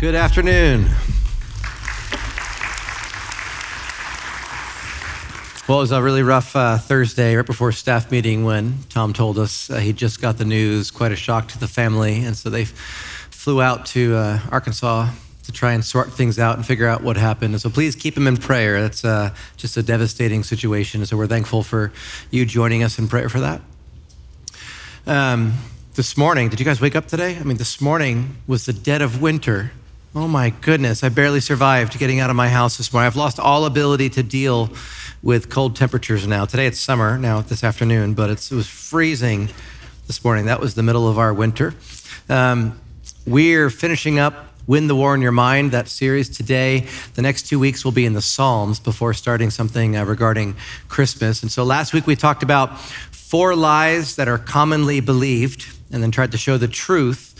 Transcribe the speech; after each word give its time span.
Good 0.00 0.14
afternoon. 0.14 0.86
Well, 5.68 5.76
it 5.76 5.82
was 5.82 5.92
a 5.92 6.02
really 6.02 6.22
rough 6.22 6.56
uh, 6.56 6.78
Thursday 6.78 7.36
right 7.36 7.44
before 7.44 7.70
staff 7.72 8.10
meeting 8.10 8.42
when 8.42 8.78
Tom 8.88 9.12
told 9.12 9.38
us 9.38 9.68
uh, 9.68 9.76
he 9.76 9.92
just 9.92 10.22
got 10.22 10.38
the 10.38 10.46
news, 10.46 10.90
quite 10.90 11.12
a 11.12 11.16
shock 11.16 11.48
to 11.48 11.58
the 11.58 11.68
family. 11.68 12.24
And 12.24 12.34
so 12.34 12.48
they 12.48 12.64
flew 12.64 13.60
out 13.60 13.84
to 13.86 14.16
uh, 14.16 14.40
Arkansas 14.50 15.10
to 15.44 15.52
try 15.52 15.74
and 15.74 15.84
sort 15.84 16.10
things 16.10 16.38
out 16.38 16.56
and 16.56 16.64
figure 16.64 16.86
out 16.86 17.02
what 17.02 17.18
happened. 17.18 17.52
And 17.52 17.60
so 17.60 17.68
please 17.68 17.94
keep 17.94 18.16
him 18.16 18.26
in 18.26 18.38
prayer. 18.38 18.80
That's 18.80 19.04
uh, 19.04 19.34
just 19.58 19.76
a 19.76 19.82
devastating 19.82 20.44
situation. 20.44 21.04
So 21.04 21.18
we're 21.18 21.26
thankful 21.26 21.62
for 21.62 21.92
you 22.30 22.46
joining 22.46 22.82
us 22.82 22.98
in 22.98 23.06
prayer 23.06 23.28
for 23.28 23.40
that. 23.40 23.60
Um, 25.06 25.58
this 25.94 26.16
morning, 26.16 26.48
did 26.48 26.58
you 26.58 26.64
guys 26.64 26.80
wake 26.80 26.96
up 26.96 27.06
today? 27.06 27.36
I 27.36 27.42
mean, 27.42 27.58
this 27.58 27.82
morning 27.82 28.38
was 28.46 28.64
the 28.64 28.72
dead 28.72 29.02
of 29.02 29.20
winter. 29.20 29.72
Oh 30.12 30.26
my 30.26 30.50
goodness, 30.50 31.04
I 31.04 31.08
barely 31.08 31.38
survived 31.38 31.96
getting 31.96 32.18
out 32.18 32.30
of 32.30 32.36
my 32.36 32.48
house 32.48 32.76
this 32.78 32.92
morning. 32.92 33.06
I've 33.06 33.14
lost 33.14 33.38
all 33.38 33.64
ability 33.64 34.08
to 34.10 34.24
deal 34.24 34.70
with 35.22 35.48
cold 35.50 35.76
temperatures 35.76 36.26
now. 36.26 36.46
Today 36.46 36.66
it's 36.66 36.80
summer 36.80 37.16
now 37.16 37.42
this 37.42 37.62
afternoon, 37.62 38.14
but 38.14 38.28
it 38.28 38.50
was 38.50 38.66
freezing 38.66 39.50
this 40.08 40.24
morning. 40.24 40.46
That 40.46 40.58
was 40.58 40.74
the 40.74 40.82
middle 40.82 41.06
of 41.06 41.16
our 41.16 41.32
winter. 41.32 41.74
Um, 42.28 42.80
we're 43.24 43.70
finishing 43.70 44.18
up 44.18 44.34
Win 44.66 44.88
the 44.88 44.96
War 44.96 45.14
in 45.14 45.20
Your 45.20 45.30
Mind, 45.30 45.70
that 45.70 45.86
series 45.86 46.28
today. 46.28 46.88
The 47.14 47.22
next 47.22 47.42
two 47.46 47.60
weeks 47.60 47.84
will 47.84 47.92
be 47.92 48.04
in 48.04 48.14
the 48.14 48.20
Psalms 48.20 48.80
before 48.80 49.14
starting 49.14 49.50
something 49.50 49.96
uh, 49.96 50.04
regarding 50.04 50.56
Christmas. 50.88 51.40
And 51.42 51.52
so 51.52 51.62
last 51.62 51.92
week 51.92 52.08
we 52.08 52.16
talked 52.16 52.42
about 52.42 52.80
four 52.80 53.54
lies 53.54 54.16
that 54.16 54.26
are 54.26 54.38
commonly 54.38 54.98
believed 54.98 55.66
and 55.92 56.02
then 56.02 56.10
tried 56.10 56.32
to 56.32 56.38
show 56.38 56.58
the 56.58 56.66
truth 56.66 57.30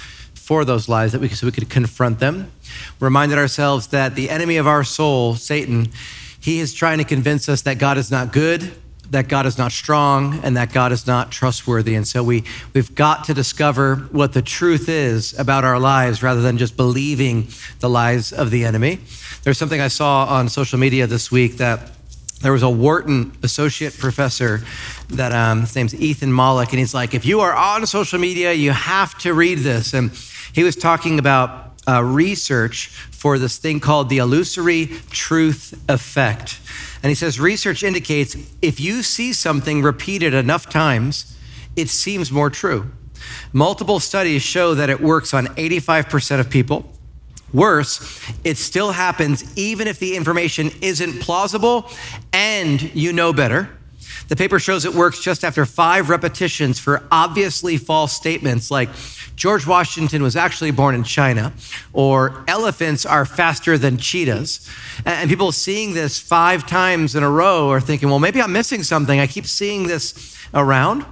for 0.51 0.65
those 0.65 0.89
lies 0.89 1.13
that 1.13 1.21
we, 1.21 1.29
so 1.29 1.47
we 1.47 1.53
could 1.53 1.71
confront 1.71 2.19
them. 2.19 2.51
Reminded 2.99 3.39
ourselves 3.39 3.87
that 3.87 4.17
the 4.17 4.29
enemy 4.29 4.57
of 4.57 4.67
our 4.67 4.83
soul, 4.83 5.37
Satan, 5.37 5.93
he 6.41 6.59
is 6.59 6.75
trying 6.75 6.99
to 6.99 7.05
convince 7.05 7.49
us 7.49 7.63
that 7.63 7.79
God 7.79 7.97
is 7.97 8.11
not 8.11 8.33
good, 8.33 8.73
that 9.11 9.29
God 9.29 9.47
is 9.47 9.59
not 9.59 9.71
strong, 9.71 10.41
and 10.43 10.57
that 10.57 10.73
God 10.73 10.91
is 10.91 11.07
not 11.07 11.31
trustworthy. 11.31 11.95
And 11.95 12.05
so 12.05 12.25
we, 12.25 12.43
we've 12.75 12.93
got 12.97 13.23
to 13.27 13.33
discover 13.33 14.09
what 14.11 14.33
the 14.33 14.43
truth 14.43 14.89
is 14.89 15.39
about 15.39 15.65
our 15.65 15.79
lives 15.79 16.21
rather 16.21 16.43
than 16.43 16.59
just 16.59 16.77
believing 16.77 17.47
the 17.79 17.89
lies 17.89 18.33
of 18.33 18.51
the 18.51 18.65
enemy. 18.65 18.99
There's 19.45 19.57
something 19.57 19.81
I 19.81 19.87
saw 19.87 20.25
on 20.25 20.49
social 20.49 20.81
media 20.81 21.07
this 21.07 21.31
week 21.31 21.59
that 21.59 21.93
there 22.41 22.53
was 22.53 22.63
a 22.63 22.71
Wharton 22.71 23.37
associate 23.43 23.97
professor 23.99 24.63
that 25.09 25.33
um, 25.33 25.61
his 25.61 25.77
name's 25.77 25.95
Ethan 25.95 26.31
Mollick, 26.31 26.71
and 26.71 26.79
he's 26.79 26.95
like, 26.95 27.15
if 27.15 27.27
you 27.27 27.41
are 27.41 27.55
on 27.55 27.87
social 27.87 28.19
media, 28.19 28.53
you 28.53 28.71
have 28.71 29.17
to 29.19 29.35
read 29.35 29.59
this. 29.59 29.93
And 29.93 30.11
he 30.53 30.63
was 30.63 30.75
talking 30.75 31.19
about 31.19 31.73
uh, 31.87 32.03
research 32.03 32.89
for 32.89 33.39
this 33.39 33.59
thing 33.59 33.81
called 33.81 34.09
the 34.09 34.19
illusory 34.19 34.87
truth 35.11 35.83
effect. 35.89 36.61
And 37.03 37.11
he 37.11 37.15
says 37.15 37.39
research 37.39 37.83
indicates 37.83 38.37
if 38.63 38.81
you 38.81 39.03
see 39.03 39.33
something 39.33 39.83
repeated 39.83 40.33
enough 40.35 40.69
times, 40.69 41.37
it 41.77 41.89
seems 41.89 42.33
more 42.33 42.51
true. 42.51 42.91
Multiple 43.53 44.01
studies 44.01 44.43
show 44.43 44.75
that 44.75 44.89
it 44.89 45.01
works 45.01 45.35
on 45.35 45.47
85% 45.49 46.41
of 46.41 46.51
people. 46.51 46.91
Worse, 47.53 48.33
it 48.45 48.57
still 48.57 48.93
happens 48.93 49.45
even 49.57 49.89
if 49.89 49.99
the 49.99 50.17
information 50.17 50.71
isn't 50.81 51.21
plausible 51.21 51.91
and 52.33 52.95
you 52.95 53.13
know 53.13 53.33
better. 53.33 53.71
The 54.29 54.37
paper 54.37 54.61
shows 54.61 54.85
it 54.85 54.95
works 54.95 55.21
just 55.21 55.43
after 55.43 55.67
five 55.67 56.09
repetitions 56.09 56.79
for 56.79 57.03
obviously 57.11 57.77
false 57.77 58.13
statements 58.13 58.71
like 58.71 58.89
George 59.35 59.67
Washington 59.67 60.23
was 60.23 60.37
actually 60.37 60.71
born 60.71 60.95
in 60.95 61.03
China, 61.03 61.53
or 61.95 62.45
elephants 62.47 63.07
are 63.07 63.25
faster 63.25 63.79
than 63.79 63.97
cheetahs. 63.97 64.69
And 65.07 65.31
people 65.31 65.51
seeing 65.51 65.95
this 65.95 66.21
five 66.21 66.67
times 66.67 67.15
in 67.15 67.23
a 67.23 67.31
row 67.31 67.71
are 67.71 67.81
thinking, 67.81 68.11
well, 68.11 68.19
maybe 68.19 68.43
I'm 68.43 68.53
missing 68.53 68.83
something. 68.83 69.19
I 69.19 69.27
keep 69.27 69.47
seeing 69.47 69.87
this 69.87 70.37
around. 70.53 71.07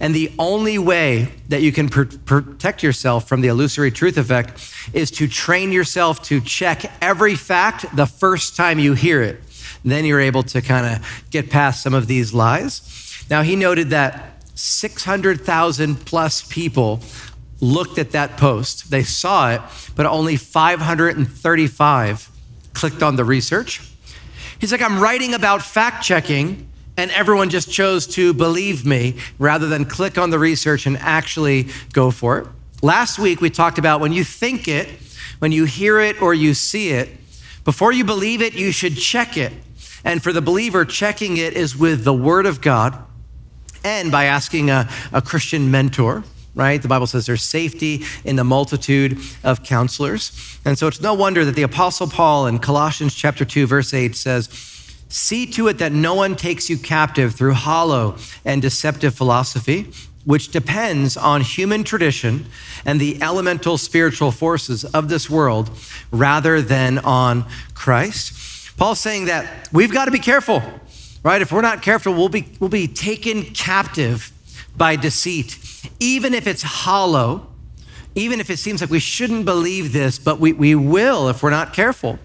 And 0.00 0.14
the 0.14 0.30
only 0.38 0.78
way 0.78 1.28
that 1.48 1.62
you 1.62 1.72
can 1.72 1.88
pr- 1.88 2.04
protect 2.24 2.82
yourself 2.82 3.28
from 3.28 3.40
the 3.40 3.48
illusory 3.48 3.90
truth 3.90 4.18
effect 4.18 4.60
is 4.92 5.10
to 5.12 5.26
train 5.26 5.72
yourself 5.72 6.22
to 6.24 6.40
check 6.40 6.90
every 7.00 7.34
fact 7.34 7.96
the 7.96 8.06
first 8.06 8.56
time 8.56 8.78
you 8.78 8.94
hear 8.94 9.22
it. 9.22 9.40
Then 9.84 10.04
you're 10.04 10.20
able 10.20 10.42
to 10.44 10.60
kind 10.60 10.86
of 10.86 11.24
get 11.30 11.50
past 11.50 11.82
some 11.82 11.94
of 11.94 12.06
these 12.06 12.34
lies. 12.34 13.24
Now, 13.30 13.42
he 13.42 13.56
noted 13.56 13.90
that 13.90 14.42
600,000 14.54 16.06
plus 16.06 16.42
people 16.42 17.00
looked 17.60 17.98
at 17.98 18.12
that 18.12 18.36
post. 18.36 18.90
They 18.90 19.02
saw 19.02 19.52
it, 19.52 19.60
but 19.94 20.06
only 20.06 20.36
535 20.36 22.30
clicked 22.74 23.02
on 23.02 23.16
the 23.16 23.24
research. 23.24 23.82
He's 24.58 24.72
like, 24.72 24.82
I'm 24.82 25.00
writing 25.00 25.34
about 25.34 25.62
fact 25.62 26.04
checking, 26.04 26.68
and 26.96 27.10
everyone 27.10 27.50
just 27.50 27.70
chose 27.70 28.06
to 28.06 28.32
believe 28.32 28.86
me 28.86 29.16
rather 29.38 29.66
than 29.68 29.84
click 29.84 30.18
on 30.18 30.30
the 30.30 30.38
research 30.38 30.86
and 30.86 30.96
actually 30.98 31.68
go 31.92 32.10
for 32.10 32.38
it. 32.38 32.46
Last 32.82 33.18
week, 33.18 33.40
we 33.40 33.50
talked 33.50 33.78
about 33.78 34.00
when 34.00 34.12
you 34.12 34.24
think 34.24 34.68
it, 34.68 34.88
when 35.38 35.52
you 35.52 35.64
hear 35.64 36.00
it 36.00 36.20
or 36.22 36.34
you 36.34 36.54
see 36.54 36.90
it, 36.90 37.08
before 37.64 37.92
you 37.92 38.04
believe 38.04 38.42
it, 38.42 38.54
you 38.54 38.70
should 38.70 38.96
check 38.96 39.36
it. 39.36 39.52
And 40.04 40.22
for 40.22 40.32
the 40.32 40.42
believer, 40.42 40.84
checking 40.84 41.36
it 41.36 41.54
is 41.54 41.76
with 41.76 42.04
the 42.04 42.14
Word 42.14 42.46
of 42.46 42.60
God 42.60 42.96
and 43.82 44.12
by 44.12 44.24
asking 44.24 44.70
a, 44.70 44.88
a 45.12 45.20
Christian 45.20 45.70
mentor 45.70 46.24
right? 46.56 46.80
The 46.80 46.88
Bible 46.88 47.06
says 47.06 47.26
there's 47.26 47.42
safety 47.42 48.02
in 48.24 48.36
the 48.36 48.42
multitude 48.42 49.18
of 49.44 49.62
counselors. 49.62 50.58
And 50.64 50.76
so 50.76 50.88
it's 50.88 51.02
no 51.02 51.12
wonder 51.12 51.44
that 51.44 51.54
the 51.54 51.62
Apostle 51.62 52.08
Paul 52.08 52.46
in 52.46 52.58
Colossians 52.58 53.14
chapter 53.14 53.44
2, 53.44 53.66
verse 53.66 53.92
8 53.92 54.16
says, 54.16 54.48
See 55.08 55.46
to 55.52 55.68
it 55.68 55.78
that 55.78 55.92
no 55.92 56.14
one 56.14 56.36
takes 56.36 56.68
you 56.68 56.76
captive 56.76 57.34
through 57.34 57.54
hollow 57.54 58.16
and 58.44 58.60
deceptive 58.60 59.14
philosophy, 59.14 59.90
which 60.24 60.50
depends 60.50 61.16
on 61.16 61.40
human 61.40 61.84
tradition 61.84 62.46
and 62.84 63.00
the 63.00 63.22
elemental 63.22 63.78
spiritual 63.78 64.32
forces 64.32 64.84
of 64.84 65.08
this 65.08 65.30
world 65.30 65.70
rather 66.10 66.60
than 66.60 66.98
on 66.98 67.44
Christ. 67.74 68.76
Paul's 68.76 69.00
saying 69.00 69.26
that 69.26 69.68
we've 69.72 69.92
got 69.92 70.06
to 70.06 70.10
be 70.10 70.18
careful, 70.18 70.62
right? 71.22 71.40
If 71.40 71.52
we're 71.52 71.62
not 71.62 71.82
careful, 71.82 72.12
we'll 72.12 72.28
be, 72.28 72.52
we'll 72.58 72.68
be 72.68 72.88
taken 72.88 73.42
captive 73.42 74.32
by 74.76 74.96
deceit 74.96 75.58
even 76.00 76.34
if 76.34 76.46
it's 76.46 76.62
hollow, 76.62 77.46
even 78.14 78.40
if 78.40 78.50
it 78.50 78.58
seems 78.58 78.80
like 78.80 78.90
we 78.90 78.98
shouldn't 78.98 79.44
believe 79.44 79.92
this, 79.92 80.18
but 80.18 80.38
we, 80.38 80.52
we 80.52 80.74
will 80.74 81.28
if 81.28 81.42
we're 81.42 81.50
not 81.50 81.72
careful. 81.72 82.18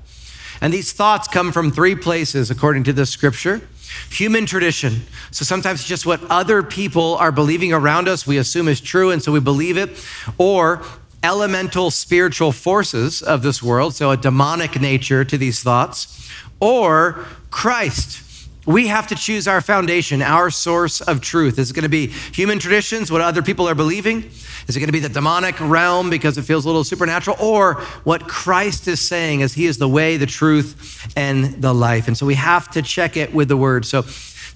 And 0.61 0.71
these 0.71 0.93
thoughts 0.93 1.27
come 1.27 1.51
from 1.51 1.71
three 1.71 1.95
places, 1.95 2.49
according 2.51 2.83
to 2.85 2.93
the 2.93 3.05
scripture 3.05 3.61
human 4.09 4.45
tradition. 4.45 5.01
So 5.31 5.43
sometimes 5.43 5.81
it's 5.81 5.89
just 5.89 6.05
what 6.05 6.21
other 6.29 6.63
people 6.63 7.15
are 7.15 7.31
believing 7.31 7.73
around 7.73 8.07
us, 8.07 8.25
we 8.25 8.37
assume 8.37 8.67
is 8.67 8.79
true, 8.79 9.11
and 9.11 9.21
so 9.21 9.31
we 9.31 9.39
believe 9.39 9.77
it. 9.77 9.89
Or 10.37 10.81
elemental 11.23 11.91
spiritual 11.91 12.51
forces 12.51 13.21
of 13.21 13.43
this 13.43 13.61
world, 13.61 13.93
so 13.93 14.11
a 14.11 14.17
demonic 14.17 14.79
nature 14.79 15.23
to 15.25 15.37
these 15.37 15.61
thoughts. 15.61 16.29
Or 16.59 17.25
Christ 17.49 18.21
we 18.65 18.87
have 18.87 19.07
to 19.07 19.15
choose 19.15 19.47
our 19.47 19.59
foundation, 19.59 20.21
our 20.21 20.51
source 20.51 21.01
of 21.01 21.21
truth. 21.21 21.57
Is 21.57 21.71
it 21.71 21.73
going 21.73 21.83
to 21.83 21.89
be 21.89 22.07
human 22.07 22.59
traditions, 22.59 23.11
what 23.11 23.21
other 23.21 23.41
people 23.41 23.67
are 23.67 23.75
believing? 23.75 24.23
Is 24.67 24.77
it 24.77 24.79
going 24.79 24.87
to 24.87 24.93
be 24.93 24.99
the 24.99 25.09
demonic 25.09 25.59
realm 25.59 26.09
because 26.09 26.37
it 26.37 26.43
feels 26.43 26.65
a 26.65 26.67
little 26.67 26.83
supernatural? 26.83 27.37
Or 27.39 27.75
what 28.03 28.27
Christ 28.27 28.87
is 28.87 29.01
saying 29.01 29.41
as 29.41 29.53
He 29.53 29.65
is 29.65 29.79
the 29.79 29.89
way, 29.89 30.17
the 30.17 30.27
truth, 30.27 31.11
and 31.15 31.61
the 31.61 31.73
life? 31.73 32.07
And 32.07 32.15
so 32.15 32.25
we 32.25 32.35
have 32.35 32.69
to 32.71 32.83
check 32.83 33.17
it 33.17 33.33
with 33.33 33.47
the 33.47 33.57
Word. 33.57 33.83
So 33.85 34.03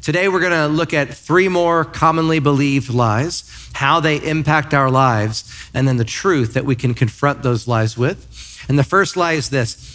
today 0.04 0.28
we're 0.28 0.40
going 0.40 0.52
to 0.52 0.68
look 0.68 0.94
at 0.94 1.12
three 1.12 1.48
more 1.48 1.84
commonly 1.84 2.38
believed 2.38 2.94
lies, 2.94 3.70
how 3.74 4.00
they 4.00 4.18
impact 4.18 4.76
our 4.76 4.92
lives, 4.92 5.52
and 5.74 5.88
then 5.88 5.98
the 5.98 6.06
truth 6.06 6.54
that 6.54 6.66
we 6.66 6.76
can 6.76 6.94
confront 6.94 7.42
those 7.42 7.68
lies 7.68 7.98
with. 7.98 8.64
And 8.70 8.78
the 8.78 8.84
first 8.84 9.18
lie 9.18 9.34
is 9.34 9.50
this 9.50 9.92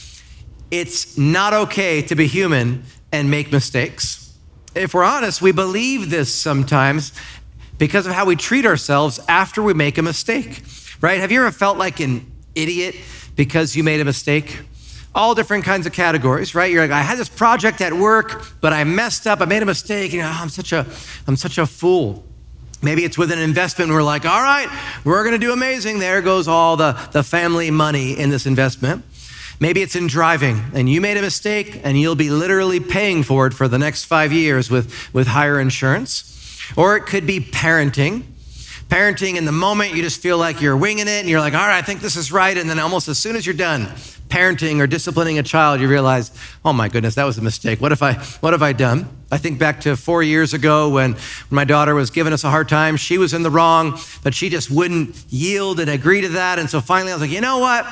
it's 0.70 1.16
not 1.18 1.52
okay 1.52 2.02
to 2.02 2.14
be 2.14 2.26
human 2.26 2.84
and 3.12 3.30
make 3.30 3.52
mistakes. 3.52 4.36
If 4.74 4.94
we're 4.94 5.04
honest, 5.04 5.42
we 5.42 5.52
believe 5.52 6.10
this 6.10 6.32
sometimes 6.32 7.12
because 7.78 8.06
of 8.06 8.12
how 8.12 8.26
we 8.26 8.36
treat 8.36 8.66
ourselves 8.66 9.18
after 9.28 9.62
we 9.62 9.74
make 9.74 9.98
a 9.98 10.02
mistake, 10.02 10.62
right? 11.00 11.18
Have 11.18 11.32
you 11.32 11.40
ever 11.40 11.50
felt 11.50 11.78
like 11.78 11.98
an 12.00 12.30
idiot 12.54 12.94
because 13.36 13.74
you 13.74 13.82
made 13.82 14.00
a 14.00 14.04
mistake? 14.04 14.60
All 15.12 15.34
different 15.34 15.64
kinds 15.64 15.86
of 15.86 15.92
categories, 15.92 16.54
right? 16.54 16.70
You're 16.70 16.82
like, 16.82 16.92
I 16.92 17.00
had 17.00 17.18
this 17.18 17.28
project 17.28 17.80
at 17.80 17.92
work, 17.92 18.46
but 18.60 18.72
I 18.72 18.84
messed 18.84 19.26
up. 19.26 19.40
I 19.40 19.46
made 19.46 19.62
a 19.62 19.66
mistake. 19.66 20.12
You 20.12 20.20
know, 20.20 20.30
I'm 20.32 20.50
such 20.50 20.72
a, 20.72 20.86
I'm 21.26 21.36
such 21.36 21.58
a 21.58 21.66
fool. 21.66 22.24
Maybe 22.82 23.04
it's 23.04 23.18
with 23.18 23.32
an 23.32 23.38
investment. 23.38 23.90
We're 23.90 24.02
like, 24.02 24.24
all 24.24 24.42
right, 24.42 24.68
we're 25.04 25.22
going 25.24 25.38
to 25.38 25.44
do 25.44 25.52
amazing. 25.52 25.98
There 25.98 26.22
goes 26.22 26.48
all 26.48 26.76
the, 26.76 26.92
the 27.12 27.22
family 27.22 27.70
money 27.70 28.12
in 28.18 28.30
this 28.30 28.46
investment. 28.46 29.04
Maybe 29.60 29.82
it's 29.82 29.94
in 29.94 30.06
driving 30.06 30.62
and 30.72 30.88
you 30.88 31.02
made 31.02 31.18
a 31.18 31.22
mistake 31.22 31.82
and 31.84 32.00
you'll 32.00 32.14
be 32.14 32.30
literally 32.30 32.80
paying 32.80 33.22
for 33.22 33.46
it 33.46 33.52
for 33.52 33.68
the 33.68 33.78
next 33.78 34.04
five 34.04 34.32
years 34.32 34.70
with, 34.70 35.12
with 35.12 35.26
higher 35.26 35.60
insurance. 35.60 36.26
Or 36.76 36.96
it 36.96 37.02
could 37.02 37.26
be 37.26 37.40
parenting. 37.40 38.22
Parenting 38.88 39.36
in 39.36 39.44
the 39.44 39.52
moment, 39.52 39.94
you 39.94 40.02
just 40.02 40.20
feel 40.20 40.38
like 40.38 40.62
you're 40.62 40.76
winging 40.76 41.06
it 41.06 41.20
and 41.20 41.28
you're 41.28 41.40
like, 41.40 41.52
all 41.52 41.60
right, 41.60 41.78
I 41.78 41.82
think 41.82 42.00
this 42.00 42.16
is 42.16 42.32
right. 42.32 42.56
And 42.56 42.70
then 42.70 42.78
almost 42.78 43.06
as 43.08 43.18
soon 43.18 43.36
as 43.36 43.44
you're 43.44 43.54
done 43.54 43.86
parenting 44.30 44.80
or 44.80 44.86
disciplining 44.86 45.38
a 45.38 45.42
child, 45.42 45.80
you 45.80 45.88
realize, 45.88 46.30
oh 46.64 46.72
my 46.72 46.88
goodness, 46.88 47.16
that 47.16 47.24
was 47.24 47.36
a 47.36 47.42
mistake. 47.42 47.80
What 47.80 47.90
have 47.90 48.02
I, 48.02 48.14
what 48.14 48.52
have 48.52 48.62
I 48.62 48.72
done? 48.72 49.08
I 49.30 49.38
think 49.38 49.58
back 49.58 49.80
to 49.82 49.96
four 49.96 50.22
years 50.22 50.54
ago 50.54 50.88
when 50.88 51.16
my 51.50 51.64
daughter 51.64 51.94
was 51.94 52.10
giving 52.10 52.32
us 52.32 52.44
a 52.44 52.50
hard 52.50 52.68
time. 52.68 52.96
She 52.96 53.18
was 53.18 53.34
in 53.34 53.42
the 53.42 53.50
wrong, 53.50 53.98
but 54.22 54.34
she 54.34 54.48
just 54.48 54.70
wouldn't 54.70 55.24
yield 55.28 55.80
and 55.80 55.90
agree 55.90 56.20
to 56.22 56.28
that. 56.30 56.58
And 56.58 56.70
so 56.70 56.80
finally 56.80 57.12
I 57.12 57.14
was 57.16 57.22
like, 57.22 57.30
you 57.30 57.40
know 57.40 57.58
what? 57.58 57.84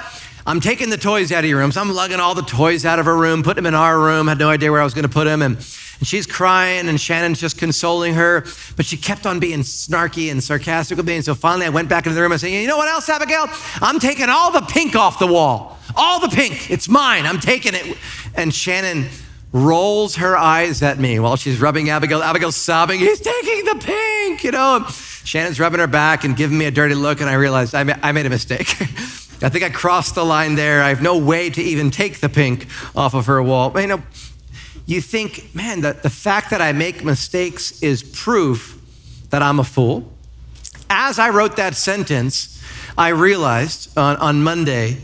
I'm 0.48 0.60
taking 0.60 0.88
the 0.88 0.96
toys 0.96 1.30
out 1.30 1.44
of 1.44 1.50
your 1.50 1.58
room. 1.58 1.72
So 1.72 1.82
I'm 1.82 1.92
lugging 1.92 2.20
all 2.20 2.34
the 2.34 2.40
toys 2.40 2.86
out 2.86 2.98
of 2.98 3.04
her 3.04 3.14
room, 3.14 3.42
putting 3.42 3.62
them 3.62 3.66
in 3.66 3.74
our 3.74 3.98
room. 3.98 4.28
Had 4.28 4.38
no 4.38 4.48
idea 4.48 4.72
where 4.72 4.80
I 4.80 4.84
was 4.84 4.94
going 4.94 5.02
to 5.02 5.10
put 5.10 5.24
them. 5.24 5.42
And 5.42 5.56
and 5.98 6.06
she's 6.06 6.26
crying, 6.26 6.88
and 6.88 6.98
Shannon's 6.98 7.40
just 7.40 7.58
consoling 7.58 8.14
her, 8.14 8.46
but 8.76 8.86
she 8.86 8.96
kept 8.96 9.26
on 9.26 9.40
being 9.40 9.60
snarky 9.60 10.30
and 10.30 10.42
sarcastic 10.42 10.96
with 10.96 11.06
me. 11.06 11.16
And 11.16 11.24
so 11.24 11.34
finally, 11.34 11.66
I 11.66 11.70
went 11.70 11.88
back 11.88 12.06
into 12.06 12.14
the 12.14 12.22
room 12.22 12.32
and 12.32 12.40
said, 12.40 12.48
You 12.48 12.66
know 12.66 12.78
what 12.78 12.88
else, 12.88 13.08
Abigail? 13.08 13.46
I'm 13.82 13.98
taking 13.98 14.30
all 14.30 14.50
the 14.50 14.62
pink 14.62 14.96
off 14.96 15.18
the 15.18 15.26
wall. 15.26 15.76
All 15.96 16.18
the 16.18 16.28
pink. 16.28 16.70
It's 16.70 16.88
mine. 16.88 17.26
I'm 17.26 17.40
taking 17.40 17.74
it. 17.74 17.98
And 18.34 18.54
Shannon 18.54 19.08
rolls 19.52 20.16
her 20.16 20.36
eyes 20.36 20.82
at 20.82 20.98
me 20.98 21.18
while 21.18 21.36
she's 21.36 21.60
rubbing 21.60 21.90
Abigail. 21.90 22.22
Abigail's 22.22 22.56
sobbing, 22.56 23.00
He's 23.00 23.20
taking 23.20 23.64
the 23.66 23.74
pink, 23.84 24.44
you 24.44 24.52
know. 24.52 24.86
Shannon's 24.88 25.60
rubbing 25.60 25.80
her 25.80 25.86
back 25.86 26.24
and 26.24 26.36
giving 26.36 26.56
me 26.56 26.64
a 26.64 26.70
dirty 26.70 26.94
look, 26.94 27.20
and 27.20 27.28
I 27.28 27.34
realized 27.34 27.74
I 27.74 28.12
made 28.12 28.24
a 28.24 28.30
mistake. 28.30 28.72
I 29.40 29.48
think 29.48 29.64
I 29.64 29.70
crossed 29.70 30.14
the 30.14 30.24
line 30.24 30.56
there. 30.56 30.82
I 30.82 30.88
have 30.88 31.02
no 31.02 31.16
way 31.18 31.48
to 31.50 31.62
even 31.62 31.90
take 31.90 32.20
the 32.20 32.28
pink 32.28 32.66
off 32.96 33.14
of 33.14 33.26
her 33.26 33.42
wall. 33.42 33.78
You 33.80 33.86
know, 33.86 34.02
you 34.86 35.00
think, 35.00 35.54
man, 35.54 35.80
the, 35.80 35.92
the 35.92 36.10
fact 36.10 36.50
that 36.50 36.60
I 36.60 36.72
make 36.72 37.04
mistakes 37.04 37.82
is 37.82 38.02
proof 38.02 38.80
that 39.30 39.42
I'm 39.42 39.60
a 39.60 39.64
fool. 39.64 40.10
As 40.90 41.18
I 41.18 41.28
wrote 41.30 41.56
that 41.56 41.74
sentence, 41.74 42.62
I 42.96 43.08
realized 43.08 43.96
on, 43.96 44.16
on 44.16 44.42
Monday 44.42 44.96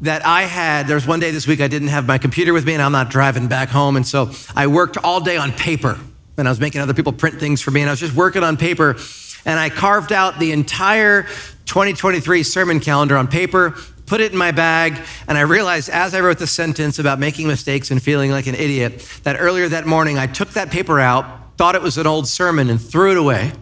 that 0.00 0.26
I 0.26 0.42
had, 0.42 0.88
there 0.88 0.96
was 0.96 1.06
one 1.06 1.20
day 1.20 1.30
this 1.30 1.46
week 1.46 1.60
I 1.60 1.68
didn't 1.68 1.88
have 1.88 2.06
my 2.06 2.18
computer 2.18 2.52
with 2.52 2.66
me 2.66 2.74
and 2.74 2.82
I'm 2.82 2.92
not 2.92 3.10
driving 3.10 3.46
back 3.46 3.68
home. 3.68 3.96
And 3.96 4.06
so 4.06 4.32
I 4.56 4.66
worked 4.66 4.96
all 4.96 5.20
day 5.20 5.36
on 5.36 5.52
paper 5.52 5.98
and 6.36 6.48
I 6.48 6.50
was 6.50 6.58
making 6.58 6.80
other 6.80 6.94
people 6.94 7.12
print 7.12 7.38
things 7.38 7.60
for 7.60 7.70
me 7.70 7.82
and 7.82 7.90
I 7.90 7.92
was 7.92 8.00
just 8.00 8.14
working 8.14 8.42
on 8.42 8.56
paper 8.56 8.96
and 9.44 9.60
I 9.60 9.68
carved 9.68 10.12
out 10.12 10.38
the 10.38 10.52
entire 10.52 11.26
2023 11.66 12.42
sermon 12.42 12.80
calendar 12.80 13.16
on 13.16 13.26
paper, 13.26 13.74
put 14.06 14.20
it 14.20 14.32
in 14.32 14.38
my 14.38 14.50
bag, 14.50 15.00
and 15.28 15.38
I 15.38 15.42
realized 15.42 15.88
as 15.88 16.14
I 16.14 16.20
wrote 16.20 16.38
the 16.38 16.46
sentence 16.46 16.98
about 16.98 17.18
making 17.18 17.46
mistakes 17.46 17.90
and 17.90 18.02
feeling 18.02 18.30
like 18.30 18.46
an 18.46 18.54
idiot 18.54 19.00
that 19.22 19.36
earlier 19.38 19.68
that 19.68 19.86
morning 19.86 20.18
I 20.18 20.26
took 20.26 20.50
that 20.50 20.70
paper 20.70 21.00
out, 21.00 21.56
thought 21.56 21.74
it 21.74 21.82
was 21.82 21.98
an 21.98 22.06
old 22.06 22.28
sermon, 22.28 22.68
and 22.68 22.80
threw 22.80 23.12
it 23.12 23.16
away. 23.16 23.52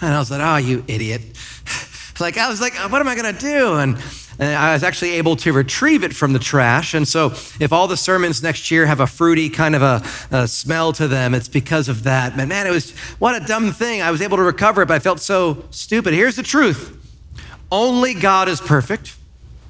And 0.00 0.14
I 0.14 0.18
was 0.18 0.30
like, 0.30 0.40
oh, 0.40 0.56
you 0.56 0.84
idiot. 0.88 1.22
like, 2.20 2.36
I 2.38 2.48
was 2.48 2.60
like, 2.60 2.74
what 2.90 3.00
am 3.00 3.08
I 3.08 3.14
going 3.14 3.34
to 3.34 3.40
do? 3.40 3.74
And, 3.74 3.96
and 4.38 4.56
I 4.56 4.72
was 4.72 4.82
actually 4.82 5.12
able 5.12 5.36
to 5.36 5.52
retrieve 5.52 6.04
it 6.04 6.14
from 6.14 6.32
the 6.32 6.38
trash. 6.38 6.94
And 6.94 7.06
so, 7.06 7.26
if 7.60 7.72
all 7.72 7.86
the 7.86 7.96
sermons 7.96 8.42
next 8.42 8.70
year 8.70 8.86
have 8.86 9.00
a 9.00 9.06
fruity 9.06 9.48
kind 9.48 9.74
of 9.76 9.82
a, 9.82 10.02
a 10.30 10.48
smell 10.48 10.92
to 10.94 11.06
them, 11.06 11.34
it's 11.34 11.48
because 11.48 11.88
of 11.88 12.04
that. 12.04 12.36
But 12.36 12.48
man, 12.48 12.66
it 12.66 12.70
was 12.70 12.92
what 13.18 13.40
a 13.40 13.44
dumb 13.44 13.72
thing. 13.72 14.02
I 14.02 14.10
was 14.10 14.22
able 14.22 14.36
to 14.38 14.42
recover 14.42 14.82
it, 14.82 14.86
but 14.86 14.94
I 14.94 14.98
felt 14.98 15.20
so 15.20 15.64
stupid. 15.70 16.14
Here's 16.14 16.36
the 16.36 16.42
truth 16.42 17.01
only 17.72 18.14
God 18.14 18.48
is 18.48 18.60
perfect 18.60 19.16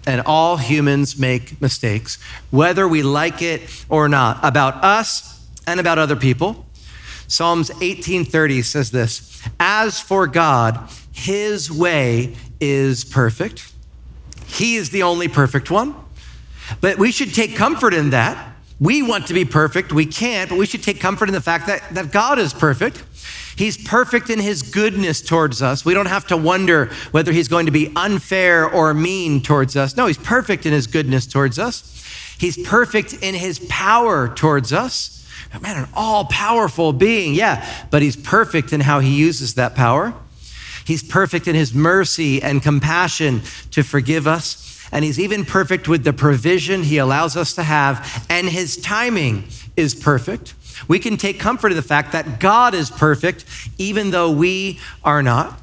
and 0.06 0.20
all 0.26 0.56
humans 0.56 1.16
make 1.19 1.60
mistakes, 1.62 2.19
whether 2.50 2.87
we 2.87 3.02
like 3.02 3.40
it 3.40 3.62
or 3.88 4.08
not, 4.08 4.40
about 4.43 4.82
us 4.82 5.46
and 5.66 5.78
about 5.78 5.99
other 5.99 6.16
people. 6.16 6.66
Psalms 7.28 7.70
18:30 7.81 8.60
says 8.62 8.90
this, 8.90 9.40
"As 9.58 10.00
for 10.00 10.26
God, 10.26 10.90
his 11.12 11.70
way 11.70 12.37
is 12.60 13.04
perfect. 13.04 13.72
He 14.44 14.76
is 14.76 14.90
the 14.90 15.02
only 15.04 15.28
perfect 15.28 15.70
one." 15.70 15.94
But 16.81 16.99
we 16.99 17.12
should 17.12 17.34
take 17.34 17.56
comfort 17.56 17.94
in 17.94 18.10
that. 18.10 18.56
We 18.81 19.02
want 19.02 19.28
to 19.28 19.34
be 19.34 19.44
perfect, 19.44 19.93
we 19.93 20.06
can't, 20.06 20.50
but 20.50 20.58
we 20.58 20.66
should 20.66 20.82
take 20.82 21.00
comfort 21.00 21.28
in 21.28 21.34
the 21.34 21.40
fact 21.40 21.69
that, 21.69 21.82
that 21.94 22.10
God 22.10 22.40
is 22.40 22.52
perfect. 22.52 23.04
He's 23.56 23.76
perfect 23.76 24.31
in 24.31 24.38
his 24.38 24.62
goodness 24.62 25.20
towards 25.20 25.62
us. 25.62 25.84
We 25.84 25.94
don't 25.94 26.06
have 26.06 26.26
to 26.28 26.37
wonder 26.37 26.87
whether 27.10 27.32
he's 27.32 27.49
going 27.49 27.66
to 27.66 27.72
be 27.72 27.93
unfair 27.94 28.69
or 28.69 28.94
mean 28.94 29.43
towards 29.43 29.76
us. 29.76 29.96
No, 29.96 30.06
he's 30.06 30.19
perfect 30.19 30.66
in 30.66 30.72
his 30.72 30.87
goodness 30.87 31.26
towards 31.26 31.58
us. 31.58 32.37
He's 32.38 32.56
perfect 32.66 33.14
in 33.14 33.34
his 33.34 33.58
power 33.69 34.28
towards 34.28 34.72
us. 34.72 35.28
Man, 35.60 35.76
an 35.76 35.88
all 35.94 36.25
powerful 36.25 36.93
being, 36.93 37.34
yeah, 37.34 37.87
but 37.90 38.00
he's 38.00 38.16
perfect 38.16 38.72
in 38.72 38.81
how 38.81 39.00
he 39.00 39.14
uses 39.14 39.54
that 39.54 39.75
power. 39.75 40.14
He's 40.84 41.02
perfect 41.02 41.46
in 41.46 41.54
his 41.54 41.75
mercy 41.75 42.43
and 42.43 42.62
compassion 42.62 43.43
to 43.72 43.82
forgive 43.82 44.26
us. 44.26 44.88
And 44.90 45.04
he's 45.04 45.20
even 45.20 45.44
perfect 45.44 45.88
with 45.88 46.04
the 46.04 46.12
provision 46.12 46.82
he 46.82 46.99
allows 46.99 47.37
us 47.37 47.54
to 47.54 47.62
have, 47.62 48.26
and 48.28 48.49
his 48.49 48.76
timing 48.76 49.44
is 49.76 49.94
perfect. 49.94 50.54
We 50.88 50.99
can 50.99 51.17
take 51.17 51.38
comfort 51.38 51.73
in 51.73 51.76
the 51.76 51.82
fact 51.82 52.12
that 52.12 52.40
God 52.40 52.75
is 52.75 52.90
perfect, 52.90 53.44
even 53.79 54.11
though 54.11 54.31
we 54.31 54.81
are 55.05 55.23
not. 55.23 55.61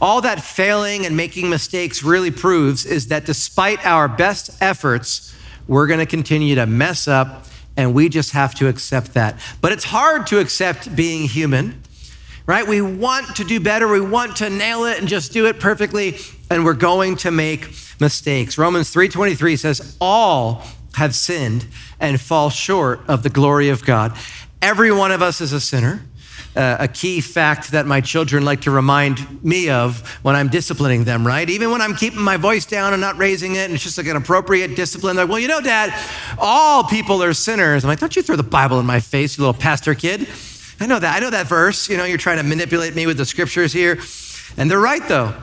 All 0.00 0.20
that 0.20 0.42
failing 0.42 1.06
and 1.06 1.16
making 1.16 1.50
mistakes 1.50 2.02
really 2.02 2.30
proves 2.30 2.86
is 2.86 3.08
that 3.08 3.24
despite 3.24 3.84
our 3.84 4.06
best 4.08 4.50
efforts, 4.60 5.34
we're 5.66 5.86
going 5.86 6.00
to 6.00 6.06
continue 6.06 6.54
to 6.54 6.66
mess 6.66 7.08
up, 7.08 7.46
and 7.76 7.94
we 7.94 8.08
just 8.08 8.32
have 8.32 8.54
to 8.56 8.68
accept 8.68 9.14
that. 9.14 9.38
But 9.60 9.72
it's 9.72 9.84
hard 9.84 10.26
to 10.28 10.38
accept 10.38 10.94
being 10.94 11.28
human, 11.28 11.82
right? 12.46 12.66
We 12.66 12.80
want 12.80 13.36
to 13.36 13.44
do 13.44 13.60
better, 13.60 13.88
we 13.88 14.00
want 14.00 14.36
to 14.36 14.50
nail 14.50 14.84
it 14.84 14.98
and 14.98 15.08
just 15.08 15.32
do 15.32 15.46
it 15.46 15.60
perfectly, 15.60 16.16
and 16.50 16.64
we're 16.64 16.74
going 16.74 17.16
to 17.16 17.30
make 17.30 17.68
mistakes. 18.00 18.56
Romans 18.56 18.90
3:23 18.90 19.56
says, 19.56 19.96
"All 20.00 20.64
have 20.94 21.14
sinned 21.14 21.66
and 22.00 22.20
fall 22.20 22.50
short 22.50 23.00
of 23.08 23.22
the 23.22 23.30
glory 23.30 23.68
of 23.68 23.84
God." 23.84 24.16
Every 24.60 24.90
one 24.90 25.12
of 25.12 25.22
us 25.22 25.40
is 25.40 25.52
a 25.52 25.60
sinner. 25.60 26.02
Uh, 26.56 26.76
a 26.80 26.88
key 26.88 27.20
fact 27.20 27.70
that 27.70 27.86
my 27.86 28.00
children 28.00 28.44
like 28.44 28.62
to 28.62 28.70
remind 28.70 29.44
me 29.44 29.70
of 29.70 30.00
when 30.24 30.34
I'm 30.34 30.48
disciplining 30.48 31.04
them, 31.04 31.24
right? 31.24 31.48
Even 31.48 31.70
when 31.70 31.80
I'm 31.80 31.94
keeping 31.94 32.20
my 32.20 32.36
voice 32.36 32.66
down 32.66 32.92
and 32.92 33.00
not 33.00 33.16
raising 33.16 33.54
it, 33.54 33.66
and 33.66 33.74
it's 33.74 33.84
just 33.84 33.96
like 33.96 34.08
an 34.08 34.16
appropriate 34.16 34.74
discipline. 34.74 35.14
They're 35.14 35.26
like, 35.26 35.30
well, 35.30 35.38
you 35.38 35.46
know, 35.46 35.60
Dad, 35.60 35.94
all 36.38 36.82
people 36.82 37.22
are 37.22 37.32
sinners. 37.32 37.84
I'm 37.84 37.88
like, 37.88 38.00
don't 38.00 38.16
you 38.16 38.22
throw 38.22 38.34
the 38.34 38.42
Bible 38.42 38.80
in 38.80 38.86
my 38.86 38.98
face, 38.98 39.38
you 39.38 39.42
little 39.42 39.60
pastor 39.60 39.94
kid. 39.94 40.26
I 40.80 40.86
know 40.86 40.98
that. 40.98 41.16
I 41.16 41.20
know 41.20 41.30
that 41.30 41.46
verse. 41.46 41.88
You 41.88 41.96
know, 41.96 42.04
you're 42.04 42.18
trying 42.18 42.38
to 42.38 42.42
manipulate 42.44 42.96
me 42.96 43.06
with 43.06 43.18
the 43.18 43.26
scriptures 43.26 43.72
here. 43.72 43.98
And 44.56 44.68
they're 44.68 44.80
right, 44.80 45.06
though. 45.06 45.34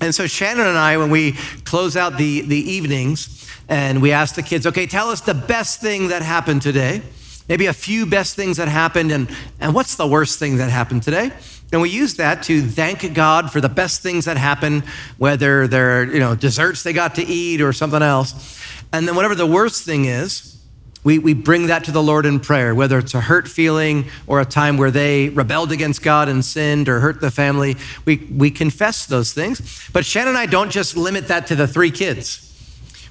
And 0.00 0.12
so 0.14 0.26
Shannon 0.26 0.66
and 0.66 0.78
I, 0.78 0.96
when 0.96 1.10
we 1.10 1.32
close 1.64 1.96
out 1.96 2.16
the, 2.16 2.40
the 2.40 2.58
evenings 2.58 3.48
and 3.68 4.00
we 4.02 4.12
ask 4.12 4.34
the 4.34 4.42
kids, 4.42 4.66
okay, 4.66 4.86
tell 4.86 5.10
us 5.10 5.20
the 5.20 5.34
best 5.34 5.80
thing 5.80 6.08
that 6.08 6.22
happened 6.22 6.62
today 6.62 7.02
maybe 7.48 7.66
a 7.66 7.72
few 7.72 8.06
best 8.06 8.36
things 8.36 8.58
that 8.58 8.68
happened, 8.68 9.10
and, 9.10 9.28
and 9.60 9.74
what's 9.74 9.96
the 9.96 10.06
worst 10.06 10.38
thing 10.38 10.58
that 10.58 10.70
happened 10.70 11.02
today? 11.02 11.32
And 11.72 11.82
we 11.82 11.90
use 11.90 12.16
that 12.16 12.42
to 12.44 12.62
thank 12.62 13.12
God 13.14 13.52
for 13.52 13.60
the 13.60 13.68
best 13.68 14.02
things 14.02 14.24
that 14.24 14.36
happened, 14.36 14.84
whether 15.18 15.66
they're, 15.66 16.04
you 16.04 16.18
know, 16.18 16.34
desserts 16.34 16.82
they 16.82 16.92
got 16.92 17.16
to 17.16 17.22
eat 17.22 17.60
or 17.60 17.72
something 17.72 18.02
else. 18.02 18.58
And 18.92 19.06
then 19.06 19.16
whatever 19.16 19.34
the 19.34 19.46
worst 19.46 19.84
thing 19.84 20.06
is, 20.06 20.58
we, 21.04 21.18
we 21.18 21.34
bring 21.34 21.68
that 21.68 21.84
to 21.84 21.92
the 21.92 22.02
Lord 22.02 22.26
in 22.26 22.40
prayer, 22.40 22.74
whether 22.74 22.98
it's 22.98 23.14
a 23.14 23.20
hurt 23.20 23.46
feeling 23.48 24.06
or 24.26 24.40
a 24.40 24.44
time 24.44 24.78
where 24.78 24.90
they 24.90 25.28
rebelled 25.28 25.70
against 25.70 26.02
God 26.02 26.28
and 26.28 26.44
sinned 26.44 26.88
or 26.88 27.00
hurt 27.00 27.20
the 27.20 27.30
family. 27.30 27.76
We, 28.04 28.16
we 28.16 28.50
confess 28.50 29.06
those 29.06 29.32
things. 29.32 29.88
But 29.92 30.04
Shannon 30.04 30.30
and 30.30 30.38
I 30.38 30.46
don't 30.46 30.70
just 30.70 30.96
limit 30.96 31.28
that 31.28 31.46
to 31.48 31.54
the 31.54 31.68
three 31.68 31.90
kids 31.90 32.47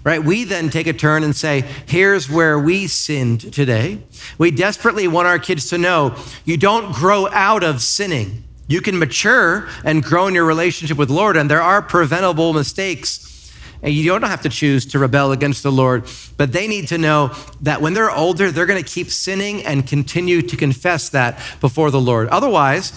right? 0.08 0.24
We 0.24 0.46
then 0.46 0.70
take 0.70 0.88
a 0.88 0.94
turn 0.94 1.26
and 1.26 1.36
say, 1.36 1.66
here's 1.86 2.30
where 2.30 2.58
we 2.58 2.88
sinned 2.88 3.52
today. 3.54 4.02
We 4.38 4.52
desperately 4.52 5.06
want 5.06 5.28
our 5.28 5.38
kids 5.38 5.70
to 5.72 5.78
know 5.78 6.16
you 6.46 6.56
don't 6.56 6.94
grow 6.96 7.28
out 7.28 7.62
of 7.62 7.82
sinning. 7.82 8.46
You 8.70 8.80
can 8.80 9.00
mature 9.00 9.68
and 9.84 10.02
grow 10.02 10.28
in 10.28 10.34
your 10.34 10.46
relationship 10.46 10.98
with 10.98 11.10
the 11.10 11.14
Lord, 11.14 11.36
and 11.36 11.52
there 11.52 11.62
are 11.62 11.82
preventable 11.82 12.54
mistakes. 12.54 13.52
And 13.84 13.94
you 13.94 14.06
don't 14.06 14.22
have 14.22 14.44
to 14.44 14.50
choose 14.50 14.86
to 14.86 15.00
rebel 15.00 15.34
against 15.34 15.62
the 15.62 15.74
Lord, 15.74 16.10
but 16.38 16.54
they 16.54 16.70
need 16.70 16.88
to 16.88 16.98
know 16.98 17.36
that 17.64 17.82
when 17.82 17.94
they're 17.94 18.10
older, 18.10 18.50
they're 18.50 18.66
going 18.66 18.82
to 18.82 18.90
keep 18.90 19.12
sinning 19.12 19.66
and 19.66 19.86
continue 19.86 20.42
to 20.42 20.56
confess 20.56 21.10
that 21.10 21.38
before 21.60 21.92
the 21.92 22.00
Lord. 22.00 22.30
Otherwise, 22.30 22.94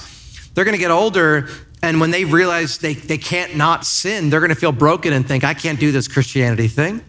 they're 0.54 0.64
going 0.64 0.76
to 0.76 0.80
get 0.80 0.92
older 0.92 1.48
and 1.82 2.00
when 2.00 2.10
they 2.10 2.24
realize 2.24 2.78
they, 2.78 2.94
they 2.94 3.18
can't 3.18 3.56
not 3.56 3.86
sin, 3.86 4.30
they're 4.30 4.40
going 4.40 4.50
to 4.50 4.54
feel 4.54 4.72
broken 4.72 5.12
and 5.12 5.26
think, 5.26 5.44
I 5.44 5.54
can't 5.54 5.80
do 5.80 5.92
this 5.92 6.08
Christianity 6.08 6.68
thing. 6.68 7.02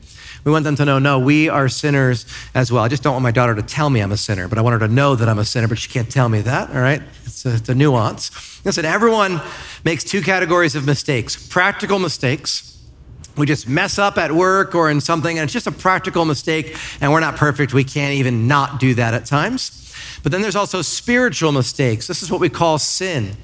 We 0.43 0.51
want 0.51 0.63
them 0.63 0.75
to 0.77 0.85
know, 0.85 0.97
no, 0.97 1.19
we 1.19 1.49
are 1.49 1.69
sinners 1.69 2.25
as 2.55 2.71
well. 2.71 2.83
I 2.83 2.87
just 2.87 3.03
don't 3.03 3.13
want 3.13 3.23
my 3.23 3.31
daughter 3.31 3.53
to 3.53 3.61
tell 3.61 3.89
me 3.89 3.99
I'm 3.99 4.11
a 4.11 4.17
sinner, 4.17 4.47
but 4.47 4.57
I 4.57 4.61
want 4.61 4.81
her 4.81 4.87
to 4.87 4.91
know 4.91 5.15
that 5.15 5.29
I'm 5.29 5.37
a 5.37 5.45
sinner, 5.45 5.67
but 5.67 5.77
she 5.77 5.89
can't 5.89 6.09
tell 6.09 6.29
me 6.29 6.41
that, 6.41 6.69
all 6.71 6.81
right? 6.81 7.01
It's 7.25 7.45
a, 7.45 7.55
it's 7.55 7.69
a 7.69 7.75
nuance. 7.75 8.65
Listen, 8.65 8.85
everyone 8.85 9.39
makes 9.83 10.03
two 10.03 10.21
categories 10.21 10.75
of 10.75 10.85
mistakes 10.85 11.47
practical 11.47 11.99
mistakes. 11.99 12.67
We 13.37 13.45
just 13.45 13.67
mess 13.67 13.97
up 13.97 14.17
at 14.17 14.31
work 14.31 14.75
or 14.75 14.89
in 14.89 14.99
something, 14.99 15.37
and 15.37 15.43
it's 15.43 15.53
just 15.53 15.67
a 15.67 15.71
practical 15.71 16.25
mistake, 16.25 16.75
and 16.99 17.11
we're 17.11 17.21
not 17.21 17.37
perfect. 17.37 17.73
We 17.73 17.83
can't 17.83 18.15
even 18.15 18.47
not 18.47 18.79
do 18.79 18.93
that 18.95 19.13
at 19.13 19.25
times. 19.25 19.77
But 20.23 20.31
then 20.31 20.41
there's 20.41 20.55
also 20.55 20.81
spiritual 20.81 21.51
mistakes. 21.51 22.07
This 22.07 22.21
is 22.23 22.29
what 22.31 22.41
we 22.41 22.49
call 22.49 22.77
sin 22.77 23.37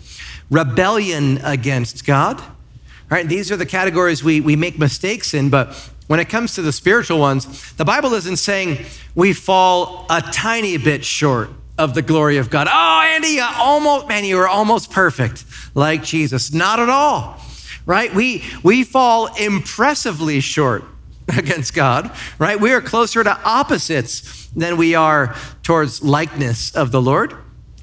rebellion 0.50 1.40
against 1.44 2.06
God. 2.06 2.42
Right? 3.10 3.28
These 3.28 3.52
are 3.52 3.58
the 3.58 3.66
categories 3.66 4.24
we, 4.24 4.42
we 4.42 4.56
make 4.56 4.78
mistakes 4.78 5.34
in, 5.34 5.50
but 5.50 5.74
when 6.08 6.20
it 6.20 6.30
comes 6.30 6.56
to 6.56 6.62
the 6.62 6.72
spiritual 6.72 7.20
ones, 7.20 7.74
the 7.74 7.86
Bible 7.86 8.14
isn't 8.14 8.38
saying 8.38 8.86
we 9.16 9.34
fall 9.34 10.06
a 10.10 10.22
tiny 10.22 10.78
bit 10.78 11.06
short 11.06 11.50
of 11.78 11.94
the 11.94 12.02
glory 12.02 12.38
of 12.38 12.50
God. 12.50 12.68
Oh, 12.70 13.02
Andy, 13.04 13.30
you 13.30 13.48
almost, 13.58 14.08
man, 14.08 14.26
you 14.26 14.38
were 14.38 14.48
almost 14.48 14.92
perfect 14.92 15.46
like 15.76 16.04
Jesus. 16.04 16.52
Not 16.52 16.80
at 16.80 16.90
all, 16.90 17.40
right? 17.86 18.14
We, 18.14 18.44
we 18.64 18.84
fall 18.84 19.28
impressively 19.36 20.40
short 20.40 20.84
against 21.28 21.74
God, 21.74 22.12
right? 22.40 22.60
We 22.60 22.72
are 22.74 22.82
closer 22.82 23.24
to 23.24 23.38
opposites 23.44 24.48
than 24.56 24.78
we 24.78 24.96
are 24.96 25.36
towards 25.62 26.02
likeness 26.02 26.76
of 26.76 26.92
the 26.92 27.02
Lord. 27.02 27.36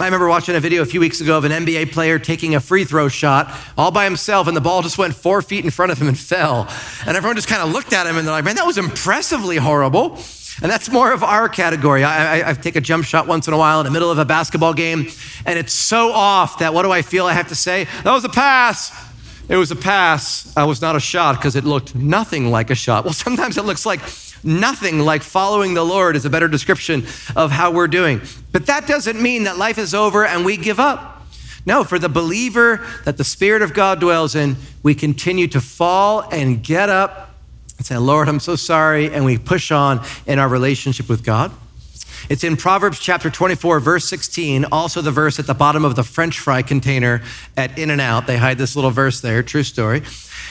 I 0.04 0.06
remember 0.08 0.28
watching 0.28 0.54
a 0.54 0.60
video 0.60 0.82
a 0.82 0.84
few 0.84 1.00
weeks 1.00 1.22
ago 1.22 1.38
of 1.38 1.44
an 1.44 1.50
NBA 1.50 1.90
player 1.92 2.18
taking 2.18 2.54
a 2.54 2.60
free 2.60 2.84
throw 2.84 3.08
shot 3.08 3.50
all 3.78 3.90
by 3.90 4.04
himself, 4.04 4.46
and 4.46 4.54
the 4.54 4.60
ball 4.60 4.82
just 4.82 4.98
went 4.98 5.14
four 5.14 5.40
feet 5.40 5.64
in 5.64 5.70
front 5.70 5.92
of 5.92 5.98
him 5.98 6.08
and 6.08 6.18
fell. 6.18 6.68
And 7.06 7.16
everyone 7.16 7.36
just 7.36 7.48
kind 7.48 7.62
of 7.62 7.72
looked 7.72 7.94
at 7.94 8.06
him 8.06 8.18
and 8.18 8.26
they're 8.26 8.34
like, 8.34 8.44
man, 8.44 8.56
that 8.56 8.66
was 8.66 8.76
impressively 8.76 9.56
horrible. 9.56 10.18
And 10.60 10.70
that's 10.70 10.90
more 10.90 11.10
of 11.10 11.22
our 11.22 11.48
category. 11.48 12.04
I, 12.04 12.40
I, 12.40 12.50
I, 12.50 12.52
take 12.52 12.76
a 12.76 12.82
jump 12.82 13.06
shot 13.06 13.26
once 13.26 13.48
in 13.48 13.54
a 13.54 13.56
while 13.56 13.80
in 13.80 13.86
the 13.86 13.90
middle 13.90 14.10
of 14.10 14.18
a 14.18 14.26
basketball 14.26 14.74
game, 14.74 15.08
and 15.46 15.58
it's 15.58 15.72
so 15.72 16.12
off 16.12 16.58
that 16.58 16.74
what 16.74 16.82
do 16.82 16.92
I 16.92 17.00
feel 17.00 17.24
I 17.24 17.32
have 17.32 17.48
to 17.48 17.54
say? 17.54 17.84
That 18.02 18.12
was 18.12 18.26
a 18.26 18.28
pass. 18.28 18.92
It 19.48 19.56
was 19.56 19.70
a 19.70 19.76
pass. 19.76 20.54
I 20.54 20.64
was 20.64 20.82
not 20.82 20.96
a 20.96 21.00
shot 21.00 21.36
because 21.36 21.56
it 21.56 21.64
looked 21.64 21.94
nothing 21.94 22.50
like 22.50 22.68
a 22.68 22.74
shot. 22.74 23.04
Well, 23.04 23.14
sometimes 23.14 23.56
it 23.56 23.64
looks 23.64 23.86
like 23.86 24.00
nothing 24.44 25.00
like 25.00 25.22
following 25.22 25.74
the 25.74 25.84
Lord 25.84 26.16
is 26.16 26.24
a 26.24 26.30
better 26.30 26.48
description 26.48 27.06
of 27.34 27.50
how 27.50 27.70
we're 27.70 27.88
doing. 27.88 28.20
But 28.52 28.66
that 28.66 28.86
doesn't 28.86 29.20
mean 29.20 29.44
that 29.44 29.58
life 29.58 29.78
is 29.78 29.94
over 29.94 30.24
and 30.24 30.44
we 30.44 30.56
give 30.56 30.78
up. 30.78 31.22
No, 31.66 31.82
for 31.82 31.98
the 31.98 32.08
believer 32.08 32.86
that 33.04 33.16
the 33.16 33.24
Spirit 33.24 33.62
of 33.62 33.72
God 33.72 34.00
dwells 34.00 34.34
in, 34.34 34.56
we 34.82 34.94
continue 34.94 35.48
to 35.48 35.60
fall 35.60 36.20
and 36.30 36.62
get 36.62 36.90
up 36.90 37.30
and 37.78 37.86
say, 37.86 37.96
Lord, 37.96 38.28
I'm 38.28 38.40
so 38.40 38.56
sorry. 38.56 39.10
And 39.10 39.24
we 39.24 39.38
push 39.38 39.70
on 39.70 40.04
in 40.26 40.38
our 40.38 40.48
relationship 40.48 41.08
with 41.08 41.24
God. 41.24 41.52
It's 42.30 42.44
in 42.44 42.56
Proverbs 42.56 42.98
chapter 42.98 43.28
24, 43.28 43.80
verse 43.80 44.08
16, 44.08 44.66
also 44.72 45.02
the 45.02 45.10
verse 45.10 45.38
at 45.38 45.46
the 45.46 45.54
bottom 45.54 45.84
of 45.84 45.94
the 45.94 46.02
French 46.02 46.38
fry 46.38 46.62
container 46.62 47.22
at 47.56 47.78
In 47.78 47.90
N 47.90 48.00
Out. 48.00 48.26
They 48.26 48.38
hide 48.38 48.56
this 48.56 48.76
little 48.76 48.90
verse 48.90 49.20
there, 49.20 49.42
true 49.42 49.62
story. 49.62 50.02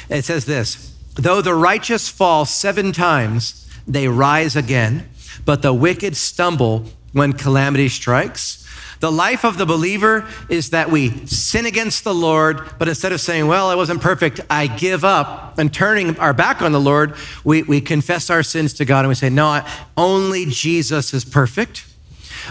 It 0.10 0.24
says 0.24 0.46
this 0.46 0.96
Though 1.16 1.42
the 1.42 1.56
righteous 1.56 2.10
fall 2.10 2.46
seven 2.46 2.92
times, 2.92 3.63
they 3.88 4.08
rise 4.08 4.56
again, 4.56 5.10
but 5.46 5.62
the 5.62 5.74
wicked 5.74 6.16
stumble 6.16 6.86
when 7.12 7.34
calamity 7.34 7.90
strikes. 7.90 8.60
The 9.00 9.12
life 9.12 9.44
of 9.44 9.58
the 9.58 9.66
believer 9.66 10.26
is 10.48 10.70
that 10.70 10.90
we 10.90 11.26
sin 11.26 11.66
against 11.66 12.06
the 12.06 12.14
Lord, 12.14 12.62
but 12.80 12.88
instead 12.88 13.12
of 13.12 13.20
saying, 13.20 13.48
Well, 13.48 13.68
I 13.68 13.76
wasn't 13.76 14.02
perfect, 14.02 14.40
I 14.50 14.68
give 14.68 15.04
up, 15.04 15.60
and 15.60 15.74
turning 15.74 16.18
our 16.20 16.34
back 16.34 16.62
on 16.62 16.72
the 16.72 16.80
Lord, 16.80 17.16
we, 17.44 17.64
we 17.64 17.82
confess 17.82 18.30
our 18.30 18.44
sins 18.44 18.72
to 18.76 18.86
God 18.86 19.00
and 19.00 19.10
we 19.10 19.16
say, 19.16 19.30
No, 19.30 19.66
only 19.98 20.46
Jesus 20.46 21.14
is 21.14 21.26
perfect. 21.26 21.86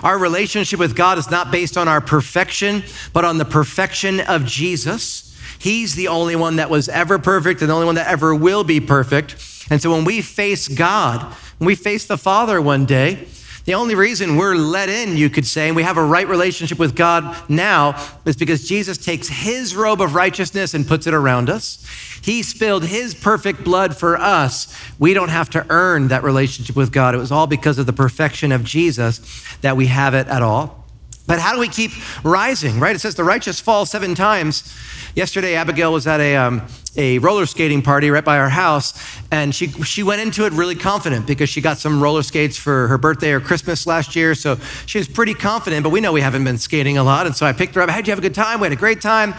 Our 0.03 0.19
relationship 0.19 0.79
with 0.79 0.95
God 0.95 1.17
is 1.17 1.31
not 1.31 1.51
based 1.51 1.79
on 1.79 1.89
our 1.89 2.03
perfection, 2.03 2.83
but 3.15 3.25
on 3.25 3.39
the 3.39 3.45
perfection 3.47 4.21
of 4.21 4.45
Jesus. 4.45 5.35
He's 5.59 5.95
the 5.95 6.09
only 6.09 6.37
one 6.37 6.57
that 6.57 6.69
was 6.69 6.89
ever 6.89 7.19
perfect 7.19 7.63
and 7.63 7.71
the 7.71 7.75
only 7.75 7.87
one 7.87 7.95
that 7.95 8.09
ever 8.09 8.35
will 8.35 8.63
be 8.63 8.79
perfect. 8.79 9.37
And 9.71 9.81
so 9.81 9.93
when 9.93 10.05
we 10.05 10.23
face 10.23 10.69
God, 10.69 11.23
when 11.59 11.67
we 11.67 11.75
face 11.75 12.07
the 12.07 12.19
Father 12.19 12.61
one 12.61 12.85
day, 12.85 13.27
the 13.65 13.75
only 13.75 13.95
reason 13.95 14.37
we're 14.37 14.57
let 14.57 14.89
in, 14.89 15.17
you 15.17 15.31
could 15.31 15.47
say, 15.47 15.69
and 15.69 15.77
we 15.77 15.85
have 15.85 15.97
a 15.97 16.05
right 16.05 16.27
relationship 16.27 16.81
with 16.81 16.97
God 16.97 17.49
now 17.49 17.97
is 18.25 18.37
because 18.37 18.67
Jesus 18.67 18.99
takes 18.99 19.29
his 19.29 19.77
robe 19.77 20.01
of 20.01 20.17
righteousness 20.17 20.75
and 20.75 20.87
puts 20.87 21.07
it 21.07 21.15
around 21.15 21.49
us. 21.49 21.87
He 22.23 22.43
spilled 22.43 22.85
his 22.85 23.15
perfect 23.15 23.63
blood 23.63 23.97
for 23.97 24.17
us. 24.17 24.77
We 24.99 25.15
don't 25.15 25.29
have 25.29 25.49
to 25.51 25.65
earn 25.71 26.09
that 26.09 26.25
relationship 26.25 26.75
with 26.75 26.91
God. 26.91 27.15
It 27.15 27.19
was 27.19 27.31
all 27.31 27.47
because 27.47 27.79
of 27.79 27.87
the 27.87 27.93
perfection 27.93 28.51
of 28.51 28.65
Jesus 28.65 29.21
that 29.61 29.77
we 29.77 29.87
have 29.87 30.15
it 30.15 30.27
at 30.27 30.43
all. 30.43 30.82
But 31.27 31.39
how 31.39 31.55
do 31.55 31.61
we 31.61 31.69
keep 31.69 31.93
rising, 32.25 32.81
right? 32.81 32.97
It 32.97 32.99
says 32.99 33.15
the 33.15 33.25
righteous 33.25 33.61
fall 33.61 33.87
seven 33.87 34.15
times. 34.15 34.75
Yesterday, 35.15 35.55
Abigail 35.55 35.93
was 35.93 36.07
at 36.07 36.21
a, 36.21 36.37
um, 36.37 36.67
a 36.97 37.19
roller 37.19 37.47
skating 37.47 37.81
party 37.81 38.11
right 38.11 38.25
by 38.25 38.39
our 38.39 38.49
house, 38.49 38.93
and 39.31 39.55
she, 39.55 39.69
she 39.69 40.03
went 40.03 40.21
into 40.21 40.47
it 40.47 40.53
really 40.53 40.75
confident 40.75 41.27
because 41.27 41.49
she 41.49 41.61
got 41.61 41.79
some 41.79 42.03
roller 42.03 42.23
skates 42.23 42.57
for 42.57 42.89
her 42.89 42.99
birthday 42.99 43.33
or 43.33 43.41
Christmas 43.41 43.87
last 43.87 44.17
year. 44.17 44.35
So 44.35 44.57
she 44.87 44.99
was 44.99 45.07
pretty 45.07 45.35
confident, 45.35 45.85
but 45.85 45.91
we 45.91 46.01
know 46.01 46.13
we 46.13 46.23
haven't 46.23 46.45
been 46.45 46.59
skating 46.59 46.99
a 46.99 47.05
lot. 47.05 47.27
And 47.27 47.37
so 47.37 47.47
I 47.47 47.53
picked 47.53 47.75
her 47.77 47.83
up. 47.83 47.91
How'd 47.91 48.07
you 48.07 48.11
have 48.11 48.19
a 48.19 48.23
good 48.23 48.35
time? 48.35 48.61
We 48.61 48.65
had 48.67 48.73
a 48.73 48.77
great 48.77 49.01
time. 49.01 49.35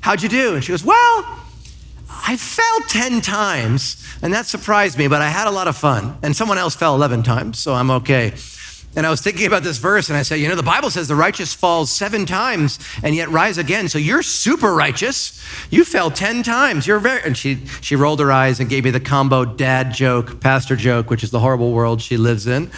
How'd 0.00 0.22
you 0.22 0.28
do? 0.28 0.54
And 0.54 0.62
she 0.62 0.72
goes, 0.72 0.84
Well, 0.84 1.24
I 2.08 2.36
fell 2.36 2.80
10 2.88 3.20
times, 3.20 4.04
and 4.22 4.32
that 4.32 4.46
surprised 4.46 4.96
me, 4.96 5.08
but 5.08 5.22
I 5.22 5.28
had 5.28 5.48
a 5.48 5.50
lot 5.50 5.66
of 5.66 5.76
fun. 5.76 6.16
And 6.22 6.36
someone 6.36 6.58
else 6.58 6.76
fell 6.76 6.94
11 6.94 7.24
times, 7.24 7.58
so 7.58 7.74
I'm 7.74 7.90
okay. 7.90 8.32
And 8.96 9.06
I 9.06 9.10
was 9.10 9.20
thinking 9.20 9.46
about 9.46 9.62
this 9.62 9.76
verse 9.76 10.08
and 10.08 10.16
I 10.16 10.22
said, 10.22 10.36
you 10.36 10.48
know, 10.48 10.54
the 10.54 10.62
Bible 10.62 10.88
says 10.90 11.06
the 11.06 11.14
righteous 11.14 11.52
falls 11.52 11.92
seven 11.92 12.24
times 12.24 12.78
and 13.02 13.14
yet 13.14 13.28
rise 13.28 13.58
again. 13.58 13.88
So 13.88 13.98
you're 13.98 14.22
super 14.22 14.74
righteous. 14.74 15.44
You 15.70 15.84
fell 15.84 16.10
10 16.10 16.42
times. 16.42 16.86
You're 16.86 16.98
very, 16.98 17.22
and 17.22 17.36
she, 17.36 17.66
she 17.82 17.94
rolled 17.94 18.20
her 18.20 18.32
eyes 18.32 18.58
and 18.58 18.70
gave 18.70 18.84
me 18.84 18.90
the 18.90 18.98
combo 18.98 19.44
dad 19.44 19.92
joke, 19.92 20.40
pastor 20.40 20.76
joke, 20.76 21.10
which 21.10 21.22
is 21.22 21.30
the 21.30 21.40
horrible 21.40 21.72
world 21.72 22.00
she 22.00 22.16
lives 22.16 22.46
in. 22.46 22.70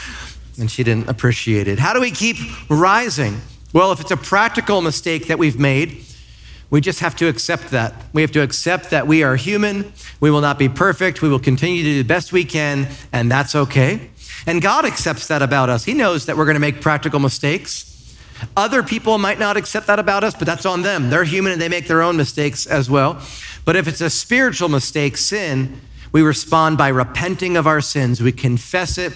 And 0.58 0.68
she 0.68 0.82
didn't 0.82 1.08
appreciate 1.08 1.68
it. 1.68 1.78
How 1.78 1.94
do 1.94 2.00
we 2.00 2.10
keep 2.10 2.36
rising? 2.68 3.40
Well, 3.72 3.92
if 3.92 4.00
it's 4.00 4.10
a 4.10 4.16
practical 4.16 4.80
mistake 4.80 5.28
that 5.28 5.38
we've 5.38 5.58
made, 5.58 6.04
we 6.70 6.80
just 6.80 7.00
have 7.00 7.14
to 7.16 7.28
accept 7.28 7.70
that. 7.70 7.94
We 8.12 8.22
have 8.22 8.32
to 8.32 8.42
accept 8.42 8.90
that 8.90 9.06
we 9.06 9.22
are 9.22 9.36
human. 9.36 9.92
We 10.20 10.30
will 10.30 10.40
not 10.40 10.58
be 10.58 10.68
perfect. 10.68 11.22
We 11.22 11.28
will 11.28 11.38
continue 11.38 11.82
to 11.84 11.88
do 11.90 12.02
the 12.02 12.08
best 12.08 12.32
we 12.32 12.44
can, 12.44 12.88
and 13.12 13.30
that's 13.30 13.54
okay. 13.54 14.10
And 14.46 14.62
God 14.62 14.84
accepts 14.84 15.26
that 15.28 15.42
about 15.42 15.68
us. 15.68 15.84
He 15.84 15.94
knows 15.94 16.26
that 16.26 16.36
we're 16.36 16.44
going 16.44 16.54
to 16.54 16.60
make 16.60 16.80
practical 16.80 17.20
mistakes. 17.20 17.84
Other 18.56 18.82
people 18.82 19.18
might 19.18 19.38
not 19.38 19.56
accept 19.56 19.86
that 19.88 19.98
about 19.98 20.24
us, 20.24 20.34
but 20.34 20.46
that's 20.46 20.66
on 20.66 20.82
them. 20.82 21.10
They're 21.10 21.24
human 21.24 21.52
and 21.52 21.60
they 21.60 21.68
make 21.68 21.88
their 21.88 22.02
own 22.02 22.16
mistakes 22.16 22.66
as 22.66 22.88
well. 22.88 23.20
But 23.64 23.76
if 23.76 23.88
it's 23.88 24.00
a 24.00 24.10
spiritual 24.10 24.68
mistake, 24.68 25.16
sin, 25.16 25.80
we 26.12 26.22
respond 26.22 26.78
by 26.78 26.88
repenting 26.88 27.56
of 27.56 27.66
our 27.66 27.80
sins. 27.80 28.20
We 28.20 28.32
confess 28.32 28.96
it 28.96 29.12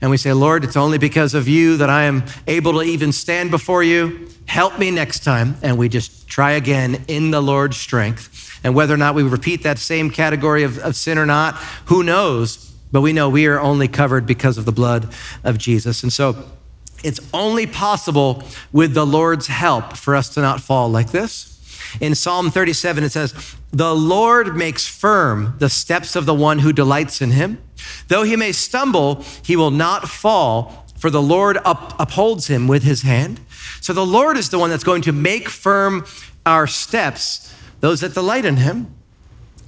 and 0.00 0.10
we 0.10 0.16
say, 0.16 0.32
Lord, 0.32 0.64
it's 0.64 0.76
only 0.76 0.98
because 0.98 1.34
of 1.34 1.46
you 1.46 1.76
that 1.76 1.90
I 1.90 2.04
am 2.04 2.24
able 2.46 2.72
to 2.74 2.82
even 2.82 3.12
stand 3.12 3.50
before 3.50 3.82
you. 3.82 4.28
Help 4.46 4.78
me 4.78 4.90
next 4.90 5.24
time. 5.24 5.56
And 5.62 5.76
we 5.76 5.88
just 5.88 6.26
try 6.26 6.52
again 6.52 7.04
in 7.06 7.30
the 7.30 7.42
Lord's 7.42 7.76
strength. 7.76 8.58
And 8.64 8.74
whether 8.74 8.94
or 8.94 8.98
not 8.98 9.14
we 9.14 9.22
repeat 9.22 9.62
that 9.64 9.78
same 9.78 10.10
category 10.10 10.62
of, 10.62 10.78
of 10.78 10.96
sin 10.96 11.18
or 11.18 11.26
not, 11.26 11.56
who 11.86 12.02
knows? 12.02 12.69
But 12.92 13.02
we 13.02 13.12
know 13.12 13.28
we 13.28 13.46
are 13.46 13.60
only 13.60 13.88
covered 13.88 14.26
because 14.26 14.58
of 14.58 14.64
the 14.64 14.72
blood 14.72 15.12
of 15.44 15.58
Jesus. 15.58 16.02
And 16.02 16.12
so 16.12 16.44
it's 17.02 17.20
only 17.32 17.66
possible 17.66 18.42
with 18.72 18.94
the 18.94 19.06
Lord's 19.06 19.46
help 19.46 19.96
for 19.96 20.14
us 20.14 20.28
to 20.30 20.40
not 20.40 20.60
fall 20.60 20.88
like 20.88 21.10
this. 21.10 21.46
In 22.00 22.14
Psalm 22.14 22.50
37, 22.50 23.04
it 23.04 23.10
says, 23.10 23.56
The 23.72 23.94
Lord 23.94 24.56
makes 24.56 24.86
firm 24.86 25.54
the 25.58 25.70
steps 25.70 26.14
of 26.14 26.26
the 26.26 26.34
one 26.34 26.60
who 26.60 26.72
delights 26.72 27.20
in 27.20 27.32
him. 27.32 27.58
Though 28.08 28.22
he 28.22 28.36
may 28.36 28.52
stumble, 28.52 29.24
he 29.42 29.56
will 29.56 29.70
not 29.70 30.08
fall, 30.08 30.86
for 30.98 31.10
the 31.10 31.22
Lord 31.22 31.58
up, 31.64 31.98
upholds 31.98 32.46
him 32.46 32.68
with 32.68 32.82
his 32.82 33.02
hand. 33.02 33.40
So 33.80 33.92
the 33.92 34.06
Lord 34.06 34.36
is 34.36 34.50
the 34.50 34.58
one 34.58 34.70
that's 34.70 34.84
going 34.84 35.02
to 35.02 35.12
make 35.12 35.48
firm 35.48 36.04
our 36.44 36.66
steps, 36.66 37.54
those 37.80 38.00
that 38.00 38.14
delight 38.14 38.44
in 38.44 38.56
him. 38.56 38.94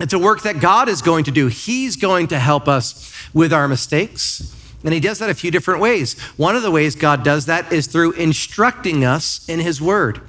It's 0.02 0.12
a 0.12 0.18
work 0.18 0.42
that 0.42 0.59
God 0.59 0.88
is 0.88 1.00
going 1.00 1.23
to 1.25 1.30
do. 1.30 1.47
He's 1.47 1.94
going 1.94 2.26
to 2.28 2.38
help 2.40 2.66
us 2.66 3.14
with 3.32 3.52
our 3.52 3.68
mistakes. 3.68 4.52
And 4.85 4.92
he 4.92 4.99
does 4.99 5.21
that 5.21 5.30
a 5.30 5.35
few 5.35 5.52
different 5.52 5.80
ways. 5.80 6.21
One 6.37 6.56
of 6.56 6.62
the 6.62 6.73
ways 6.73 6.97
God 6.97 7.23
does 7.23 7.47
that 7.47 7.73
is 7.73 7.87
through 7.87 8.12
instructing 8.12 9.04
us 9.04 9.49
in 9.49 9.61
his 9.61 9.80
word. 9.80 10.21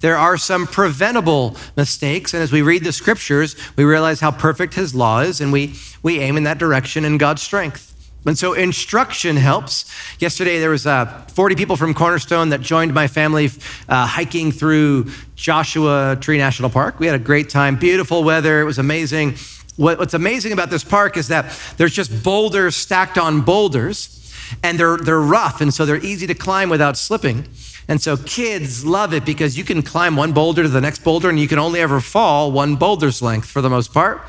There 0.00 0.16
are 0.16 0.38
some 0.38 0.66
preventable 0.66 1.56
mistakes, 1.76 2.32
and 2.32 2.42
as 2.42 2.52
we 2.52 2.62
read 2.62 2.84
the 2.84 2.92
scriptures, 2.92 3.54
we 3.76 3.84
realize 3.84 4.20
how 4.20 4.30
perfect 4.30 4.74
his 4.74 4.94
law 4.94 5.20
is, 5.20 5.42
and 5.42 5.52
we, 5.52 5.74
we 6.02 6.20
aim 6.20 6.38
in 6.38 6.44
that 6.44 6.58
direction 6.58 7.04
in 7.04 7.18
God's 7.18 7.42
strength. 7.42 7.87
And 8.28 8.38
so 8.38 8.52
instruction 8.52 9.36
helps. 9.36 9.84
Yesterday, 10.18 10.60
there 10.60 10.70
was 10.70 10.86
uh, 10.86 11.06
40 11.28 11.56
people 11.56 11.76
from 11.76 11.94
Cornerstone 11.94 12.50
that 12.50 12.60
joined 12.60 12.94
my 12.94 13.08
family 13.08 13.50
uh, 13.88 14.06
hiking 14.06 14.52
through 14.52 15.10
Joshua 15.34 16.16
Tree 16.20 16.38
National 16.38 16.70
Park. 16.70 17.00
We 17.00 17.06
had 17.06 17.14
a 17.14 17.24
great 17.24 17.48
time, 17.48 17.76
beautiful 17.76 18.22
weather. 18.22 18.60
It 18.60 18.64
was 18.64 18.78
amazing. 18.78 19.36
What, 19.76 19.98
what's 19.98 20.14
amazing 20.14 20.52
about 20.52 20.70
this 20.70 20.84
park 20.84 21.16
is 21.16 21.28
that 21.28 21.56
there's 21.76 21.94
just 21.94 22.22
boulders 22.22 22.76
stacked 22.76 23.16
on 23.16 23.40
boulders, 23.40 24.14
and 24.62 24.78
they're, 24.78 24.96
they're 24.96 25.20
rough, 25.20 25.60
and 25.60 25.72
so 25.72 25.86
they're 25.86 26.04
easy 26.04 26.26
to 26.26 26.34
climb 26.34 26.68
without 26.68 26.96
slipping. 26.96 27.46
And 27.86 28.02
so 28.02 28.16
kids 28.18 28.84
love 28.84 29.14
it 29.14 29.24
because 29.24 29.56
you 29.56 29.64
can 29.64 29.82
climb 29.82 30.14
one 30.16 30.32
boulder 30.32 30.62
to 30.62 30.68
the 30.68 30.80
next 30.80 31.04
boulder, 31.04 31.30
and 31.30 31.40
you 31.40 31.48
can 31.48 31.58
only 31.58 31.80
ever 31.80 32.00
fall 32.00 32.52
one 32.52 32.76
boulder's 32.76 33.22
length 33.22 33.48
for 33.48 33.62
the 33.62 33.70
most 33.70 33.94
part. 33.94 34.20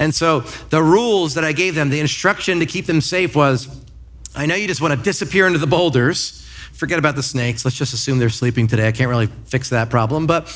And 0.00 0.12
so 0.12 0.40
the 0.70 0.82
rules 0.82 1.34
that 1.34 1.44
I 1.44 1.52
gave 1.52 1.76
them, 1.76 1.90
the 1.90 2.00
instruction 2.00 2.58
to 2.58 2.66
keep 2.66 2.86
them 2.86 3.00
safe 3.00 3.36
was 3.36 3.68
I 4.34 4.46
know 4.46 4.54
you 4.54 4.66
just 4.66 4.80
want 4.80 4.94
to 4.94 5.00
disappear 5.00 5.46
into 5.46 5.58
the 5.58 5.66
boulders. 5.66 6.44
Forget 6.72 6.98
about 6.98 7.14
the 7.14 7.22
snakes. 7.22 7.64
Let's 7.64 7.76
just 7.76 7.92
assume 7.92 8.18
they're 8.18 8.30
sleeping 8.30 8.66
today. 8.66 8.88
I 8.88 8.92
can't 8.92 9.10
really 9.10 9.28
fix 9.44 9.68
that 9.70 9.90
problem. 9.90 10.26
But 10.26 10.48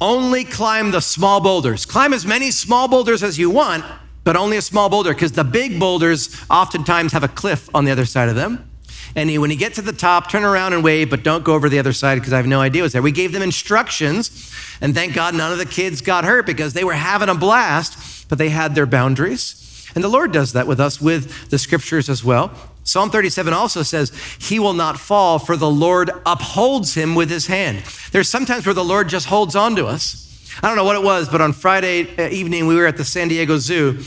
only 0.00 0.44
climb 0.44 0.90
the 0.90 1.00
small 1.00 1.40
boulders. 1.40 1.86
Climb 1.86 2.12
as 2.12 2.26
many 2.26 2.50
small 2.50 2.88
boulders 2.88 3.22
as 3.22 3.38
you 3.38 3.48
want, 3.48 3.84
but 4.24 4.36
only 4.36 4.58
a 4.58 4.62
small 4.62 4.90
boulder, 4.90 5.14
because 5.14 5.32
the 5.32 5.44
big 5.44 5.80
boulders 5.80 6.44
oftentimes 6.50 7.12
have 7.12 7.22
a 7.22 7.28
cliff 7.28 7.70
on 7.74 7.86
the 7.86 7.92
other 7.92 8.04
side 8.04 8.28
of 8.28 8.34
them. 8.34 8.68
And 9.14 9.34
when 9.40 9.50
you 9.50 9.56
get 9.56 9.72
to 9.74 9.82
the 9.82 9.94
top, 9.94 10.28
turn 10.28 10.44
around 10.44 10.74
and 10.74 10.84
wave, 10.84 11.08
but 11.08 11.22
don't 11.22 11.42
go 11.42 11.54
over 11.54 11.70
the 11.70 11.78
other 11.78 11.94
side 11.94 12.16
because 12.16 12.34
I 12.34 12.36
have 12.36 12.46
no 12.46 12.60
idea 12.60 12.82
what's 12.82 12.92
there. 12.92 13.00
We 13.00 13.12
gave 13.12 13.32
them 13.32 13.40
instructions, 13.40 14.52
and 14.82 14.94
thank 14.94 15.14
God 15.14 15.34
none 15.34 15.52
of 15.52 15.58
the 15.58 15.64
kids 15.64 16.02
got 16.02 16.24
hurt 16.24 16.44
because 16.44 16.74
they 16.74 16.84
were 16.84 16.92
having 16.92 17.30
a 17.30 17.34
blast, 17.34 18.15
but 18.28 18.38
they 18.38 18.48
had 18.48 18.74
their 18.74 18.86
boundaries. 18.86 19.90
And 19.94 20.04
the 20.04 20.08
Lord 20.08 20.32
does 20.32 20.52
that 20.52 20.66
with 20.66 20.80
us 20.80 21.00
with 21.00 21.48
the 21.48 21.58
scriptures 21.58 22.08
as 22.08 22.22
well. 22.22 22.52
Psalm 22.84 23.10
37 23.10 23.52
also 23.52 23.82
says, 23.82 24.12
He 24.38 24.58
will 24.58 24.74
not 24.74 24.98
fall, 24.98 25.38
for 25.38 25.56
the 25.56 25.70
Lord 25.70 26.10
upholds 26.24 26.94
him 26.94 27.14
with 27.14 27.30
his 27.30 27.46
hand. 27.46 27.82
There's 28.12 28.28
sometimes 28.28 28.66
where 28.66 28.74
the 28.74 28.84
Lord 28.84 29.08
just 29.08 29.26
holds 29.26 29.56
on 29.56 29.74
to 29.76 29.86
us. 29.86 30.22
I 30.62 30.68
don't 30.68 30.76
know 30.76 30.84
what 30.84 30.96
it 30.96 31.02
was, 31.02 31.28
but 31.28 31.40
on 31.40 31.52
Friday 31.52 32.30
evening, 32.30 32.66
we 32.66 32.76
were 32.76 32.86
at 32.86 32.96
the 32.96 33.04
San 33.04 33.28
Diego 33.28 33.58
Zoo, 33.58 33.98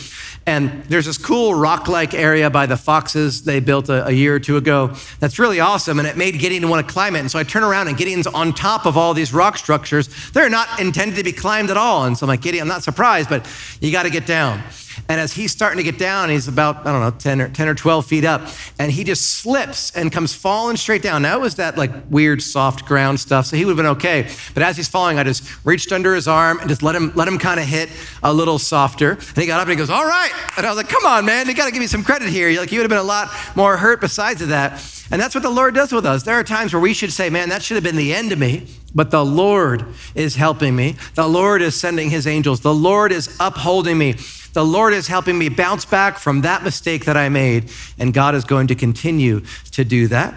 and 0.46 0.84
there's 0.86 1.06
this 1.06 1.18
cool 1.18 1.54
rock 1.54 1.88
like 1.88 2.14
area 2.14 2.50
by 2.50 2.66
the 2.66 2.78
foxes 2.78 3.44
they 3.44 3.60
built 3.60 3.90
a, 3.90 4.08
a, 4.08 4.12
year 4.12 4.34
or 4.36 4.40
two 4.40 4.58
ago 4.58 4.96
that's 5.20 5.38
really 5.38 5.60
awesome. 5.60 6.00
And 6.00 6.08
it 6.08 6.18
made 6.18 6.40
Gideon 6.40 6.70
want 6.70 6.88
to 6.88 6.92
climb 6.92 7.16
it. 7.16 7.20
And 7.20 7.30
so 7.30 7.38
I 7.38 7.44
turn 7.44 7.64
around 7.64 7.88
and 7.88 7.98
Gideon's 7.98 8.26
on 8.26 8.54
top 8.54 8.86
of 8.86 8.98
all 8.98 9.14
these 9.14 9.32
rock 9.32 9.58
structures. 9.58 10.10
They're 10.32 10.50
not 10.50 10.80
intended 10.80 11.18
to 11.18 11.24
be 11.24 11.34
climbed 11.34 11.70
at 11.70 11.78
all. 11.78 12.06
And 12.06 12.18
so 12.18 12.26
I'm 12.26 12.30
like, 12.30 12.42
Gideon, 12.42 12.64
I'm 12.64 12.68
not 12.68 12.84
surprised, 12.84 13.30
but 13.30 13.48
you 13.80 13.92
got 13.92 14.04
to 14.04 14.10
get 14.10 14.26
down. 14.26 14.64
And 15.08 15.20
as 15.20 15.34
he's 15.34 15.52
starting 15.52 15.78
to 15.78 15.84
get 15.84 16.00
down, 16.00 16.30
he's 16.30 16.48
about, 16.48 16.86
I 16.86 16.92
don't 16.92 17.02
know, 17.02 17.12
10 17.12 17.42
or, 17.42 17.50
10 17.50 17.68
or 17.68 17.76
12 17.76 18.06
feet 18.06 18.26
up, 18.26 18.42
and 18.78 18.92
he 18.92 19.04
just 19.04 19.36
slips 19.36 19.92
and 19.96 20.12
comes 20.12 20.34
falling 20.34 20.78
straight 20.78 21.02
down. 21.02 21.22
Now, 21.22 21.38
it 21.38 21.42
was 21.42 21.56
that 21.56 21.78
like 21.78 21.92
weird 22.10 22.42
soft 22.42 22.86
ground 22.86 23.20
stuff, 23.20 23.48
so 23.48 23.56
he 23.58 23.66
would 23.66 23.72
have 23.72 23.78
been 23.78 23.98
okay. 23.98 24.30
But 24.54 24.64
as 24.64 24.78
he's 24.78 24.88
falling, 24.88 25.20
I 25.20 25.24
just 25.24 25.66
reached 25.66 25.92
under 25.92 26.14
his 26.16 26.28
arm 26.28 26.60
and 26.60 26.70
just 26.70 26.84
let 26.84 26.96
him, 26.96 27.12
let 27.16 27.28
him 27.28 27.38
kind 27.38 27.60
of 27.60 27.66
hit 27.66 27.90
a 28.24 28.34
little 28.34 28.60
softer. 28.60 29.12
And 29.12 29.38
he 29.38 29.46
got 29.46 29.60
up 29.60 29.64
and 29.64 29.72
he 29.72 29.76
goes, 29.76 29.90
All 29.90 30.06
right. 30.06 30.32
And 30.58 30.66
I 30.66 30.70
was 30.70 30.78
like, 30.78 30.90
Come 30.90 31.06
on, 31.06 31.26
man, 31.26 31.48
you 31.48 31.54
got 31.54 31.66
to 31.66 31.72
give 31.72 31.82
me 31.82 31.88
some 31.88 32.04
credit 32.04 32.30
here. 32.30 32.50
You 32.50 32.60
Like, 32.60 32.72
you 32.72 32.80
would 32.80 32.84
have 32.84 32.90
been 32.90 32.98
a 32.98 33.04
lot 33.04 33.30
more 33.56 33.78
hurt 33.78 34.02
besides 34.02 34.42
of 34.42 34.50
that. 34.50 34.84
And 35.12 35.20
that's 35.20 35.34
what 35.34 35.42
the 35.42 35.50
Lord 35.50 35.74
does 35.74 35.92
with 35.92 36.06
us. 36.06 36.24
There 36.24 36.36
are 36.36 36.44
times 36.44 36.74
where 36.74 36.82
we 36.82 36.94
should 36.94 37.12
say, 37.12 37.30
Man, 37.30 37.50
that 37.50 37.64
should 37.64 37.76
have 37.76 37.84
been 37.84 37.96
the 37.96 38.14
end 38.14 38.32
of 38.32 38.40
me. 38.40 38.68
But 38.94 39.12
the 39.12 39.24
Lord 39.24 39.86
is 40.16 40.36
helping 40.36 40.76
me. 40.76 40.96
The 41.16 41.28
Lord 41.28 41.62
is 41.62 41.80
sending 41.80 42.10
his 42.10 42.26
angels. 42.26 42.62
The 42.62 42.74
Lord 42.74 43.12
is 43.12 43.36
upholding 43.40 43.98
me. 43.98 44.16
The 44.54 44.66
Lord 44.66 44.94
is 44.94 45.08
helping 45.08 45.38
me 45.38 45.50
bounce 45.50 45.86
back 45.86 46.18
from 46.18 46.42
that 46.42 46.64
mistake 46.64 47.06
that 47.06 47.16
I 47.16 47.30
made, 47.30 47.72
and 47.98 48.14
God 48.14 48.36
is 48.36 48.44
going 48.44 48.68
to 48.68 48.76
continue 48.76 49.42
to 49.72 49.84
do 49.84 50.08
that. 50.08 50.34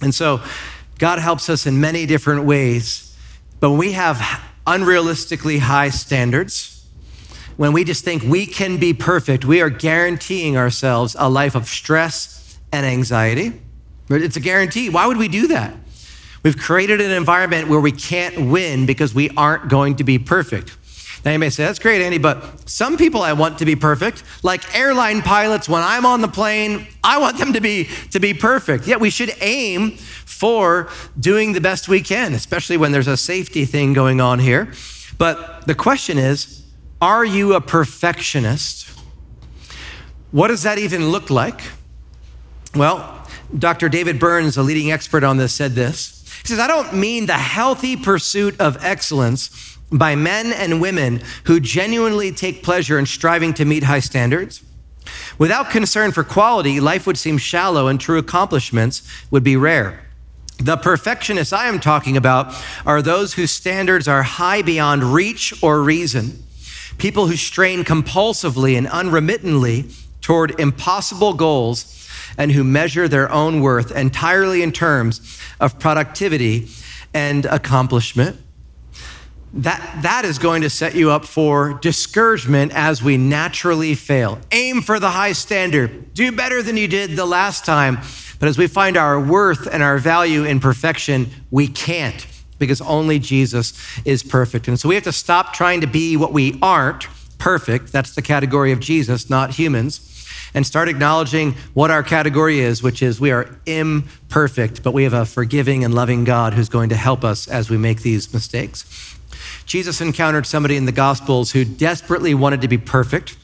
And 0.00 0.14
so, 0.14 0.40
God 0.98 1.18
helps 1.18 1.48
us 1.48 1.66
in 1.66 1.80
many 1.80 2.06
different 2.06 2.44
ways. 2.44 3.16
But 3.60 3.70
when 3.70 3.78
we 3.78 3.92
have 3.92 4.16
unrealistically 4.66 5.60
high 5.60 5.90
standards, 5.90 6.86
when 7.56 7.72
we 7.72 7.84
just 7.84 8.04
think 8.04 8.22
we 8.22 8.46
can 8.46 8.76
be 8.76 8.92
perfect, 8.92 9.44
we 9.44 9.60
are 9.60 9.70
guaranteeing 9.70 10.56
ourselves 10.56 11.16
a 11.18 11.28
life 11.28 11.54
of 11.54 11.66
stress 11.66 12.58
and 12.72 12.84
anxiety. 12.84 13.60
It's 14.10 14.36
a 14.36 14.40
guarantee. 14.40 14.90
Why 14.90 15.06
would 15.06 15.16
we 15.16 15.28
do 15.28 15.48
that? 15.48 15.74
We've 16.42 16.56
created 16.56 17.00
an 17.00 17.10
environment 17.10 17.68
where 17.68 17.80
we 17.80 17.92
can't 17.92 18.50
win 18.50 18.86
because 18.86 19.12
we 19.12 19.30
aren't 19.30 19.68
going 19.68 19.96
to 19.96 20.04
be 20.04 20.18
perfect. 20.18 20.76
Now 21.28 21.32
you 21.32 21.38
may 21.38 21.50
say, 21.50 21.66
that's 21.66 21.78
great, 21.78 22.00
Andy, 22.00 22.16
but 22.16 22.66
some 22.66 22.96
people 22.96 23.20
I 23.20 23.34
want 23.34 23.58
to 23.58 23.66
be 23.66 23.76
perfect. 23.76 24.22
Like 24.42 24.74
airline 24.74 25.20
pilots, 25.20 25.68
when 25.68 25.82
I'm 25.82 26.06
on 26.06 26.22
the 26.22 26.28
plane, 26.28 26.86
I 27.04 27.18
want 27.18 27.36
them 27.36 27.52
to 27.52 27.60
be, 27.60 27.86
to 28.12 28.18
be 28.18 28.32
perfect. 28.32 28.86
Yet 28.86 28.98
we 28.98 29.10
should 29.10 29.34
aim 29.42 29.90
for 29.90 30.88
doing 31.20 31.52
the 31.52 31.60
best 31.60 31.86
we 31.86 32.00
can, 32.00 32.32
especially 32.32 32.78
when 32.78 32.92
there's 32.92 33.08
a 33.08 33.16
safety 33.18 33.66
thing 33.66 33.92
going 33.92 34.22
on 34.22 34.38
here. 34.38 34.72
But 35.18 35.66
the 35.66 35.74
question 35.74 36.16
is, 36.16 36.64
are 37.02 37.26
you 37.26 37.52
a 37.52 37.60
perfectionist? 37.60 38.88
What 40.30 40.48
does 40.48 40.62
that 40.62 40.78
even 40.78 41.10
look 41.10 41.28
like? 41.28 41.60
Well, 42.74 43.28
Dr. 43.58 43.90
David 43.90 44.18
Burns, 44.18 44.56
a 44.56 44.62
leading 44.62 44.90
expert 44.90 45.24
on 45.24 45.36
this, 45.36 45.52
said 45.52 45.72
this. 45.72 46.24
He 46.40 46.48
says, 46.48 46.58
I 46.58 46.66
don't 46.66 46.94
mean 46.94 47.26
the 47.26 47.34
healthy 47.34 47.96
pursuit 47.96 48.58
of 48.58 48.82
excellence 48.82 49.77
by 49.90 50.14
men 50.14 50.52
and 50.52 50.80
women 50.80 51.22
who 51.44 51.60
genuinely 51.60 52.32
take 52.32 52.62
pleasure 52.62 52.98
in 52.98 53.06
striving 53.06 53.54
to 53.54 53.64
meet 53.64 53.84
high 53.84 54.00
standards. 54.00 54.62
Without 55.38 55.70
concern 55.70 56.12
for 56.12 56.24
quality, 56.24 56.80
life 56.80 57.06
would 57.06 57.16
seem 57.16 57.38
shallow 57.38 57.88
and 57.88 58.00
true 58.00 58.18
accomplishments 58.18 59.02
would 59.30 59.42
be 59.42 59.56
rare. 59.56 60.04
The 60.58 60.76
perfectionists 60.76 61.52
I 61.52 61.68
am 61.68 61.78
talking 61.78 62.16
about 62.16 62.54
are 62.84 63.00
those 63.00 63.34
whose 63.34 63.52
standards 63.52 64.08
are 64.08 64.22
high 64.22 64.62
beyond 64.62 65.04
reach 65.04 65.54
or 65.62 65.82
reason. 65.82 66.42
People 66.98 67.28
who 67.28 67.36
strain 67.36 67.84
compulsively 67.84 68.76
and 68.76 68.88
unremittingly 68.88 69.88
toward 70.20 70.58
impossible 70.58 71.32
goals 71.32 71.94
and 72.36 72.52
who 72.52 72.64
measure 72.64 73.06
their 73.06 73.30
own 73.30 73.60
worth 73.60 73.92
entirely 73.92 74.62
in 74.62 74.72
terms 74.72 75.40
of 75.60 75.78
productivity 75.78 76.68
and 77.14 77.46
accomplishment 77.46 78.38
that, 79.54 80.00
that 80.02 80.24
is 80.24 80.38
going 80.38 80.62
to 80.62 80.70
set 80.70 80.94
you 80.94 81.10
up 81.10 81.24
for 81.24 81.74
discouragement 81.74 82.72
as 82.74 83.02
we 83.02 83.16
naturally 83.16 83.94
fail. 83.94 84.38
Aim 84.52 84.82
for 84.82 85.00
the 85.00 85.10
high 85.10 85.32
standard. 85.32 86.12
Do 86.14 86.32
better 86.32 86.62
than 86.62 86.76
you 86.76 86.88
did 86.88 87.16
the 87.16 87.26
last 87.26 87.64
time. 87.64 87.98
But 88.38 88.48
as 88.48 88.58
we 88.58 88.66
find 88.66 88.96
our 88.96 89.18
worth 89.18 89.66
and 89.66 89.82
our 89.82 89.98
value 89.98 90.44
in 90.44 90.60
perfection, 90.60 91.30
we 91.50 91.66
can't 91.66 92.26
because 92.58 92.80
only 92.80 93.18
Jesus 93.18 93.72
is 94.04 94.22
perfect. 94.22 94.68
And 94.68 94.78
so 94.78 94.88
we 94.88 94.94
have 94.96 95.04
to 95.04 95.12
stop 95.12 95.52
trying 95.52 95.80
to 95.80 95.86
be 95.86 96.16
what 96.16 96.32
we 96.32 96.58
aren't 96.60 97.06
perfect. 97.38 97.92
That's 97.92 98.14
the 98.14 98.22
category 98.22 98.72
of 98.72 98.80
Jesus, 98.80 99.30
not 99.30 99.54
humans. 99.54 100.04
And 100.54 100.66
start 100.66 100.88
acknowledging 100.88 101.52
what 101.74 101.90
our 101.90 102.02
category 102.02 102.60
is, 102.60 102.82
which 102.82 103.02
is 103.02 103.20
we 103.20 103.30
are 103.30 103.54
imperfect, 103.66 104.82
but 104.82 104.92
we 104.92 105.04
have 105.04 105.12
a 105.12 105.26
forgiving 105.26 105.84
and 105.84 105.94
loving 105.94 106.24
God 106.24 106.54
who's 106.54 106.68
going 106.68 106.88
to 106.88 106.96
help 106.96 107.22
us 107.22 107.48
as 107.48 107.68
we 107.68 107.76
make 107.76 108.02
these 108.02 108.32
mistakes. 108.32 109.17
Jesus 109.68 110.00
encountered 110.00 110.46
somebody 110.46 110.76
in 110.76 110.86
the 110.86 110.92
Gospels 110.92 111.52
who 111.52 111.62
desperately 111.62 112.34
wanted 112.34 112.62
to 112.62 112.68
be 112.68 112.78
perfect. 112.78 113.36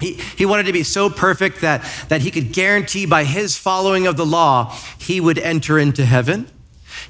He, 0.00 0.14
he 0.14 0.46
wanted 0.46 0.64
to 0.64 0.72
be 0.72 0.82
so 0.82 1.10
perfect 1.10 1.60
that, 1.60 1.84
that 2.08 2.22
he 2.22 2.30
could 2.30 2.54
guarantee 2.54 3.04
by 3.04 3.24
his 3.24 3.58
following 3.58 4.06
of 4.06 4.16
the 4.16 4.24
law, 4.24 4.74
he 4.98 5.20
would 5.20 5.38
enter 5.38 5.78
into 5.78 6.06
heaven. 6.06 6.50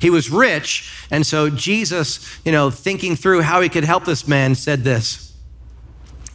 He 0.00 0.10
was 0.10 0.28
rich, 0.28 1.06
and 1.08 1.24
so 1.24 1.48
Jesus, 1.48 2.40
you 2.44 2.50
know, 2.50 2.68
thinking 2.68 3.14
through 3.14 3.42
how 3.42 3.60
he 3.60 3.68
could 3.68 3.84
help 3.84 4.04
this 4.04 4.26
man, 4.26 4.56
said 4.56 4.82
this 4.82 5.32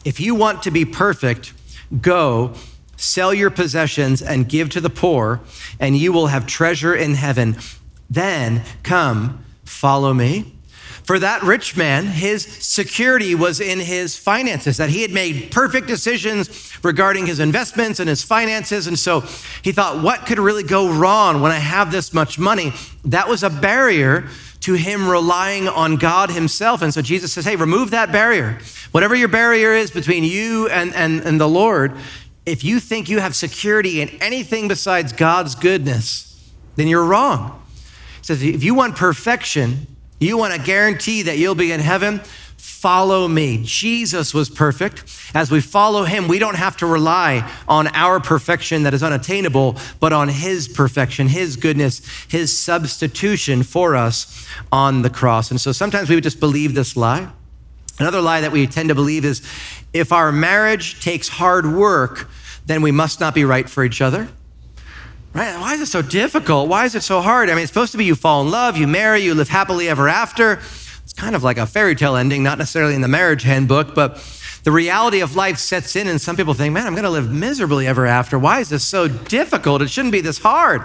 If 0.06 0.22
you 0.22 0.34
want 0.34 0.64
to 0.64 0.72
be 0.72 0.86
perfect, 0.86 1.54
go 2.00 2.54
sell 2.96 3.34
your 3.34 3.50
possessions 3.50 4.22
and 4.22 4.48
give 4.48 4.70
to 4.70 4.80
the 4.80 4.90
poor, 4.90 5.42
and 5.78 5.98
you 5.98 6.14
will 6.14 6.28
have 6.28 6.48
treasure 6.48 6.96
in 6.96 7.16
heaven. 7.16 7.58
Then 8.10 8.64
come, 8.82 9.44
follow 9.66 10.14
me. 10.14 10.53
For 11.04 11.20
that 11.20 11.44
rich 11.44 11.76
man, 11.76 12.06
his 12.06 12.44
security 12.44 13.36
was 13.36 13.60
in 13.60 13.80
his 13.80 14.18
finances, 14.18 14.78
that 14.78 14.90
he 14.90 15.02
had 15.02 15.12
made 15.12 15.52
perfect 15.52 15.86
decisions 15.86 16.74
regarding 16.82 17.26
his 17.26 17.40
investments 17.40 18.00
and 18.00 18.08
his 18.08 18.24
finances. 18.24 18.88
And 18.88 18.98
so 18.98 19.22
he 19.64 19.74
thought, 19.74 20.02
what 20.02 20.26
could 20.26 20.40
really 20.40 20.64
go 20.64 20.90
wrong 20.90 21.42
when 21.42 21.52
I 21.52 21.60
have 21.60 21.92
this 21.92 22.14
much 22.14 22.40
money? 22.40 22.72
That 23.04 23.28
was 23.28 23.44
a 23.44 23.50
barrier 23.50 24.30
to 24.62 24.76
him 24.76 25.10
relying 25.10 25.68
on 25.68 25.98
God 25.98 26.32
himself. 26.32 26.82
And 26.82 26.94
so 26.94 27.02
Jesus 27.02 27.34
says, 27.34 27.44
hey, 27.44 27.58
remove 27.58 27.92
that 27.92 28.14
barrier. 28.14 28.60
Whatever 28.92 29.14
your 29.14 29.28
barrier 29.28 29.74
is 29.74 29.92
between 29.92 30.24
you 30.24 30.70
and, 30.70 30.96
and, 30.96 31.20
and 31.22 31.40
the 31.40 31.50
Lord, 31.50 31.98
if 32.46 32.64
you 32.64 32.80
think 32.80 33.10
you 33.10 33.20
have 33.20 33.36
security 33.36 34.02
in 34.02 34.08
anything 34.22 34.70
besides 34.70 35.12
God's 35.12 35.56
goodness, 35.56 36.50
then 36.78 36.88
you're 36.88 37.04
wrong. 37.04 37.62
He 38.20 38.26
says, 38.26 38.42
if 38.42 38.64
you 38.64 38.74
want 38.74 38.96
perfection, 38.96 39.88
you 40.24 40.38
want 40.38 40.54
to 40.54 40.62
guarantee 40.62 41.24
that 41.24 41.38
you'll 41.38 41.56
be 41.56 41.72
in 41.72 41.80
heaven? 41.80 42.22
Follow 42.58 43.28
me. 43.28 43.62
Jesus 43.64 44.34
was 44.34 44.50
perfect. 44.50 45.06
As 45.34 45.50
we 45.50 45.62
follow 45.62 46.04
him, 46.04 46.28
we 46.28 46.38
don't 46.38 46.56
have 46.56 46.76
to 46.78 46.86
rely 46.86 47.50
on 47.68 47.88
our 47.88 48.20
perfection 48.20 48.84
that 48.84 48.94
is 48.94 49.02
unattainable, 49.02 49.78
but 50.00 50.12
on 50.12 50.28
his 50.28 50.68
perfection, 50.68 51.28
his 51.28 51.56
goodness, 51.56 52.02
his 52.30 52.58
substitution 52.58 53.64
for 53.64 53.96
us 53.96 54.48
on 54.72 55.02
the 55.02 55.10
cross. 55.10 55.50
And 55.50 55.62
so 55.62 55.72
sometimes 55.72 56.10
we 56.10 56.16
would 56.16 56.24
just 56.24 56.40
believe 56.40 56.76
this 56.76 56.98
lie. 56.98 57.30
Another 58.00 58.22
lie 58.22 58.42
that 58.42 58.52
we 58.52 58.68
tend 58.68 58.90
to 58.90 58.96
believe 58.96 59.24
is 59.24 59.42
if 59.94 60.12
our 60.12 60.32
marriage 60.32 61.02
takes 61.02 61.30
hard 61.30 61.66
work, 61.66 62.30
then 62.66 62.82
we 62.82 62.92
must 62.92 63.20
not 63.20 63.34
be 63.34 63.46
right 63.46 63.70
for 63.70 63.84
each 63.84 64.02
other. 64.02 64.28
Right? 65.34 65.60
Why 65.60 65.74
is 65.74 65.82
it 65.82 65.88
so 65.88 66.04
difficult? 66.04 66.70
Why 66.70 66.86
is 66.86 66.94
it 66.94 67.02
so 67.02 67.20
hard? 67.20 67.50
I 67.50 67.54
mean, 67.54 67.64
it's 67.64 67.72
supposed 67.72 67.92
to 67.94 67.98
be 67.98 68.06
you 68.06 68.14
fall 68.14 68.44
in 68.44 68.52
love, 68.52 68.78
you 68.78 68.86
marry, 68.86 69.22
you 69.22 69.34
live 69.34 69.50
happily 69.50 69.90
ever 69.90 70.08
after. 70.08 70.62
It's 71.04 71.14
kind 71.14 71.36
of 71.36 71.44
like 71.44 71.58
a 71.58 71.66
fairy 71.66 71.96
tale 71.96 72.16
ending, 72.16 72.44
not 72.44 72.60
necessarily 72.60 72.94
in 72.94 73.02
the 73.02 73.08
marriage 73.08 73.42
handbook, 73.42 73.96
but 73.96 74.24
the 74.64 74.72
reality 74.72 75.22
of 75.22 75.36
life 75.36 75.58
sets 75.58 75.96
in, 75.96 76.08
and 76.08 76.22
some 76.22 76.36
people 76.36 76.54
think, 76.54 76.74
man, 76.74 76.86
I'm 76.86 76.94
going 76.94 77.04
to 77.04 77.10
live 77.10 77.32
miserably 77.32 77.88
ever 77.88 78.06
after. 78.06 78.38
Why 78.38 78.60
is 78.60 78.70
this 78.70 78.84
so 78.84 79.08
difficult? 79.08 79.82
It 79.82 79.90
shouldn't 79.90 80.12
be 80.12 80.22
this 80.22 80.38
hard. 80.38 80.84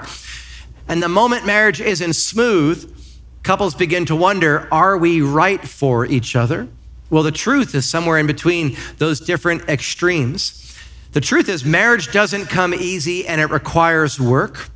And 0.89 1.03
the 1.03 1.09
moment 1.09 1.45
marriage 1.45 1.81
isn't 1.83 2.15
smooth, 2.15 2.97
couples 3.43 3.75
begin 3.75 4.07
to 4.07 4.17
wonder 4.17 4.67
are 4.73 4.97
we 4.97 5.21
right 5.21 5.61
for 5.61 6.07
each 6.07 6.35
other? 6.35 6.69
Well, 7.11 7.23
the 7.23 7.33
truth 7.33 7.75
is 7.75 7.89
somewhere 7.89 8.19
in 8.19 8.27
between 8.27 8.77
those 8.97 9.21
different 9.21 9.69
extremes. 9.69 10.68
The 11.13 11.21
truth 11.21 11.49
is, 11.49 11.65
marriage 11.65 12.13
doesn't 12.13 12.47
come 12.47 12.75
easy 12.75 13.27
and 13.27 13.41
it 13.41 13.51
requires 13.51 14.21
work. 14.21 14.69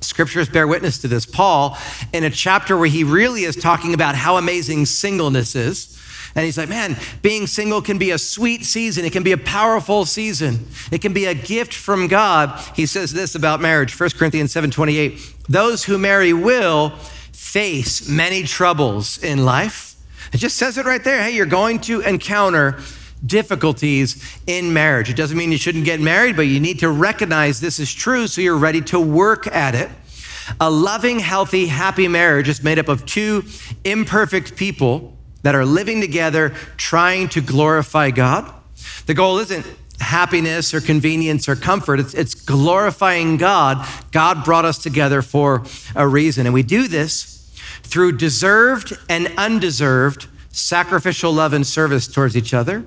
Scriptures 0.00 0.48
bear 0.48 0.66
witness 0.66 0.98
to 0.98 1.08
this. 1.08 1.24
Paul, 1.24 1.78
in 2.12 2.24
a 2.24 2.30
chapter 2.30 2.76
where 2.76 2.88
he 2.88 3.04
really 3.04 3.44
is 3.44 3.56
talking 3.56 3.94
about 3.94 4.14
how 4.14 4.36
amazing 4.36 4.86
singleness 4.86 5.54
is, 5.54 5.98
and 6.34 6.44
he's 6.46 6.56
like, 6.56 6.68
man, 6.68 6.96
being 7.20 7.46
single 7.46 7.82
can 7.82 7.98
be 7.98 8.10
a 8.10 8.18
sweet 8.18 8.64
season. 8.64 9.04
It 9.04 9.12
can 9.12 9.22
be 9.22 9.32
a 9.32 9.38
powerful 9.38 10.06
season. 10.06 10.66
It 10.90 11.02
can 11.02 11.12
be 11.12 11.26
a 11.26 11.34
gift 11.34 11.74
from 11.74 12.08
God. 12.08 12.58
He 12.74 12.86
says 12.86 13.12
this 13.12 13.34
about 13.34 13.60
marriage, 13.60 13.98
1 13.98 14.10
Corinthians 14.10 14.50
7 14.50 14.70
28. 14.70 15.20
Those 15.48 15.84
who 15.84 15.98
marry 15.98 16.32
will 16.32 16.90
face 17.32 18.08
many 18.08 18.44
troubles 18.44 19.22
in 19.22 19.44
life. 19.44 19.94
It 20.32 20.38
just 20.38 20.56
says 20.56 20.78
it 20.78 20.86
right 20.86 21.04
there. 21.04 21.22
Hey, 21.22 21.32
you're 21.32 21.44
going 21.44 21.80
to 21.80 22.00
encounter 22.00 22.80
difficulties 23.24 24.22
in 24.46 24.72
marriage. 24.72 25.10
It 25.10 25.16
doesn't 25.16 25.36
mean 25.36 25.52
you 25.52 25.58
shouldn't 25.58 25.84
get 25.84 26.00
married, 26.00 26.36
but 26.36 26.42
you 26.42 26.60
need 26.60 26.80
to 26.80 26.90
recognize 26.90 27.60
this 27.60 27.78
is 27.78 27.92
true 27.92 28.26
so 28.26 28.40
you're 28.40 28.56
ready 28.56 28.80
to 28.82 29.00
work 29.00 29.46
at 29.46 29.74
it. 29.74 29.90
A 30.60 30.70
loving, 30.70 31.20
healthy, 31.20 31.66
happy 31.66 32.08
marriage 32.08 32.48
is 32.48 32.62
made 32.62 32.78
up 32.78 32.88
of 32.88 33.06
two 33.06 33.44
imperfect 33.84 34.56
people 34.56 35.16
that 35.42 35.54
are 35.54 35.64
living 35.64 36.00
together 36.00 36.50
trying 36.76 37.28
to 37.30 37.40
glorify 37.40 38.10
God. 38.10 38.52
The 39.06 39.14
goal 39.14 39.38
isn't 39.38 39.66
happiness 40.00 40.74
or 40.74 40.80
convenience 40.80 41.48
or 41.48 41.54
comfort, 41.54 42.00
it's, 42.00 42.14
it's 42.14 42.34
glorifying 42.34 43.36
God. 43.36 43.86
God 44.10 44.44
brought 44.44 44.64
us 44.64 44.78
together 44.78 45.22
for 45.22 45.62
a 45.94 46.06
reason. 46.06 46.46
And 46.46 46.52
we 46.52 46.64
do 46.64 46.88
this 46.88 47.38
through 47.84 48.16
deserved 48.16 48.96
and 49.08 49.32
undeserved 49.36 50.26
sacrificial 50.50 51.32
love 51.32 51.52
and 51.52 51.66
service 51.66 52.08
towards 52.08 52.36
each 52.36 52.52
other 52.52 52.84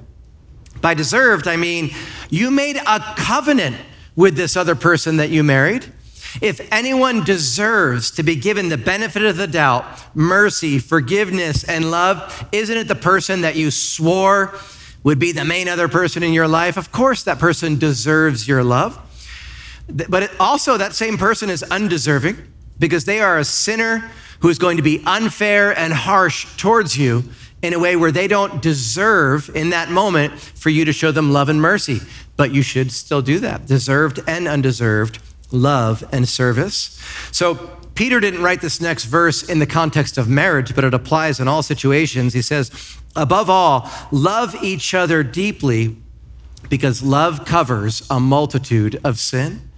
by 0.81 0.93
deserved, 0.93 1.47
I 1.47 1.55
mean 1.55 1.91
you 2.29 2.51
made 2.51 2.77
a 2.77 2.99
covenant 3.17 3.77
with 4.15 4.35
this 4.35 4.55
other 4.55 4.75
person 4.75 5.17
that 5.17 5.29
you 5.29 5.43
married. 5.43 5.91
If 6.41 6.67
anyone 6.71 7.23
deserves 7.23 8.11
to 8.11 8.23
be 8.23 8.35
given 8.35 8.69
the 8.69 8.77
benefit 8.77 9.23
of 9.23 9.37
the 9.37 9.47
doubt, 9.47 9.85
mercy, 10.15 10.79
forgiveness, 10.79 11.63
and 11.63 11.91
love, 11.91 12.47
isn't 12.51 12.77
it 12.77 12.87
the 12.87 12.95
person 12.95 13.41
that 13.41 13.55
you 13.55 13.71
swore 13.71 14.53
would 15.03 15.19
be 15.19 15.31
the 15.31 15.45
main 15.45 15.69
other 15.69 15.87
person 15.87 16.23
in 16.23 16.33
your 16.33 16.47
life? 16.47 16.77
Of 16.77 16.91
course, 16.91 17.23
that 17.23 17.39
person 17.39 17.77
deserves 17.77 18.47
your 18.47 18.63
love. 18.63 18.99
But 19.87 20.31
also, 20.39 20.77
that 20.77 20.93
same 20.93 21.17
person 21.17 21.49
is 21.49 21.63
undeserving 21.63 22.37
because 22.79 23.05
they 23.05 23.21
are 23.21 23.37
a 23.37 23.45
sinner 23.45 24.11
who 24.39 24.49
is 24.49 24.57
going 24.57 24.77
to 24.77 24.83
be 24.83 25.01
unfair 25.05 25.77
and 25.77 25.93
harsh 25.93 26.57
towards 26.57 26.97
you 26.97 27.23
in 27.65 27.73
a 27.73 27.79
way 27.79 27.95
where 27.95 28.11
they 28.11 28.27
don't 28.27 28.61
deserve 28.61 29.49
in 29.55 29.71
that 29.71 29.89
moment 29.89 30.33
for 30.39 30.69
you 30.69 30.85
to 30.85 30.93
show 30.93 31.11
them 31.11 31.33
love 31.33 31.49
and 31.49 31.61
mercy. 31.61 31.99
But 32.37 32.53
you 32.53 32.61
should 32.61 32.91
still 32.91 33.21
do 33.21 33.39
that, 33.39 33.65
deserved 33.65 34.19
and 34.27 34.47
undeserved 34.47 35.19
love 35.51 36.07
and 36.11 36.27
service. 36.27 37.01
So, 37.31 37.71
Peter 37.95 38.19
didn't 38.19 38.43
write 38.43 38.59
this 38.59 38.81
next 38.81 39.05
verse 39.05 39.41
in 39.41 39.59
the 39.59 39.65
context 39.65 40.17
of 40.17 40.27
marriage, 40.27 40.75
but 40.75 40.83
it 40.83 40.93
applies 40.93 41.39
in 41.39 41.47
all 41.47 41.63
situations. 41.63 42.33
He 42.33 42.41
says, 42.41 42.69
above 43.15 43.49
all, 43.49 43.89
love 44.11 44.53
each 44.61 44.93
other 44.93 45.23
deeply 45.23 45.95
because 46.69 47.01
love 47.01 47.45
covers 47.45 48.05
a 48.09 48.19
multitude 48.19 48.99
of 49.05 49.17
sin. 49.17 49.69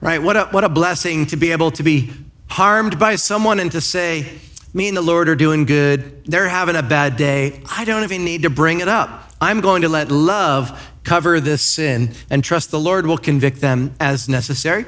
Right? 0.00 0.22
What 0.22 0.36
a, 0.36 0.44
what 0.46 0.64
a 0.64 0.70
blessing 0.70 1.26
to 1.26 1.36
be 1.36 1.52
able 1.52 1.70
to 1.72 1.82
be 1.82 2.10
harmed 2.48 2.98
by 2.98 3.16
someone 3.16 3.60
and 3.60 3.70
to 3.72 3.82
say, 3.82 4.38
me 4.76 4.88
and 4.88 4.96
the 4.96 5.02
Lord 5.02 5.30
are 5.30 5.34
doing 5.34 5.64
good. 5.64 6.26
They're 6.26 6.48
having 6.48 6.76
a 6.76 6.82
bad 6.82 7.16
day. 7.16 7.62
I 7.70 7.86
don't 7.86 8.04
even 8.04 8.26
need 8.26 8.42
to 8.42 8.50
bring 8.50 8.80
it 8.80 8.88
up. 8.88 9.32
I'm 9.40 9.62
going 9.62 9.82
to 9.82 9.88
let 9.88 10.10
love 10.10 10.92
cover 11.02 11.40
this 11.40 11.62
sin 11.62 12.12
and 12.28 12.44
trust 12.44 12.70
the 12.70 12.78
Lord 12.78 13.06
will 13.06 13.16
convict 13.16 13.62
them 13.62 13.94
as 13.98 14.28
necessary. 14.28 14.84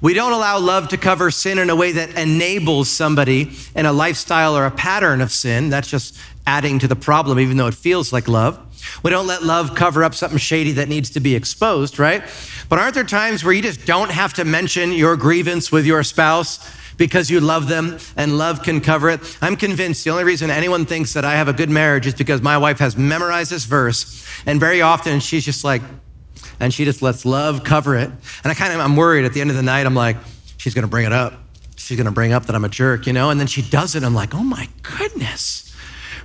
We 0.00 0.14
don't 0.14 0.32
allow 0.32 0.58
love 0.58 0.88
to 0.88 0.96
cover 0.96 1.30
sin 1.30 1.58
in 1.58 1.68
a 1.68 1.76
way 1.76 1.92
that 1.92 2.16
enables 2.16 2.88
somebody 2.88 3.50
in 3.76 3.84
a 3.84 3.92
lifestyle 3.92 4.56
or 4.56 4.64
a 4.64 4.70
pattern 4.70 5.20
of 5.20 5.30
sin. 5.30 5.68
That's 5.68 5.90
just 5.90 6.18
adding 6.46 6.78
to 6.78 6.88
the 6.88 6.96
problem, 6.96 7.38
even 7.38 7.58
though 7.58 7.66
it 7.66 7.74
feels 7.74 8.14
like 8.14 8.28
love. 8.28 8.58
We 9.02 9.10
don't 9.10 9.26
let 9.26 9.42
love 9.42 9.74
cover 9.74 10.04
up 10.04 10.14
something 10.14 10.38
shady 10.38 10.72
that 10.72 10.88
needs 10.88 11.10
to 11.10 11.20
be 11.20 11.34
exposed, 11.34 11.98
right? 11.98 12.22
But 12.70 12.78
aren't 12.78 12.94
there 12.94 13.04
times 13.04 13.44
where 13.44 13.52
you 13.52 13.60
just 13.60 13.84
don't 13.84 14.10
have 14.10 14.32
to 14.34 14.46
mention 14.46 14.92
your 14.92 15.16
grievance 15.16 15.70
with 15.70 15.84
your 15.84 16.02
spouse 16.02 16.58
because 16.98 17.30
you 17.30 17.40
love 17.40 17.68
them 17.68 17.96
and 18.16 18.36
love 18.36 18.62
can 18.62 18.82
cover 18.82 19.08
it. 19.08 19.20
I'm 19.40 19.56
convinced 19.56 20.04
the 20.04 20.10
only 20.10 20.24
reason 20.24 20.50
anyone 20.50 20.84
thinks 20.84 21.14
that 21.14 21.24
I 21.24 21.36
have 21.36 21.48
a 21.48 21.54
good 21.54 21.70
marriage 21.70 22.06
is 22.06 22.14
because 22.14 22.42
my 22.42 22.58
wife 22.58 22.80
has 22.80 22.96
memorized 22.96 23.50
this 23.50 23.64
verse. 23.64 24.26
And 24.44 24.60
very 24.60 24.82
often 24.82 25.20
she's 25.20 25.44
just 25.44 25.64
like, 25.64 25.80
and 26.60 26.74
she 26.74 26.84
just 26.84 27.00
lets 27.00 27.24
love 27.24 27.64
cover 27.64 27.96
it. 27.96 28.10
And 28.10 28.52
I 28.52 28.54
kind 28.54 28.74
of, 28.74 28.80
I'm 28.80 28.96
worried 28.96 29.24
at 29.24 29.32
the 29.32 29.40
end 29.40 29.48
of 29.48 29.56
the 29.56 29.62
night, 29.62 29.86
I'm 29.86 29.94
like, 29.94 30.16
she's 30.58 30.74
going 30.74 30.82
to 30.82 30.90
bring 30.90 31.06
it 31.06 31.12
up. 31.12 31.34
She's 31.76 31.96
going 31.96 32.06
to 32.06 32.12
bring 32.12 32.32
up 32.32 32.46
that 32.46 32.56
I'm 32.56 32.64
a 32.64 32.68
jerk, 32.68 33.06
you 33.06 33.12
know? 33.12 33.30
And 33.30 33.40
then 33.40 33.46
she 33.46 33.62
does 33.62 33.94
it. 33.94 34.02
I'm 34.02 34.14
like, 34.14 34.34
oh 34.34 34.42
my 34.42 34.68
goodness 34.82 35.64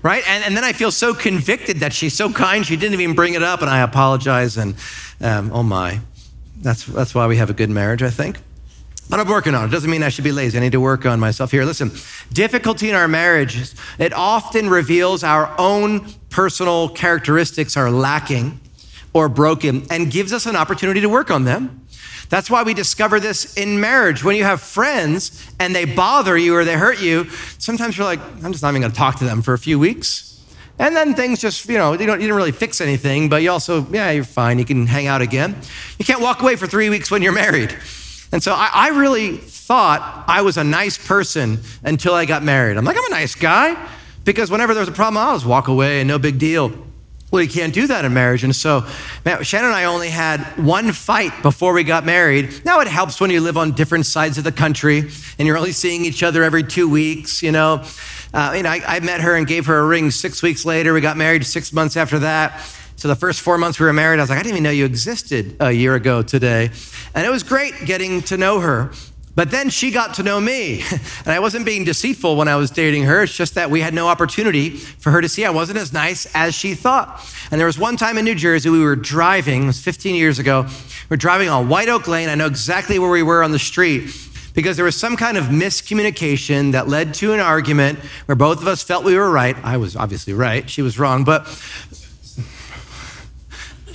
right? 0.01 0.23
And, 0.27 0.43
and 0.43 0.57
then 0.57 0.65
I 0.65 0.73
feel 0.73 0.91
so 0.91 1.13
convicted 1.13 1.77
that 1.77 1.93
she's 1.93 2.13
so 2.13 2.29
kind, 2.29 2.65
she 2.65 2.75
didn't 2.75 2.99
even 2.99 3.15
bring 3.15 3.35
it 3.35 3.41
up, 3.41 3.61
and 3.61 3.69
I 3.69 3.79
apologize. 3.79 4.57
And 4.57 4.75
um, 5.21 5.49
oh 5.53 5.63
my, 5.63 6.01
that's, 6.61 6.85
that's 6.85 7.15
why 7.15 7.25
we 7.25 7.37
have 7.37 7.49
a 7.49 7.53
good 7.53 7.69
marriage, 7.69 8.03
I 8.03 8.09
think. 8.09 8.37
But 9.09 9.19
I'm 9.19 9.27
working 9.27 9.53
on 9.53 9.65
it. 9.65 9.71
Doesn't 9.71 9.89
mean 9.89 10.01
I 10.01 10.09
should 10.09 10.23
be 10.23 10.31
lazy. 10.31 10.57
I 10.57 10.61
need 10.61 10.71
to 10.71 10.79
work 10.79 11.05
on 11.05 11.19
myself 11.19 11.51
here. 11.51 11.65
Listen, 11.65 11.91
difficulty 12.31 12.89
in 12.89 12.95
our 12.95 13.07
marriages, 13.07 13.75
it 13.99 14.13
often 14.13 14.69
reveals 14.69 15.23
our 15.23 15.53
own 15.59 16.07
personal 16.29 16.89
characteristics 16.89 17.77
are 17.77 17.91
lacking 17.91 18.59
or 19.13 19.29
broken 19.29 19.85
and 19.91 20.11
gives 20.11 20.33
us 20.33 20.45
an 20.45 20.55
opportunity 20.55 21.01
to 21.01 21.09
work 21.09 21.29
on 21.29 21.43
them. 21.43 21.85
That's 22.29 22.49
why 22.49 22.63
we 22.63 22.73
discover 22.73 23.19
this 23.19 23.55
in 23.55 23.79
marriage. 23.79 24.23
When 24.23 24.35
you 24.35 24.43
have 24.43 24.61
friends 24.61 25.51
and 25.59 25.75
they 25.75 25.85
bother 25.85 26.35
you 26.35 26.55
or 26.55 26.65
they 26.65 26.73
hurt 26.73 26.99
you, 26.99 27.29
sometimes 27.59 27.95
you're 27.95 28.07
like, 28.07 28.19
I'm 28.43 28.51
just 28.51 28.63
not 28.63 28.69
even 28.69 28.81
gonna 28.81 28.93
talk 28.93 29.19
to 29.19 29.25
them 29.25 29.43
for 29.43 29.53
a 29.53 29.59
few 29.59 29.77
weeks. 29.77 30.41
And 30.79 30.95
then 30.95 31.13
things 31.13 31.39
just, 31.39 31.69
you 31.69 31.77
know, 31.77 31.91
you, 31.93 32.07
don't, 32.07 32.19
you 32.19 32.25
didn't 32.25 32.35
really 32.35 32.51
fix 32.51 32.81
anything, 32.81 33.29
but 33.29 33.43
you 33.43 33.51
also, 33.51 33.85
yeah, 33.91 34.09
you're 34.09 34.23
fine. 34.23 34.57
You 34.57 34.65
can 34.65 34.87
hang 34.87 35.05
out 35.05 35.21
again. 35.21 35.55
You 35.99 36.05
can't 36.05 36.21
walk 36.21 36.41
away 36.41 36.55
for 36.55 36.65
three 36.65 36.89
weeks 36.89 37.11
when 37.11 37.21
you're 37.21 37.31
married. 37.31 37.77
And 38.33 38.41
so 38.41 38.51
I, 38.53 38.69
I 38.73 38.89
really 38.89 39.37
thought 39.37 40.25
I 40.27 40.41
was 40.41 40.57
a 40.57 40.63
nice 40.63 40.97
person 40.97 41.59
until 41.83 42.15
I 42.15 42.25
got 42.25 42.41
married. 42.41 42.77
I'm 42.77 42.83
like, 42.83 42.97
I'm 42.97 43.05
a 43.05 43.09
nice 43.09 43.35
guy 43.35 43.77
because 44.25 44.49
whenever 44.49 44.73
there 44.73 44.81
was 44.81 44.89
a 44.89 44.93
problem, 44.93 45.17
I'll 45.17 45.35
just 45.35 45.45
walk 45.45 45.67
away 45.67 46.01
and 46.01 46.07
no 46.07 46.17
big 46.17 46.39
deal. 46.39 46.73
Well, 47.29 47.43
you 47.43 47.49
can't 47.49 47.73
do 47.73 47.85
that 47.87 48.05
in 48.05 48.13
marriage. 48.13 48.43
And 48.43 48.55
so, 48.55 48.87
man, 49.23 49.43
Shannon 49.43 49.67
and 49.67 49.75
I 49.75 49.83
only 49.83 50.09
had 50.09 50.39
one 50.57 50.91
fight 50.93 51.31
before 51.43 51.73
we 51.73 51.83
got 51.83 52.05
married. 52.05 52.65
Now, 52.65 52.79
it 52.79 52.87
helps 52.87 53.21
when 53.21 53.29
you 53.29 53.39
live 53.39 53.55
on 53.55 53.73
different 53.73 54.07
sides 54.07 54.39
of 54.39 54.43
the 54.43 54.51
country 54.51 55.09
and 55.37 55.47
you're 55.47 55.57
only 55.57 55.71
seeing 55.71 56.03
each 56.03 56.23
other 56.23 56.43
every 56.43 56.63
two 56.63 56.89
weeks, 56.89 57.43
you 57.43 57.51
know. 57.51 57.83
Uh, 58.33 58.53
you 58.57 58.63
know, 58.63 58.69
I, 58.69 58.81
I 58.87 58.99
met 58.99 59.21
her 59.21 59.35
and 59.35 59.45
gave 59.45 59.67
her 59.67 59.77
a 59.77 59.85
ring 59.85 60.09
six 60.09 60.41
weeks 60.41 60.65
later. 60.65 60.91
We 60.91 61.01
got 61.01 61.17
married 61.17 61.45
six 61.45 61.71
months 61.71 61.97
after 61.97 62.17
that. 62.19 62.59
So 63.03 63.09
the 63.09 63.15
first 63.15 63.41
four 63.41 63.57
months 63.57 63.81
we 63.81 63.85
were 63.85 63.91
married, 63.91 64.19
I 64.19 64.23
was 64.23 64.29
like, 64.29 64.39
I 64.39 64.43
didn't 64.43 64.53
even 64.53 64.63
know 64.63 64.69
you 64.69 64.85
existed 64.85 65.57
a 65.59 65.73
year 65.73 65.93
ago 65.95 66.21
today. 66.21 66.71
And 67.13 67.25
it 67.25 67.29
was 67.29 67.43
great 67.43 67.73
getting 67.83 68.21
to 68.21 68.37
know 68.37 68.61
her. 68.61 68.91
But 69.35 69.51
then 69.51 69.69
she 69.69 69.91
got 69.91 70.13
to 70.13 70.23
know 70.23 70.39
me. 70.39 70.83
And 71.25 71.33
I 71.33 71.39
wasn't 71.39 71.65
being 71.65 71.83
deceitful 71.83 72.37
when 72.37 72.47
I 72.47 72.55
was 72.55 72.71
dating 72.71 73.03
her. 73.03 73.23
It's 73.23 73.35
just 73.35 73.55
that 73.55 73.69
we 73.69 73.81
had 73.81 73.93
no 73.93 74.07
opportunity 74.07 74.69
for 74.69 75.11
her 75.11 75.19
to 75.19 75.27
see 75.27 75.43
I 75.43 75.49
wasn't 75.49 75.79
as 75.79 75.91
nice 75.91 76.33
as 76.33 76.55
she 76.55 76.75
thought. 76.75 77.21
And 77.51 77.59
there 77.59 77.67
was 77.67 77.77
one 77.77 77.97
time 77.97 78.17
in 78.17 78.23
New 78.23 78.35
Jersey, 78.35 78.69
we 78.69 78.79
were 78.79 78.95
driving, 78.95 79.63
it 79.63 79.67
was 79.67 79.81
15 79.81 80.15
years 80.15 80.39
ago. 80.39 80.65
We 81.09 81.15
are 81.15 81.17
driving 81.17 81.49
on 81.49 81.67
White 81.67 81.89
Oak 81.89 82.07
Lane. 82.07 82.29
I 82.29 82.35
know 82.35 82.45
exactly 82.47 82.99
where 82.99 83.09
we 83.09 83.21
were 83.21 83.43
on 83.43 83.51
the 83.51 83.59
street 83.59 84.15
because 84.53 84.75
there 84.75 84.85
was 84.85 84.95
some 84.95 85.17
kind 85.17 85.37
of 85.37 85.45
miscommunication 85.45 86.71
that 86.73 86.87
led 86.87 87.13
to 87.15 87.33
an 87.33 87.39
argument 87.39 87.99
where 88.25 88.35
both 88.35 88.61
of 88.61 88.67
us 88.67 88.83
felt 88.83 89.03
we 89.03 89.17
were 89.17 89.29
right. 89.29 89.57
I 89.63 89.77
was 89.77 89.95
obviously 89.95 90.33
right, 90.33 90.69
she 90.69 90.81
was 90.81 90.99
wrong. 90.99 91.23
But 91.23 91.47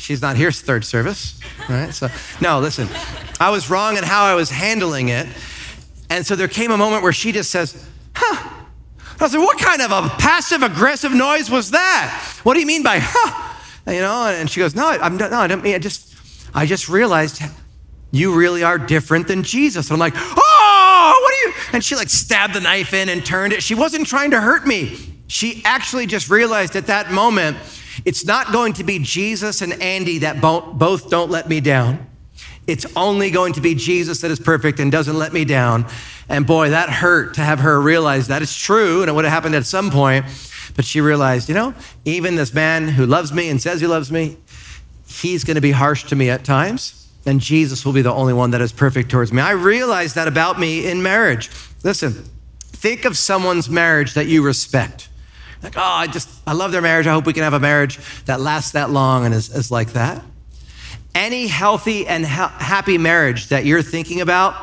she's 0.09 0.23
not 0.23 0.39
here 0.39 0.51
third 0.51 0.87
service, 0.87 1.39
right? 1.69 1.93
So, 1.93 2.09
no, 2.41 2.61
listen, 2.61 2.89
I 3.39 3.51
was 3.51 3.69
wrong 3.69 3.99
in 3.99 4.05
how 4.05 4.25
I 4.25 4.35
was 4.35 4.49
handling 4.49 5.11
it. 5.11 5.27
And 6.09 6.25
so 6.25 6.35
there 6.35 6.49
came 6.49 6.71
a 6.71 6.79
moment 6.79 7.03
where 7.03 7.13
she 7.13 7.31
just 7.31 7.51
says, 7.51 7.87
huh. 8.15 8.55
I 9.21 9.25
like, 9.25 9.35
what 9.35 9.59
kind 9.59 9.83
of 9.83 9.91
a 9.91 10.09
passive 10.17 10.63
aggressive 10.63 11.13
noise 11.13 11.51
was 11.51 11.73
that? 11.73 12.41
What 12.43 12.55
do 12.55 12.61
you 12.61 12.67
mean 12.67 12.83
by, 12.83 13.01
huh? 13.03 13.55
You 13.87 14.01
know, 14.01 14.29
and 14.29 14.49
she 14.49 14.61
goes, 14.61 14.75
no, 14.75 14.89
I'm, 14.89 15.19
no, 15.19 15.29
I 15.31 15.47
don't 15.47 15.63
mean, 15.63 15.75
I 15.75 15.79
just, 15.79 16.17
I 16.55 16.65
just 16.65 16.89
realized 16.89 17.43
you 18.11 18.35
really 18.35 18.63
are 18.63 18.79
different 18.79 19.29
than 19.29 19.43
Jesus. 19.43 19.91
And 19.91 19.93
I'm 19.93 20.01
like, 20.01 20.15
oh, 20.17 21.21
what 21.23 21.35
are 21.35 21.49
you? 21.49 21.55
And 21.75 21.85
she 21.85 21.97
like 21.97 22.09
stabbed 22.09 22.55
the 22.55 22.61
knife 22.61 22.95
in 22.95 23.11
and 23.11 23.27
turned 23.27 23.53
it. 23.53 23.63
She 23.63 23.75
wasn't 23.75 24.07
trying 24.07 24.31
to 24.31 24.41
hurt 24.41 24.67
me. 24.67 24.97
She 25.27 25.61
actually 25.67 26.07
just 26.07 26.31
realized 26.31 26.77
at 26.77 26.87
that 26.87 27.13
moment 27.13 27.59
it's 28.05 28.25
not 28.25 28.53
going 28.53 28.75
to 28.75 28.85
be 28.85 28.99
Jesus 28.99 29.63
and 29.63 29.73
Andy 29.83 30.19
that 30.19 30.41
both 30.41 31.11
don't 31.11 31.31
let 31.31 31.49
me 31.49 31.61
down. 31.61 32.07
It's 32.67 32.85
only 32.97 33.31
going 33.31 33.55
to 33.55 33.63
be 33.63 33.75
Jesus 33.75 34.21
that 34.21 34.31
is 34.31 34.39
perfect 34.39 34.79
and 34.79 34.93
doesn't 34.93 35.19
let 35.19 35.33
me 35.33 35.47
down. 35.47 35.87
And 36.29 36.47
boy, 36.47 36.71
that 36.71 36.91
hurt 36.91 37.35
to 37.35 37.41
have 37.41 37.61
her 37.61 37.81
realize 37.81 38.29
that 38.29 38.43
it's 38.43 38.55
true 38.55 39.01
and 39.01 39.09
it 39.09 39.15
would 39.15 39.25
have 39.25 39.33
happened 39.33 39.55
at 39.55 39.65
some 39.65 39.91
point. 39.91 40.27
But 40.77 40.85
she 40.85 41.01
realized, 41.01 41.49
you 41.49 41.55
know, 41.55 41.75
even 42.05 42.37
this 42.37 42.53
man 42.53 42.89
who 42.89 43.07
loves 43.07 43.33
me 43.33 43.49
and 43.49 43.61
says 43.61 43.81
he 43.81 43.87
loves 43.87 44.13
me, 44.13 44.37
he's 45.09 45.45
going 45.45 45.55
to 45.55 45.63
be 45.63 45.71
harsh 45.71 46.05
to 46.05 46.17
me 46.17 46.29
at 46.29 46.45
times. 46.45 47.09
And 47.25 47.41
Jesus 47.41 47.87
will 47.87 47.95
be 47.95 48.03
the 48.03 48.13
only 48.13 48.35
one 48.35 48.51
that 48.51 48.61
is 48.61 48.73
perfect 48.73 49.11
towards 49.11 49.33
me. 49.33 49.41
I 49.41 49.53
realized 49.53 50.15
that 50.15 50.29
about 50.29 50.61
me 50.61 50.87
in 50.87 51.03
marriage. 51.03 51.51
Listen, 51.83 52.13
think 52.61 53.07
of 53.07 53.17
someone's 53.17 53.71
marriage 53.71 54.13
that 54.13 54.27
you 54.27 54.43
respect. 54.43 55.09
Like, 55.63 55.77
oh, 55.77 55.83
I 55.83 56.07
just, 56.07 56.29
I 56.47 56.53
love 56.53 56.73
their 56.73 56.83
marriage. 56.83 57.07
I 57.07 57.13
hope 57.13 57.27
we 57.27 57.33
can 57.33 57.43
have 57.43 57.55
a 57.55 57.61
marriage 57.61 57.99
that 58.27 58.41
lasts 58.41 58.73
that 58.73 58.91
long 58.91 59.25
and 59.25 59.35
is, 59.35 59.55
is 59.55 59.71
like 59.71 59.93
that. 59.93 60.23
Any 61.15 61.49
healthy 61.49 62.07
and 62.07 62.25
ha- 62.25 62.55
happy 62.59 62.97
marriage 62.99 63.49
that 63.49 63.65
you're 63.65 63.83
thinking 63.83 64.21
about 64.21 64.55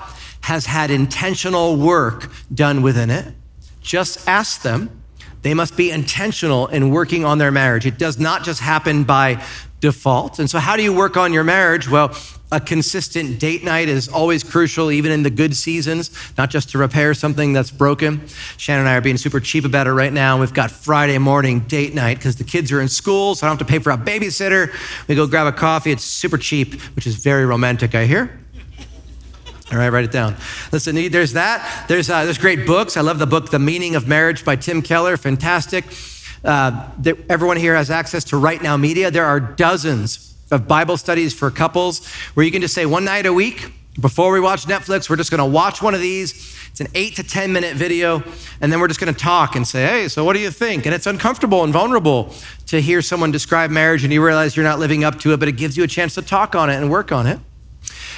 has 0.41 0.65
had 0.65 0.91
intentional 0.91 1.75
work 1.75 2.31
done 2.53 2.81
within 2.81 3.09
it. 3.09 3.33
Just 3.81 4.27
ask 4.27 4.61
them. 4.61 5.01
They 5.45 5.53
must 5.53 5.77
be 5.77 5.91
intentional 5.91 6.65
in 6.65 6.89
working 6.89 7.23
on 7.23 7.37
their 7.37 7.51
marriage. 7.51 7.85
It 7.85 7.99
does 7.99 8.17
not 8.17 8.43
just 8.43 8.59
happen 8.59 9.03
by 9.03 9.45
default. 9.79 10.39
And 10.39 10.49
so, 10.49 10.57
how 10.57 10.75
do 10.75 10.81
you 10.81 10.91
work 10.91 11.17
on 11.17 11.33
your 11.33 11.43
marriage? 11.43 11.87
Well, 11.87 12.17
a 12.51 12.59
consistent 12.59 13.39
date 13.39 13.63
night 13.63 13.87
is 13.87 14.07
always 14.07 14.43
crucial, 14.43 14.91
even 14.91 15.11
in 15.11 15.21
the 15.21 15.29
good 15.29 15.55
seasons, 15.55 16.09
not 16.35 16.49
just 16.49 16.71
to 16.71 16.79
repair 16.79 17.13
something 17.13 17.53
that's 17.53 17.69
broken. 17.69 18.27
Shannon 18.57 18.87
and 18.87 18.89
I 18.89 18.95
are 18.95 19.01
being 19.01 19.17
super 19.17 19.39
cheap 19.39 19.65
about 19.65 19.85
it 19.85 19.91
right 19.91 20.11
now. 20.11 20.39
We've 20.39 20.51
got 20.51 20.71
Friday 20.71 21.19
morning 21.19 21.59
date 21.59 21.93
night 21.93 22.17
because 22.17 22.37
the 22.37 22.43
kids 22.43 22.71
are 22.71 22.81
in 22.81 22.87
school, 22.87 23.35
so 23.35 23.45
I 23.45 23.49
don't 23.51 23.59
have 23.59 23.67
to 23.67 23.71
pay 23.71 23.77
for 23.77 23.91
a 23.91 23.97
babysitter. 23.99 24.73
We 25.07 25.13
go 25.13 25.27
grab 25.27 25.45
a 25.45 25.51
coffee. 25.55 25.91
It's 25.91 26.03
super 26.03 26.39
cheap, 26.39 26.81
which 26.95 27.05
is 27.05 27.17
very 27.17 27.45
romantic, 27.45 27.93
I 27.93 28.05
hear. 28.05 28.44
All 29.71 29.77
right, 29.77 29.89
write 29.89 30.05
it 30.05 30.11
down. 30.11 30.35
Listen, 30.71 30.95
there's 31.09 31.33
that. 31.33 31.85
There's, 31.87 32.09
uh, 32.09 32.23
there's 32.23 32.37
great 32.37 32.67
books. 32.67 32.97
I 32.97 33.01
love 33.01 33.17
the 33.17 33.25
book, 33.25 33.49
The 33.49 33.59
Meaning 33.59 33.95
of 33.95 34.07
Marriage 34.07 34.45
by 34.45 34.55
Tim 34.55 34.81
Keller. 34.81 35.17
Fantastic. 35.17 35.85
Uh, 36.43 36.87
everyone 37.29 37.57
here 37.57 37.75
has 37.75 37.89
access 37.89 38.23
to 38.25 38.37
Right 38.37 38.61
Now 38.61 38.77
Media. 38.77 39.09
There 39.09 39.25
are 39.25 39.39
dozens 39.39 40.35
of 40.51 40.67
Bible 40.67 40.97
studies 40.97 41.33
for 41.33 41.49
couples 41.49 42.07
where 42.35 42.45
you 42.45 42.51
can 42.51 42.61
just 42.61 42.75
say 42.75 42.85
one 42.85 43.05
night 43.05 43.25
a 43.25 43.33
week 43.33 43.71
before 43.99 44.31
we 44.31 44.39
watch 44.41 44.65
Netflix, 44.65 45.09
we're 45.09 45.15
just 45.15 45.31
going 45.31 45.39
to 45.39 45.45
watch 45.45 45.81
one 45.81 45.93
of 45.93 46.01
these. 46.01 46.53
It's 46.69 46.81
an 46.81 46.87
eight 46.95 47.15
to 47.15 47.23
10 47.23 47.53
minute 47.53 47.77
video, 47.77 48.21
and 48.59 48.71
then 48.71 48.81
we're 48.81 48.89
just 48.89 48.99
going 48.99 49.13
to 49.13 49.19
talk 49.19 49.55
and 49.55 49.65
say, 49.65 49.85
hey, 49.85 50.07
so 50.09 50.25
what 50.25 50.33
do 50.33 50.39
you 50.39 50.51
think? 50.51 50.85
And 50.85 50.93
it's 50.93 51.07
uncomfortable 51.07 51.63
and 51.63 51.71
vulnerable 51.71 52.33
to 52.67 52.81
hear 52.81 53.01
someone 53.01 53.31
describe 53.31 53.71
marriage 53.71 54.03
and 54.03 54.11
you 54.11 54.23
realize 54.23 54.57
you're 54.57 54.65
not 54.65 54.79
living 54.79 55.05
up 55.05 55.19
to 55.21 55.31
it, 55.31 55.39
but 55.39 55.47
it 55.47 55.53
gives 55.53 55.77
you 55.77 55.83
a 55.85 55.87
chance 55.87 56.15
to 56.15 56.21
talk 56.21 56.55
on 56.55 56.69
it 56.69 56.75
and 56.75 56.91
work 56.91 57.13
on 57.13 57.25
it. 57.25 57.39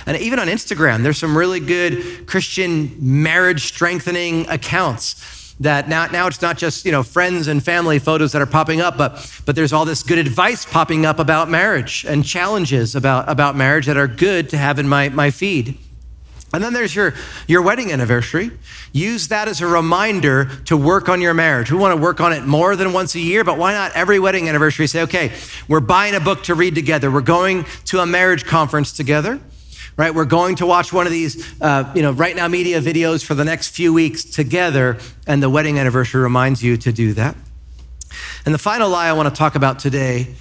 And 0.07 0.17
even 0.17 0.39
on 0.39 0.47
Instagram, 0.47 1.03
there's 1.03 1.17
some 1.17 1.37
really 1.37 1.59
good 1.59 2.25
Christian 2.27 2.95
marriage 2.97 3.65
strengthening 3.65 4.47
accounts 4.47 5.53
that 5.59 5.89
now, 5.89 6.05
now 6.07 6.27
it's 6.27 6.41
not 6.41 6.57
just 6.57 6.85
you 6.85 6.91
know 6.91 7.03
friends 7.03 7.47
and 7.47 7.63
family 7.63 7.99
photos 7.99 8.31
that 8.31 8.41
are 8.41 8.47
popping 8.47 8.79
up 8.79 8.97
but 8.97 9.41
but 9.45 9.55
there's 9.55 9.73
all 9.73 9.85
this 9.85 10.03
good 10.03 10.19
advice 10.19 10.65
popping 10.65 11.05
up 11.05 11.19
about 11.19 11.49
marriage 11.49 12.05
and 12.07 12.23
challenges 12.23 12.95
about 12.95 13.27
about 13.27 13.55
marriage 13.55 13.87
that 13.87 13.97
are 13.97 14.07
good 14.07 14.49
to 14.49 14.57
have 14.57 14.79
in 14.79 14.87
my 14.87 15.09
my 15.09 15.31
feed. 15.31 15.77
And 16.53 16.63
then 16.63 16.71
there's 16.73 16.95
your 16.95 17.13
your 17.47 17.61
wedding 17.61 17.91
anniversary. 17.91 18.51
Use 18.93 19.27
that 19.27 19.49
as 19.49 19.59
a 19.59 19.67
reminder 19.67 20.45
to 20.65 20.77
work 20.77 21.09
on 21.09 21.19
your 21.19 21.33
marriage. 21.33 21.71
We 21.71 21.77
want 21.77 21.93
to 21.93 22.01
work 22.01 22.21
on 22.21 22.31
it 22.31 22.45
more 22.45 22.75
than 22.75 22.93
once 22.93 23.15
a 23.15 23.19
year 23.19 23.43
but 23.43 23.57
why 23.57 23.73
not 23.73 23.91
every 23.93 24.19
wedding 24.19 24.47
anniversary 24.47 24.87
say 24.87 25.01
okay 25.01 25.33
we're 25.67 25.81
buying 25.81 26.15
a 26.15 26.21
book 26.21 26.43
to 26.43 26.55
read 26.55 26.75
together. 26.75 27.11
We're 27.11 27.21
going 27.21 27.65
to 27.85 27.99
a 27.99 28.05
marriage 28.05 28.45
conference 28.45 28.93
together 28.93 29.41
right? 29.97 30.13
We're 30.13 30.25
going 30.25 30.55
to 30.57 30.65
watch 30.65 30.93
one 30.93 31.07
of 31.07 31.11
these, 31.11 31.59
uh, 31.61 31.91
you 31.95 32.03
know, 32.03 32.11
right 32.11 32.35
now 32.35 32.47
media 32.47 32.79
videos 32.79 33.25
for 33.25 33.33
the 33.33 33.43
next 33.43 33.69
few 33.69 33.91
weeks 33.91 34.23
together, 34.23 34.97
and 35.25 35.41
the 35.41 35.49
wedding 35.49 35.79
anniversary 35.79 36.21
reminds 36.21 36.63
you 36.63 36.77
to 36.77 36.91
do 36.91 37.13
that. 37.13 37.35
And 38.45 38.53
the 38.53 38.59
final 38.59 38.89
lie 38.89 39.07
I 39.07 39.13
want 39.13 39.27
to 39.27 39.35
talk 39.35 39.55
about 39.55 39.79
today 39.79 40.35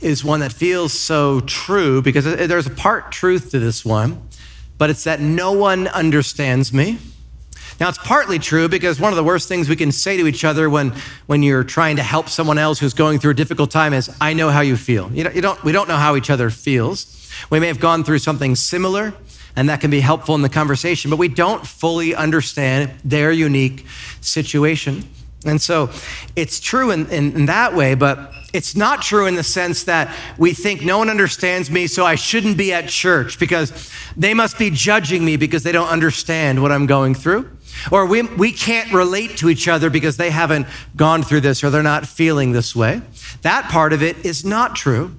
is 0.00 0.24
one 0.24 0.40
that 0.40 0.52
feels 0.52 0.92
so 0.92 1.40
true 1.40 2.02
because 2.02 2.24
there's 2.24 2.66
a 2.66 2.70
part 2.70 3.12
truth 3.12 3.50
to 3.50 3.58
this 3.58 3.84
one, 3.84 4.28
but 4.78 4.90
it's 4.90 5.04
that 5.04 5.20
no 5.20 5.52
one 5.52 5.86
understands 5.88 6.72
me. 6.72 6.98
Now, 7.80 7.88
it's 7.88 7.98
partly 7.98 8.40
true 8.40 8.68
because 8.68 8.98
one 8.98 9.12
of 9.12 9.16
the 9.16 9.22
worst 9.22 9.46
things 9.48 9.68
we 9.68 9.76
can 9.76 9.92
say 9.92 10.16
to 10.16 10.26
each 10.26 10.44
other 10.44 10.68
when, 10.68 10.92
when 11.26 11.44
you're 11.44 11.62
trying 11.62 11.96
to 11.96 12.02
help 12.02 12.28
someone 12.28 12.58
else 12.58 12.80
who's 12.80 12.94
going 12.94 13.20
through 13.20 13.32
a 13.32 13.34
difficult 13.34 13.70
time 13.70 13.92
is, 13.92 14.10
I 14.20 14.32
know 14.32 14.50
how 14.50 14.62
you 14.62 14.76
feel. 14.76 15.12
You, 15.12 15.24
know, 15.24 15.30
you 15.30 15.40
don't, 15.40 15.62
we 15.62 15.70
don't 15.70 15.86
know 15.86 15.96
how 15.96 16.16
each 16.16 16.30
other 16.30 16.50
feels. 16.50 17.17
We 17.50 17.60
may 17.60 17.68
have 17.68 17.80
gone 17.80 18.04
through 18.04 18.18
something 18.18 18.54
similar, 18.54 19.14
and 19.56 19.68
that 19.68 19.80
can 19.80 19.90
be 19.90 20.00
helpful 20.00 20.34
in 20.34 20.42
the 20.42 20.48
conversation, 20.48 21.10
but 21.10 21.18
we 21.18 21.28
don't 21.28 21.66
fully 21.66 22.14
understand 22.14 22.92
their 23.04 23.32
unique 23.32 23.86
situation. 24.20 25.04
And 25.46 25.60
so 25.60 25.90
it's 26.34 26.58
true 26.58 26.90
in, 26.90 27.06
in, 27.10 27.32
in, 27.32 27.46
that 27.46 27.74
way, 27.74 27.94
but 27.94 28.32
it's 28.52 28.74
not 28.74 29.02
true 29.02 29.26
in 29.26 29.36
the 29.36 29.44
sense 29.44 29.84
that 29.84 30.14
we 30.36 30.52
think 30.52 30.82
no 30.82 30.98
one 30.98 31.08
understands 31.08 31.70
me, 31.70 31.86
so 31.86 32.04
I 32.04 32.16
shouldn't 32.16 32.58
be 32.58 32.72
at 32.72 32.88
church 32.88 33.38
because 33.38 33.92
they 34.16 34.34
must 34.34 34.58
be 34.58 34.70
judging 34.70 35.24
me 35.24 35.36
because 35.36 35.62
they 35.62 35.70
don't 35.70 35.88
understand 35.88 36.60
what 36.60 36.72
I'm 36.72 36.86
going 36.86 37.14
through. 37.14 37.48
Or 37.92 38.06
we, 38.06 38.22
we 38.22 38.50
can't 38.50 38.92
relate 38.92 39.36
to 39.38 39.48
each 39.48 39.68
other 39.68 39.90
because 39.90 40.16
they 40.16 40.30
haven't 40.30 40.66
gone 40.96 41.22
through 41.22 41.42
this 41.42 41.62
or 41.62 41.70
they're 41.70 41.82
not 41.82 42.06
feeling 42.06 42.50
this 42.50 42.74
way. 42.74 43.00
That 43.42 43.70
part 43.70 43.92
of 43.92 44.02
it 44.02 44.24
is 44.24 44.44
not 44.44 44.74
true. 44.74 45.14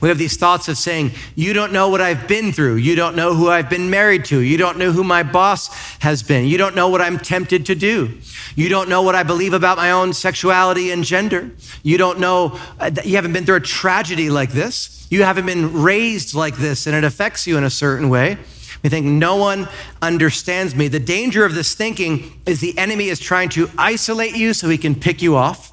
We 0.00 0.08
have 0.08 0.18
these 0.18 0.36
thoughts 0.36 0.68
of 0.68 0.76
saying, 0.76 1.12
You 1.34 1.52
don't 1.52 1.72
know 1.72 1.88
what 1.88 2.00
I've 2.00 2.26
been 2.28 2.52
through. 2.52 2.76
You 2.76 2.94
don't 2.94 3.16
know 3.16 3.34
who 3.34 3.48
I've 3.48 3.68
been 3.68 3.90
married 3.90 4.24
to. 4.26 4.40
You 4.40 4.56
don't 4.56 4.78
know 4.78 4.92
who 4.92 5.04
my 5.04 5.22
boss 5.22 5.68
has 6.00 6.22
been. 6.22 6.46
You 6.46 6.58
don't 6.58 6.74
know 6.74 6.88
what 6.88 7.00
I'm 7.00 7.18
tempted 7.18 7.66
to 7.66 7.74
do. 7.74 8.18
You 8.56 8.68
don't 8.68 8.88
know 8.88 9.02
what 9.02 9.14
I 9.14 9.22
believe 9.22 9.52
about 9.52 9.76
my 9.76 9.90
own 9.90 10.12
sexuality 10.12 10.90
and 10.90 11.04
gender. 11.04 11.50
You 11.82 11.98
don't 11.98 12.20
know, 12.20 12.58
uh, 12.78 12.90
you 13.04 13.16
haven't 13.16 13.32
been 13.32 13.44
through 13.44 13.56
a 13.56 13.60
tragedy 13.60 14.30
like 14.30 14.52
this. 14.52 15.06
You 15.10 15.24
haven't 15.24 15.46
been 15.46 15.82
raised 15.82 16.34
like 16.34 16.56
this, 16.56 16.86
and 16.86 16.94
it 16.94 17.04
affects 17.04 17.46
you 17.46 17.56
in 17.56 17.64
a 17.64 17.70
certain 17.70 18.08
way. 18.08 18.38
We 18.82 18.88
think 18.88 19.06
no 19.06 19.36
one 19.36 19.68
understands 20.00 20.74
me. 20.74 20.88
The 20.88 21.00
danger 21.00 21.44
of 21.44 21.54
this 21.54 21.74
thinking 21.74 22.40
is 22.46 22.60
the 22.60 22.76
enemy 22.78 23.08
is 23.08 23.20
trying 23.20 23.50
to 23.50 23.68
isolate 23.76 24.36
you 24.36 24.54
so 24.54 24.68
he 24.68 24.78
can 24.78 24.94
pick 24.94 25.20
you 25.20 25.36
off. 25.36 25.72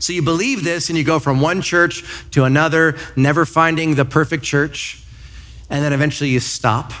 So 0.00 0.12
you 0.12 0.22
believe 0.22 0.64
this 0.64 0.88
and 0.88 0.98
you 0.98 1.04
go 1.04 1.18
from 1.18 1.40
one 1.40 1.62
church 1.62 2.04
to 2.32 2.44
another, 2.44 2.96
never 3.16 3.44
finding 3.44 3.94
the 3.94 4.04
perfect 4.04 4.44
church. 4.44 5.02
And 5.70 5.84
then 5.84 5.92
eventually 5.92 6.30
you 6.30 6.40
stop 6.40 6.92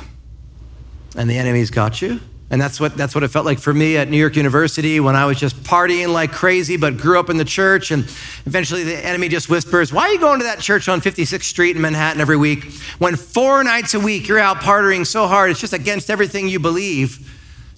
and 1.16 1.28
the 1.28 1.38
enemy's 1.38 1.70
got 1.70 2.02
you. 2.02 2.20
And 2.50 2.58
that's 2.58 2.80
what, 2.80 2.96
that's 2.96 3.14
what 3.14 3.24
it 3.24 3.28
felt 3.28 3.44
like 3.44 3.58
for 3.58 3.74
me 3.74 3.98
at 3.98 4.08
New 4.08 4.16
York 4.16 4.34
University 4.34 5.00
when 5.00 5.14
I 5.14 5.26
was 5.26 5.38
just 5.38 5.62
partying 5.64 6.10
like 6.10 6.32
crazy, 6.32 6.78
but 6.78 6.96
grew 6.96 7.20
up 7.20 7.28
in 7.28 7.36
the 7.36 7.44
church. 7.44 7.90
And 7.90 8.04
eventually 8.46 8.84
the 8.84 9.04
enemy 9.04 9.28
just 9.28 9.50
whispers, 9.50 9.92
Why 9.92 10.04
are 10.04 10.12
you 10.12 10.18
going 10.18 10.40
to 10.40 10.44
that 10.44 10.58
church 10.58 10.88
on 10.88 11.02
56th 11.02 11.42
Street 11.42 11.76
in 11.76 11.82
Manhattan 11.82 12.22
every 12.22 12.38
week 12.38 12.64
when 12.98 13.16
four 13.16 13.62
nights 13.64 13.92
a 13.92 14.00
week 14.00 14.28
you're 14.28 14.38
out 14.38 14.58
partying 14.58 15.06
so 15.06 15.26
hard, 15.26 15.50
it's 15.50 15.60
just 15.60 15.74
against 15.74 16.08
everything 16.08 16.48
you 16.48 16.58
believe? 16.58 17.34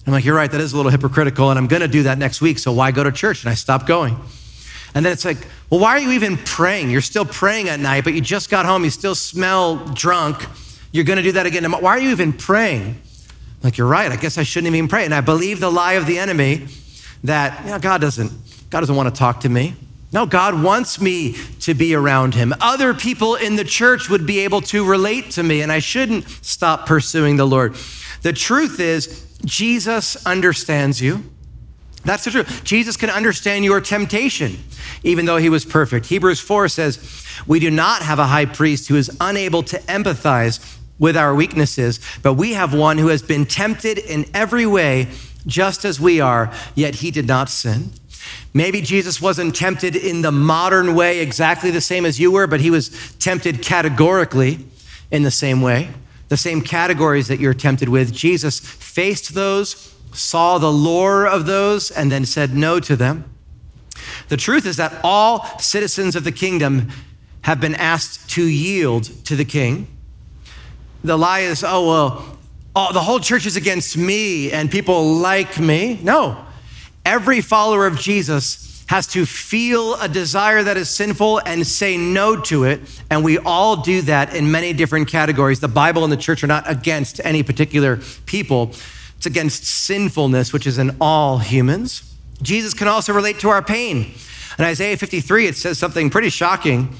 I'm 0.07 0.13
like, 0.13 0.23
You're 0.23 0.35
right, 0.35 0.49
that 0.49 0.61
is 0.61 0.71
a 0.71 0.77
little 0.77 0.91
hypocritical, 0.91 1.49
and 1.49 1.59
I'm 1.59 1.67
going 1.67 1.81
to 1.81 1.89
do 1.89 2.03
that 2.03 2.17
next 2.17 2.39
week, 2.39 2.57
so 2.57 2.71
why 2.71 2.91
go 2.91 3.03
to 3.03 3.11
church? 3.11 3.43
And 3.43 3.51
I 3.51 3.55
stopped 3.55 3.87
going. 3.87 4.17
And 4.93 5.05
then 5.05 5.13
it's 5.13 5.25
like, 5.25 5.37
well, 5.69 5.79
why 5.79 5.91
are 5.91 5.99
you 5.99 6.11
even 6.11 6.37
praying? 6.37 6.89
You're 6.89 7.01
still 7.01 7.25
praying 7.25 7.69
at 7.69 7.79
night, 7.79 8.03
but 8.03 8.13
you 8.13 8.21
just 8.21 8.49
got 8.49 8.65
home, 8.65 8.83
you 8.83 8.89
still 8.89 9.15
smell 9.15 9.77
drunk. 9.93 10.45
You're 10.91 11.05
going 11.05 11.17
to 11.17 11.23
do 11.23 11.31
that 11.33 11.45
again. 11.45 11.69
Why 11.71 11.91
are 11.91 11.99
you 11.99 12.09
even 12.09 12.33
praying? 12.33 13.01
Like, 13.63 13.77
you're 13.77 13.87
right. 13.87 14.11
I 14.11 14.15
guess 14.15 14.37
I 14.37 14.43
shouldn't 14.43 14.73
even 14.73 14.89
pray. 14.89 15.05
And 15.05 15.13
I 15.13 15.21
believe 15.21 15.59
the 15.59 15.71
lie 15.71 15.93
of 15.93 16.07
the 16.07 16.19
enemy 16.19 16.67
that 17.23 17.63
you 17.63 17.71
know, 17.71 17.79
God 17.79 18.01
doesn't 18.01 18.31
God 18.69 18.79
doesn't 18.79 18.95
want 18.95 19.13
to 19.13 19.17
talk 19.17 19.41
to 19.41 19.49
me. 19.49 19.75
No, 20.13 20.25
God 20.25 20.61
wants 20.61 20.99
me 20.99 21.35
to 21.61 21.73
be 21.73 21.93
around 21.93 22.35
him. 22.35 22.53
Other 22.59 22.93
people 22.93 23.35
in 23.35 23.55
the 23.55 23.63
church 23.63 24.09
would 24.09 24.25
be 24.25 24.39
able 24.39 24.61
to 24.61 24.85
relate 24.85 25.31
to 25.31 25.43
me, 25.43 25.61
and 25.61 25.71
I 25.71 25.79
shouldn't 25.79 26.27
stop 26.41 26.85
pursuing 26.85 27.37
the 27.37 27.45
Lord. 27.45 27.75
The 28.21 28.33
truth 28.33 28.79
is, 28.79 29.25
Jesus 29.45 30.25
understands 30.25 31.01
you. 31.01 31.23
That's 32.03 32.23
the 32.25 32.31
truth. 32.31 32.63
Jesus 32.63 32.97
can 32.97 33.09
understand 33.09 33.63
your 33.63 33.79
temptation, 33.79 34.57
even 35.03 35.25
though 35.25 35.37
he 35.37 35.49
was 35.49 35.65
perfect. 35.65 36.07
Hebrews 36.07 36.39
4 36.39 36.67
says, 36.67 37.25
We 37.45 37.59
do 37.59 37.69
not 37.69 38.01
have 38.01 38.19
a 38.19 38.25
high 38.25 38.45
priest 38.45 38.87
who 38.87 38.95
is 38.95 39.15
unable 39.21 39.63
to 39.63 39.77
empathize 39.81 40.79
with 40.97 41.15
our 41.17 41.33
weaknesses, 41.33 41.99
but 42.21 42.33
we 42.33 42.53
have 42.53 42.73
one 42.73 42.97
who 42.97 43.07
has 43.07 43.21
been 43.21 43.45
tempted 43.45 43.97
in 43.97 44.25
every 44.33 44.65
way, 44.65 45.07
just 45.45 45.85
as 45.85 45.99
we 45.99 46.19
are, 46.19 46.51
yet 46.75 46.95
he 46.95 47.11
did 47.11 47.27
not 47.27 47.49
sin. 47.49 47.91
Maybe 48.53 48.81
Jesus 48.81 49.21
wasn't 49.21 49.55
tempted 49.55 49.95
in 49.95 50.21
the 50.21 50.31
modern 50.31 50.93
way 50.95 51.19
exactly 51.19 51.71
the 51.71 51.81
same 51.81 52.05
as 52.05 52.19
you 52.19 52.31
were, 52.31 52.47
but 52.47 52.59
he 52.59 52.69
was 52.69 53.15
tempted 53.17 53.61
categorically 53.61 54.59
in 55.09 55.23
the 55.23 55.31
same 55.31 55.61
way, 55.61 55.89
the 56.29 56.37
same 56.37 56.61
categories 56.61 57.27
that 57.27 57.39
you're 57.39 57.53
tempted 57.53 57.89
with. 57.89 58.13
Jesus 58.13 58.59
faced 58.59 59.33
those 59.33 59.91
saw 60.13 60.57
the 60.57 60.71
lure 60.71 61.25
of 61.25 61.45
those, 61.45 61.91
and 61.91 62.11
then 62.11 62.25
said 62.25 62.53
no 62.53 62.79
to 62.79 62.95
them. 62.95 63.25
The 64.29 64.37
truth 64.37 64.65
is 64.65 64.77
that 64.77 64.99
all 65.03 65.45
citizens 65.59 66.15
of 66.15 66.23
the 66.23 66.31
kingdom 66.31 66.89
have 67.41 67.59
been 67.59 67.75
asked 67.75 68.29
to 68.31 68.43
yield 68.43 69.03
to 69.25 69.35
the 69.35 69.45
king. 69.45 69.87
the 71.03 71.17
lie 71.17 71.39
is, 71.39 71.63
oh, 71.63 71.87
well, 71.87 72.37
oh, 72.75 72.93
the 72.93 73.01
whole 73.01 73.19
church 73.19 73.45
is 73.45 73.55
against 73.55 73.97
me 73.97 74.51
and 74.51 74.69
people 74.69 75.15
like 75.15 75.59
me. 75.59 75.99
No. 76.03 76.45
Every 77.03 77.41
follower 77.41 77.87
of 77.87 77.97
Jesus 77.97 78.85
has 78.87 79.07
to 79.07 79.25
feel 79.25 79.95
a 79.95 80.07
desire 80.09 80.61
that 80.63 80.75
is 80.75 80.89
sinful 80.89 81.39
and 81.45 81.65
say 81.65 81.95
no 81.97 82.35
to 82.35 82.65
it. 82.65 82.81
And 83.09 83.23
we 83.23 83.37
all 83.39 83.77
do 83.77 84.01
that 84.01 84.35
in 84.35 84.51
many 84.51 84.73
different 84.73 85.07
categories. 85.07 85.61
The 85.61 85.69
Bible 85.69 86.03
and 86.03 86.11
the 86.11 86.17
church 86.17 86.43
are 86.43 86.47
not 86.47 86.69
against 86.69 87.21
any 87.23 87.41
particular 87.41 88.01
people, 88.25 88.73
it's 89.21 89.27
against 89.27 89.65
sinfulness, 89.65 90.51
which 90.51 90.65
is 90.65 90.79
in 90.79 90.97
all 90.99 91.37
humans. 91.37 92.11
Jesus 92.41 92.73
can 92.73 92.87
also 92.87 93.13
relate 93.13 93.37
to 93.41 93.49
our 93.49 93.61
pain. 93.61 94.15
In 94.57 94.65
Isaiah 94.65 94.97
53, 94.97 95.45
it 95.45 95.55
says 95.55 95.77
something 95.77 96.09
pretty 96.09 96.31
shocking. 96.31 96.95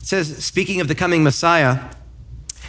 It 0.00 0.04
says, 0.04 0.44
speaking 0.44 0.80
of 0.80 0.88
the 0.88 0.96
coming 0.96 1.22
Messiah, 1.22 1.78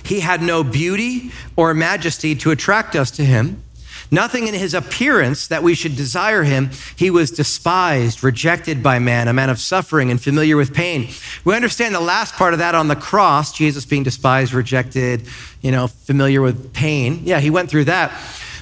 he 0.03 0.19
had 0.19 0.43
no 0.43 0.63
beauty 0.63 1.31
or 1.55 1.73
majesty 1.73 2.35
to 2.35 2.51
attract 2.51 2.95
us 2.95 3.09
to 3.09 3.25
him. 3.25 3.63
Nothing 4.11 4.47
in 4.47 4.53
his 4.53 4.75
appearance 4.75 5.47
that 5.47 5.63
we 5.63 5.73
should 5.73 5.95
desire 5.95 6.43
him. 6.43 6.69
He 6.95 7.09
was 7.09 7.31
despised, 7.31 8.23
rejected 8.23 8.83
by 8.83 8.99
man, 8.99 9.27
a 9.27 9.33
man 9.33 9.49
of 9.49 9.57
suffering 9.57 10.11
and 10.11 10.21
familiar 10.21 10.55
with 10.55 10.71
pain. 10.71 11.09
We 11.45 11.55
understand 11.55 11.95
the 11.95 11.99
last 11.99 12.35
part 12.35 12.53
of 12.53 12.59
that 12.59 12.75
on 12.75 12.89
the 12.89 12.95
cross, 12.95 13.53
Jesus 13.53 13.85
being 13.85 14.03
despised, 14.03 14.53
rejected, 14.53 15.27
you 15.61 15.71
know, 15.71 15.87
familiar 15.87 16.43
with 16.43 16.73
pain. 16.73 17.21
Yeah, 17.23 17.39
he 17.39 17.49
went 17.49 17.71
through 17.71 17.85
that. 17.85 18.11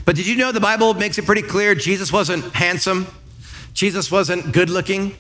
But 0.06 0.16
did 0.16 0.28
you 0.28 0.36
know 0.36 0.52
the 0.52 0.60
Bible 0.60 0.94
makes 0.94 1.18
it 1.18 1.26
pretty 1.26 1.44
clear 1.44 1.76
Jesus 1.76 2.12
wasn't 2.12 2.44
handsome? 2.54 3.08
Jesus 3.74 4.12
wasn't 4.12 4.52
good 4.52 4.70
looking. 4.70 5.16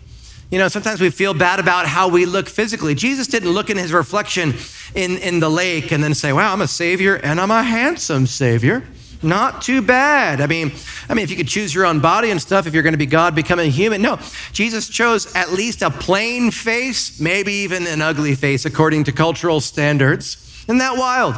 You 0.50 0.58
know, 0.58 0.68
sometimes 0.68 1.00
we 1.00 1.10
feel 1.10 1.34
bad 1.34 1.60
about 1.60 1.86
how 1.86 2.10
we 2.10 2.26
look 2.26 2.50
physically. 2.50 2.94
Jesus 2.94 3.28
didn't 3.28 3.52
look 3.52 3.70
in 3.70 3.78
his 3.78 3.94
reflection 3.94 4.54
in, 4.94 5.18
in 5.20 5.40
the 5.40 5.50
lake 5.50 5.92
and 5.92 6.04
then 6.04 6.14
say, 6.14 6.34
wow, 6.34 6.52
I'm 6.52 6.62
a 6.62 6.68
savior 6.68 7.16
and 7.16 7.40
I'm 7.40 7.52
a 7.52 7.64
handsome 7.64 8.28
savior. 8.28 8.84
Not 9.24 9.62
too 9.62 9.82
bad. 9.82 10.42
I 10.42 10.48
mean, 10.48 10.72
I 11.08 11.14
mean, 11.14 11.24
if 11.24 11.30
you 11.30 11.38
could 11.38 11.48
choose 11.48 11.74
your 11.74 11.86
own 11.86 12.00
body 12.00 12.32
and 12.32 12.42
stuff, 12.42 12.66
if 12.66 12.74
you're 12.74 12.84
going 12.84 12.94
to 12.94 12.98
be 12.98 13.06
God, 13.06 13.36
becoming 13.36 13.68
a 13.68 13.72
human. 13.72 14.02
No, 14.02 14.20
Jesus 14.52 14.90
chose 14.90 15.34
at 15.36 15.52
least 15.52 15.84
a 15.84 15.92
plain 15.92 16.50
face, 16.50 17.20
maybe 17.20 17.54
even 17.54 17.86
an 17.86 18.02
ugly 18.02 18.34
face, 18.36 18.66
according 18.66 19.04
to 19.06 19.12
cultural 19.12 19.62
standards. 19.62 20.64
Isn't 20.64 20.80
that 20.80 20.98
wild? 20.98 21.36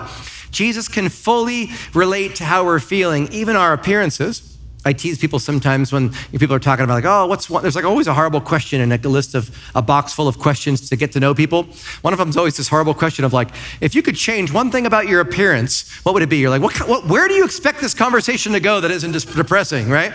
Jesus 0.54 0.88
can 0.88 1.10
fully 1.10 1.72
relate 1.94 2.36
to 2.36 2.46
how 2.46 2.64
we're 2.64 2.80
feeling, 2.80 3.28
even 3.34 3.58
our 3.58 3.74
appearances. 3.74 4.54
I 4.86 4.94
tease 4.94 5.18
people 5.18 5.40
sometimes 5.40 5.94
when 5.94 6.12
people 6.32 6.54
are 6.56 6.60
talking 6.60 6.84
about 6.84 6.96
like, 6.96 7.06
oh, 7.06 7.26
what's 7.26 7.50
one? 7.50 7.62
There's 7.62 7.76
like 7.76 7.86
always 7.86 8.08
a 8.08 8.14
horrible 8.14 8.42
question 8.42 8.82
in 8.82 8.90
like 8.90 9.06
a 9.06 9.10
list 9.10 9.34
of 9.34 9.56
a 9.76 9.82
box 9.82 10.14
full 10.14 10.28
of 10.28 10.40
questions 10.40 10.90
to 10.90 10.96
get 10.98 11.14
to 11.14 11.20
know 11.20 11.34
people. 11.34 11.64
One 12.02 12.12
of 12.14 12.20
them 12.20 12.30
is 12.30 12.38
always 12.38 12.58
this 12.58 12.68
horrible 12.68 12.94
question 12.94 13.24
of 13.24 13.32
like, 13.32 13.50
if 13.80 13.96
you 13.96 14.02
could 14.02 14.16
change 14.16 14.52
one 14.52 14.72
thing 14.72 14.86
about 14.86 15.08
your 15.08 15.22
appearance, 15.22 15.90
what 16.04 16.14
would 16.14 16.24
it 16.24 16.30
be? 16.30 16.38
You're 16.38 16.50
like, 16.50 16.62
what, 16.62 16.78
what 16.88 17.08
where 17.08 17.28
do 17.28 17.34
you 17.34 17.46
expect 17.46 17.80
this 17.80 17.94
conversation 17.94 18.52
to 18.54 18.60
go 18.60 18.82
that 18.82 18.92
isn't 18.92 19.14
just 19.14 19.34
depressing, 19.34 19.90
right? 19.90 20.12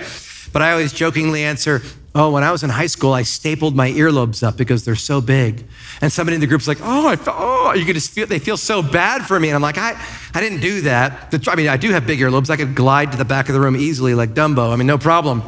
But 0.53 0.63
I 0.63 0.73
always 0.73 0.93
jokingly 0.93 1.45
answer, 1.45 1.83
Oh, 2.15 2.33
when 2.33 2.43
I 2.43 2.51
was 2.51 2.65
in 2.65 2.71
high 2.71 2.89
school, 2.89 3.13
I 3.13 3.23
stapled 3.23 3.77
my 3.77 3.91
earlobes 3.91 4.43
up 4.43 4.57
because 4.57 4.85
they're 4.85 4.97
so 4.97 5.21
big. 5.21 5.65
And 6.01 6.11
somebody 6.11 6.35
in 6.35 6.41
the 6.41 6.49
group's 6.49 6.67
like, 6.67 6.79
oh, 6.81 7.07
I 7.07 7.17
oh, 7.29 7.75
you 7.75 7.93
just 7.95 8.11
feel, 8.11 8.27
they 8.27 8.41
feel 8.41 8.57
so 8.57 8.83
bad 8.83 9.25
for 9.25 9.39
me. 9.39 9.49
And 9.49 9.55
I'm 9.55 9.63
like, 9.63 9.79
I, 9.79 9.93
I 10.35 10.41
didn't 10.41 10.61
do 10.61 10.81
that. 10.81 11.33
I 11.47 11.55
mean, 11.55 11.69
I 11.69 11.77
do 11.77 11.91
have 11.91 12.09
big 12.09 12.19
earlobes. 12.19 12.51
I 12.51 12.57
could 12.57 12.75
glide 12.75 13.13
to 13.13 13.19
the 13.19 13.25
back 13.25 13.49
of 13.49 13.55
the 13.55 13.61
room 13.61 13.77
easily 13.77 14.15
like 14.15 14.31
Dumbo. 14.31 14.73
I 14.73 14.77
mean, 14.77 14.89
no 14.89 14.99
problem. 14.99 15.45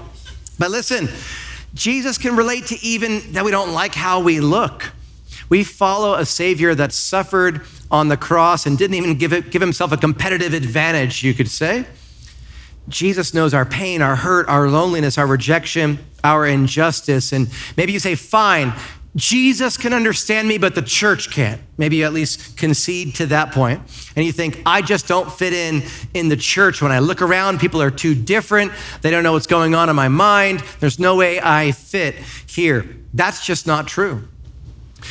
But 0.60 0.70
listen, 0.70 1.08
Jesus 1.74 2.18
can 2.18 2.36
relate 2.36 2.66
to 2.66 2.78
even 2.84 3.32
that 3.32 3.44
we 3.44 3.50
don't 3.50 3.72
like 3.72 3.94
how 3.94 4.20
we 4.20 4.38
look. 4.38 4.92
We 5.48 5.64
follow 5.64 6.14
a 6.14 6.24
Savior 6.24 6.76
that 6.76 6.92
suffered 6.92 7.62
on 7.90 8.06
the 8.06 8.16
cross 8.16 8.66
and 8.66 8.78
didn't 8.78 8.94
even 8.94 9.16
give, 9.16 9.32
it, 9.32 9.50
give 9.50 9.60
himself 9.60 9.90
a 9.90 9.96
competitive 9.96 10.54
advantage, 10.54 11.24
you 11.24 11.34
could 11.34 11.48
say. 11.48 11.86
Jesus 12.90 13.32
knows 13.32 13.54
our 13.54 13.64
pain, 13.64 14.02
our 14.02 14.16
hurt, 14.16 14.48
our 14.48 14.68
loneliness, 14.68 15.16
our 15.16 15.26
rejection, 15.26 15.98
our 16.22 16.46
injustice. 16.46 17.32
And 17.32 17.48
maybe 17.76 17.92
you 17.92 17.98
say, 17.98 18.14
fine, 18.14 18.74
Jesus 19.16 19.76
can 19.76 19.92
understand 19.92 20.46
me, 20.46 20.58
but 20.58 20.74
the 20.74 20.82
church 20.82 21.30
can't. 21.32 21.60
Maybe 21.76 21.96
you 21.96 22.04
at 22.04 22.12
least 22.12 22.56
concede 22.56 23.16
to 23.16 23.26
that 23.26 23.52
point. 23.52 23.80
And 24.14 24.24
you 24.24 24.30
think, 24.30 24.62
I 24.64 24.82
just 24.82 25.08
don't 25.08 25.32
fit 25.32 25.52
in 25.52 25.82
in 26.14 26.28
the 26.28 26.36
church. 26.36 26.80
When 26.80 26.92
I 26.92 27.00
look 27.00 27.20
around, 27.20 27.58
people 27.58 27.82
are 27.82 27.90
too 27.90 28.14
different. 28.14 28.72
They 29.02 29.10
don't 29.10 29.24
know 29.24 29.32
what's 29.32 29.48
going 29.48 29.74
on 29.74 29.88
in 29.88 29.96
my 29.96 30.08
mind. 30.08 30.60
There's 30.78 30.98
no 30.98 31.16
way 31.16 31.40
I 31.40 31.72
fit 31.72 32.14
here. 32.46 32.86
That's 33.12 33.44
just 33.44 33.66
not 33.66 33.88
true. 33.88 34.28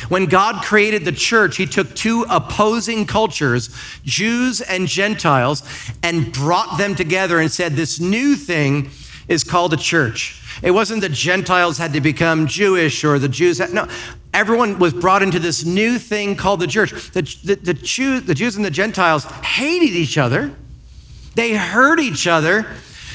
When 0.08 0.26
God 0.26 0.64
created 0.64 1.04
the 1.04 1.12
church, 1.12 1.56
he 1.56 1.66
took 1.66 1.94
two 1.94 2.24
opposing 2.28 3.06
cultures, 3.06 3.74
Jews 4.04 4.60
and 4.60 4.86
Gentiles, 4.86 5.62
and 6.02 6.32
brought 6.32 6.78
them 6.78 6.94
together 6.94 7.38
and 7.40 7.50
said, 7.50 7.72
This 7.72 8.00
new 8.00 8.36
thing 8.36 8.90
is 9.28 9.44
called 9.44 9.72
a 9.72 9.76
church. 9.76 10.42
It 10.62 10.72
wasn't 10.72 11.02
that 11.02 11.12
Gentiles 11.12 11.78
had 11.78 11.92
to 11.92 12.00
become 12.00 12.46
Jewish 12.46 13.04
or 13.04 13.18
the 13.18 13.28
Jews 13.28 13.58
had, 13.58 13.72
no. 13.72 13.86
Everyone 14.32 14.78
was 14.78 14.92
brought 14.92 15.22
into 15.22 15.38
this 15.38 15.64
new 15.64 15.98
thing 15.98 16.36
called 16.36 16.60
the 16.60 16.66
church. 16.66 17.10
The, 17.10 17.22
the, 17.44 17.54
the, 17.56 18.20
the 18.20 18.34
Jews 18.34 18.56
and 18.56 18.64
the 18.64 18.70
Gentiles 18.70 19.24
hated 19.24 19.90
each 19.90 20.18
other, 20.18 20.52
they 21.34 21.54
hurt 21.54 21.98
each 21.98 22.26
other, 22.26 22.66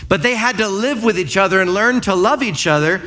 but 0.09 0.23
they 0.23 0.35
had 0.35 0.57
to 0.57 0.67
live 0.67 1.03
with 1.03 1.17
each 1.17 1.37
other 1.37 1.61
and 1.61 1.73
learn 1.73 2.01
to 2.01 2.15
love 2.15 2.43
each 2.43 2.67
other 2.67 3.01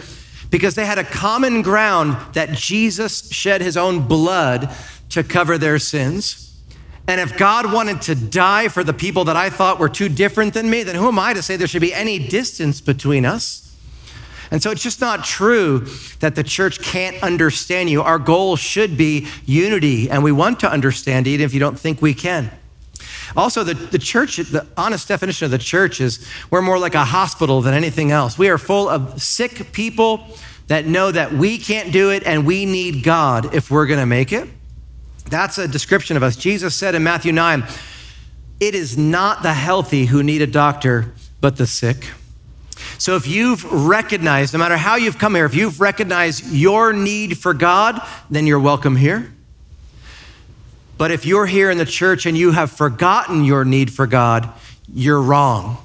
because 0.50 0.74
they 0.74 0.86
had 0.86 0.98
a 0.98 1.04
common 1.04 1.62
ground 1.62 2.16
that 2.34 2.52
Jesus 2.52 3.30
shed 3.30 3.60
his 3.60 3.76
own 3.76 4.06
blood 4.06 4.74
to 5.10 5.22
cover 5.22 5.58
their 5.58 5.78
sins. 5.78 6.44
And 7.06 7.20
if 7.20 7.38
God 7.38 7.72
wanted 7.72 8.02
to 8.02 8.14
die 8.14 8.68
for 8.68 8.84
the 8.84 8.92
people 8.92 9.24
that 9.24 9.36
I 9.36 9.48
thought 9.48 9.78
were 9.78 9.88
too 9.88 10.08
different 10.08 10.52
than 10.54 10.68
me, 10.68 10.82
then 10.82 10.94
who 10.94 11.08
am 11.08 11.18
I 11.18 11.32
to 11.32 11.42
say 11.42 11.56
there 11.56 11.66
should 11.66 11.80
be 11.80 11.94
any 11.94 12.18
distance 12.18 12.80
between 12.80 13.24
us? 13.24 13.64
And 14.50 14.62
so 14.62 14.70
it's 14.70 14.82
just 14.82 15.00
not 15.00 15.24
true 15.24 15.86
that 16.20 16.34
the 16.34 16.42
church 16.42 16.80
can't 16.80 17.22
understand 17.22 17.90
you. 17.90 18.02
Our 18.02 18.18
goal 18.18 18.56
should 18.56 18.96
be 18.96 19.26
unity, 19.44 20.10
and 20.10 20.22
we 20.22 20.32
want 20.32 20.60
to 20.60 20.70
understand 20.70 21.26
even 21.26 21.44
if 21.44 21.52
you 21.52 21.60
don't 21.60 21.78
think 21.78 22.00
we 22.00 22.14
can. 22.14 22.50
Also, 23.36 23.64
the, 23.64 23.74
the 23.74 23.98
church, 23.98 24.36
the 24.36 24.66
honest 24.76 25.08
definition 25.08 25.44
of 25.44 25.50
the 25.50 25.58
church 25.58 26.00
is 26.00 26.26
we're 26.50 26.62
more 26.62 26.78
like 26.78 26.94
a 26.94 27.04
hospital 27.04 27.60
than 27.60 27.74
anything 27.74 28.10
else. 28.10 28.38
We 28.38 28.48
are 28.48 28.58
full 28.58 28.88
of 28.88 29.22
sick 29.22 29.72
people 29.72 30.26
that 30.68 30.86
know 30.86 31.10
that 31.10 31.32
we 31.32 31.58
can't 31.58 31.92
do 31.92 32.10
it 32.10 32.24
and 32.24 32.46
we 32.46 32.66
need 32.66 33.02
God 33.02 33.54
if 33.54 33.70
we're 33.70 33.86
going 33.86 34.00
to 34.00 34.06
make 34.06 34.32
it. 34.32 34.48
That's 35.28 35.58
a 35.58 35.68
description 35.68 36.16
of 36.16 36.22
us. 36.22 36.36
Jesus 36.36 36.74
said 36.74 36.94
in 36.94 37.02
Matthew 37.02 37.32
9, 37.32 37.64
it 38.60 38.74
is 38.74 38.96
not 38.96 39.42
the 39.42 39.52
healthy 39.52 40.06
who 40.06 40.22
need 40.22 40.42
a 40.42 40.46
doctor, 40.46 41.12
but 41.40 41.56
the 41.56 41.66
sick. 41.66 42.10
So 42.98 43.16
if 43.16 43.26
you've 43.26 43.64
recognized, 43.70 44.52
no 44.52 44.58
matter 44.58 44.76
how 44.76 44.96
you've 44.96 45.18
come 45.18 45.34
here, 45.34 45.44
if 45.44 45.54
you've 45.54 45.80
recognized 45.80 46.46
your 46.50 46.92
need 46.92 47.38
for 47.38 47.54
God, 47.54 48.00
then 48.30 48.46
you're 48.46 48.60
welcome 48.60 48.96
here. 48.96 49.32
But 50.98 51.12
if 51.12 51.24
you're 51.24 51.46
here 51.46 51.70
in 51.70 51.78
the 51.78 51.86
church 51.86 52.26
and 52.26 52.36
you 52.36 52.50
have 52.50 52.72
forgotten 52.72 53.44
your 53.44 53.64
need 53.64 53.92
for 53.92 54.06
God, 54.06 54.52
you're 54.92 55.22
wrong. 55.22 55.78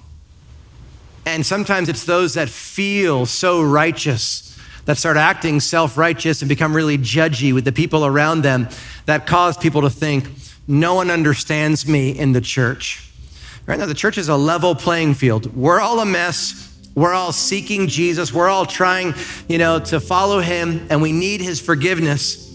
And 1.26 1.45
sometimes 1.45 1.88
it's 1.88 2.04
those 2.04 2.34
that 2.34 2.49
feel 2.49 3.28
so 3.28 3.62
righteous 3.62 4.60
that 4.86 4.97
start 4.97 5.15
acting 5.15 5.60
self 5.60 5.97
righteous 5.97 6.41
and 6.41 6.49
become 6.49 6.76
really 6.76 6.97
judgy 6.97 7.54
with 7.54 7.63
the 7.63 7.71
people 7.71 8.06
around 8.06 8.41
them 8.41 8.67
that 9.06 9.28
cause 9.28 9.56
people 9.56 9.82
to 9.82 9.89
think, 9.89 10.28
no 10.67 10.95
one 10.95 11.10
understands 11.10 11.88
me 11.88 12.10
in 12.10 12.32
the 12.34 12.41
church. 12.41 13.10
Right 13.65 13.80
now, 13.80 13.86
the 13.86 13.93
church 13.93 14.17
is 14.17 14.28
a 14.28 14.36
level 14.36 14.76
playing 14.76 15.13
field. 15.13 15.56
We're 15.56 15.80
all 15.80 15.99
a 15.99 16.06
mess. 16.06 16.69
We're 16.95 17.13
all 17.13 17.32
seeking 17.32 17.88
Jesus. 17.88 18.34
We're 18.34 18.49
all 18.49 18.65
trying, 18.65 19.13
you 19.47 19.58
know, 19.58 19.80
to 19.80 19.99
follow 19.99 20.39
him, 20.39 20.86
and 20.89 21.02
we 21.02 21.12
need 21.12 21.39
his 21.39 21.62
forgiveness 21.62 22.53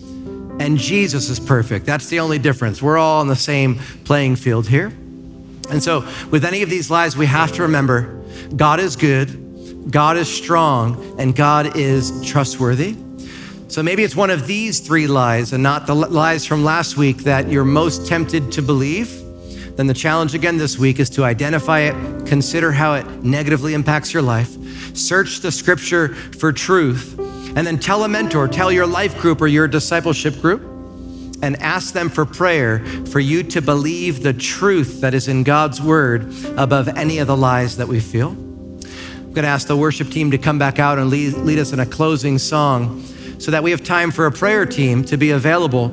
and 0.61 0.79
Jesus 0.79 1.29
is 1.29 1.39
perfect. 1.39 1.87
That's 1.87 2.09
the 2.09 2.21
only 2.21 2.39
difference. 2.39 2.83
We're 2.83 2.99
all 2.99 3.21
on 3.21 3.29
the 3.29 3.37
same 3.37 3.79
playing 4.05 4.37
field 4.37 4.67
here. 4.67 4.93
And 5.71 5.83
so, 5.83 6.07
with 6.31 6.45
any 6.45 6.63
of 6.63 6.71
these 6.71 6.91
lies, 6.91 7.17
we 7.17 7.27
have 7.27 7.53
to 7.53 7.63
remember 7.63 8.23
God 8.57 8.81
is 8.81 8.97
good, 8.97 9.91
God 9.91 10.17
is 10.17 10.35
strong, 10.35 11.17
and 11.19 11.35
God 11.37 11.77
is 11.77 12.25
trustworthy. 12.25 12.97
So 13.69 13.83
maybe 13.83 14.03
it's 14.03 14.17
one 14.17 14.31
of 14.31 14.47
these 14.47 14.81
three 14.81 15.07
lies 15.07 15.53
and 15.53 15.63
not 15.63 15.87
the 15.87 15.95
lies 15.95 16.47
from 16.47 16.65
last 16.65 16.97
week 16.97 17.19
that 17.19 17.51
you're 17.51 17.67
most 17.67 18.07
tempted 18.07 18.51
to 18.53 18.63
believe. 18.63 19.11
Then 19.77 19.87
the 19.87 19.95
challenge 19.95 20.35
again 20.35 20.57
this 20.57 20.79
week 20.79 20.99
is 20.99 21.11
to 21.11 21.25
identify 21.25 21.81
it, 21.81 22.27
consider 22.27 22.73
how 22.73 22.95
it 22.95 23.07
negatively 23.23 23.75
impacts 23.75 24.15
your 24.15 24.23
life, 24.23 24.57
search 24.97 25.41
the 25.41 25.53
scripture 25.53 26.15
for 26.15 26.51
truth, 26.51 27.17
and 27.59 27.67
then 27.67 27.77
tell 27.77 28.05
a 28.05 28.09
mentor, 28.09 28.47
tell 28.47 28.71
your 28.71 28.87
life 28.87 29.19
group 29.19 29.41
or 29.41 29.49
your 29.49 29.67
discipleship 29.67 30.41
group, 30.41 30.63
and 31.43 31.61
ask 31.61 31.93
them 31.93 32.09
for 32.09 32.25
prayer 32.25 32.87
for 33.07 33.19
you 33.19 33.43
to 33.43 33.61
believe 33.61 34.23
the 34.23 34.33
truth 34.33 35.01
that 35.01 35.13
is 35.13 35.27
in 35.27 35.43
God's 35.43 35.83
word 35.83 36.33
above 36.57 36.87
any 36.87 37.19
of 37.19 37.27
the 37.27 37.37
lies 37.37 37.79
that 37.79 37.89
we 37.89 37.99
feel. 37.99 38.29
I'm 38.29 39.33
going 39.33 39.43
to 39.43 39.49
ask 39.49 39.67
the 39.67 39.77
worship 39.77 40.09
team 40.09 40.31
to 40.31 40.39
come 40.39 40.57
back 40.57 40.79
out 40.79 41.01
and 41.01 41.11
lead, 41.11 41.35
lead 41.35 41.59
us 41.59 41.73
in 41.73 41.81
a 41.81 41.87
closing 41.87 42.39
song 42.39 43.03
so 43.41 43.51
that 43.51 43.65
we 43.65 43.73
have 43.73 43.83
time 43.83 44.13
for 44.13 44.27
a 44.27 44.31
prayer 44.31 44.65
team 44.65 45.03
to 45.07 45.17
be 45.17 45.33
available 45.33 45.89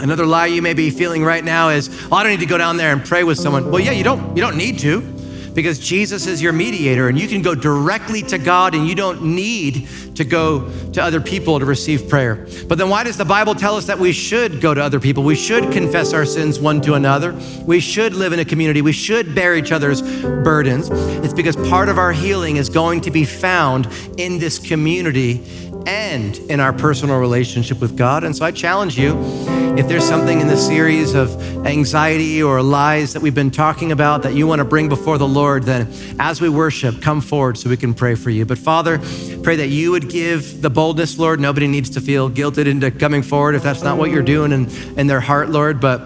Another 0.00 0.24
lie 0.24 0.46
you 0.46 0.62
may 0.62 0.72
be 0.72 0.88
feeling 0.88 1.22
right 1.22 1.44
now 1.44 1.68
is, 1.68 1.90
oh, 2.10 2.16
I 2.16 2.22
don't 2.22 2.32
need 2.32 2.40
to 2.40 2.46
go 2.46 2.56
down 2.56 2.78
there 2.78 2.90
and 2.90 3.04
pray 3.04 3.22
with 3.22 3.38
someone. 3.38 3.70
Well, 3.70 3.80
yeah, 3.80 3.92
you 3.92 4.02
don't, 4.02 4.34
you 4.34 4.42
don't 4.42 4.56
need 4.56 4.78
to 4.78 5.19
because 5.54 5.78
Jesus 5.78 6.26
is 6.26 6.40
your 6.40 6.52
mediator 6.52 7.08
and 7.08 7.18
you 7.18 7.28
can 7.28 7.42
go 7.42 7.54
directly 7.54 8.22
to 8.22 8.38
God 8.38 8.74
and 8.74 8.86
you 8.86 8.94
don't 8.94 9.22
need 9.22 9.88
to 10.14 10.24
go 10.24 10.70
to 10.92 11.02
other 11.02 11.20
people 11.20 11.58
to 11.58 11.64
receive 11.64 12.08
prayer. 12.08 12.46
But 12.68 12.78
then 12.78 12.88
why 12.88 13.04
does 13.04 13.16
the 13.16 13.24
Bible 13.24 13.54
tell 13.54 13.76
us 13.76 13.86
that 13.86 13.98
we 13.98 14.12
should 14.12 14.60
go 14.60 14.74
to 14.74 14.82
other 14.82 15.00
people? 15.00 15.22
We 15.22 15.34
should 15.34 15.72
confess 15.72 16.12
our 16.12 16.24
sins 16.24 16.58
one 16.58 16.80
to 16.82 16.94
another. 16.94 17.32
We 17.64 17.80
should 17.80 18.14
live 18.14 18.32
in 18.32 18.38
a 18.38 18.44
community. 18.44 18.82
We 18.82 18.92
should 18.92 19.34
bear 19.34 19.56
each 19.56 19.72
other's 19.72 20.02
burdens. 20.02 20.88
It's 20.90 21.34
because 21.34 21.56
part 21.56 21.88
of 21.88 21.98
our 21.98 22.12
healing 22.12 22.56
is 22.56 22.68
going 22.68 23.00
to 23.02 23.10
be 23.10 23.24
found 23.24 23.88
in 24.18 24.38
this 24.38 24.58
community 24.58 25.44
and 25.86 26.36
in 26.50 26.60
our 26.60 26.72
personal 26.72 27.18
relationship 27.18 27.80
with 27.80 27.96
God. 27.96 28.24
And 28.24 28.36
so 28.36 28.44
I 28.44 28.50
challenge 28.50 28.98
you 28.98 29.59
if 29.78 29.86
there's 29.86 30.04
something 30.04 30.40
in 30.40 30.48
the 30.48 30.56
series 30.56 31.14
of 31.14 31.30
anxiety 31.64 32.42
or 32.42 32.60
lies 32.60 33.12
that 33.12 33.22
we've 33.22 33.34
been 33.34 33.50
talking 33.50 33.92
about 33.92 34.22
that 34.22 34.34
you 34.34 34.46
want 34.46 34.58
to 34.58 34.64
bring 34.64 34.88
before 34.88 35.16
the 35.16 35.28
Lord, 35.28 35.62
then 35.62 35.92
as 36.18 36.40
we 36.40 36.48
worship, 36.48 37.00
come 37.00 37.20
forward 37.20 37.56
so 37.56 37.70
we 37.70 37.76
can 37.76 37.94
pray 37.94 38.14
for 38.16 38.30
you. 38.30 38.44
But 38.44 38.58
Father, 38.58 38.98
pray 39.42 39.56
that 39.56 39.68
you 39.68 39.92
would 39.92 40.10
give 40.10 40.60
the 40.60 40.70
boldness, 40.70 41.18
Lord. 41.18 41.38
Nobody 41.38 41.68
needs 41.68 41.90
to 41.90 42.00
feel 42.00 42.28
guilted 42.28 42.66
into 42.66 42.90
coming 42.90 43.22
forward 43.22 43.54
if 43.54 43.62
that's 43.62 43.82
not 43.82 43.96
what 43.96 44.10
you're 44.10 44.22
doing 44.22 44.52
in, 44.52 44.68
in 44.98 45.06
their 45.06 45.20
heart, 45.20 45.50
Lord. 45.50 45.80
But 45.80 46.00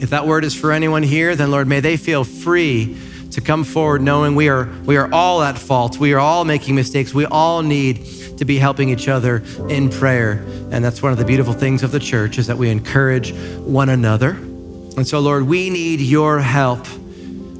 if 0.00 0.10
that 0.10 0.26
word 0.26 0.44
is 0.44 0.54
for 0.54 0.72
anyone 0.72 1.02
here, 1.02 1.36
then 1.36 1.50
Lord, 1.50 1.68
may 1.68 1.80
they 1.80 1.96
feel 1.96 2.24
free 2.24 2.98
to 3.30 3.40
come 3.40 3.64
forward 3.64 4.02
knowing 4.02 4.34
we 4.34 4.48
are 4.48 4.68
we 4.84 4.96
are 4.96 5.12
all 5.12 5.42
at 5.42 5.58
fault. 5.58 5.98
We 5.98 6.12
are 6.12 6.18
all 6.18 6.44
making 6.44 6.74
mistakes. 6.74 7.14
We 7.14 7.26
all 7.26 7.62
need 7.62 8.04
to 8.38 8.44
be 8.44 8.58
helping 8.58 8.88
each 8.88 9.06
other 9.06 9.42
in 9.68 9.90
prayer. 9.90 10.44
And 10.70 10.84
that's 10.84 11.02
one 11.02 11.12
of 11.12 11.18
the 11.18 11.24
beautiful 11.24 11.52
things 11.52 11.82
of 11.82 11.92
the 11.92 12.00
church 12.00 12.38
is 12.38 12.46
that 12.46 12.56
we 12.56 12.70
encourage 12.70 13.34
one 13.58 13.90
another. 13.90 14.30
And 14.30 15.06
so, 15.06 15.20
Lord, 15.20 15.44
we 15.44 15.70
need 15.70 16.00
your 16.00 16.40
help 16.40 16.86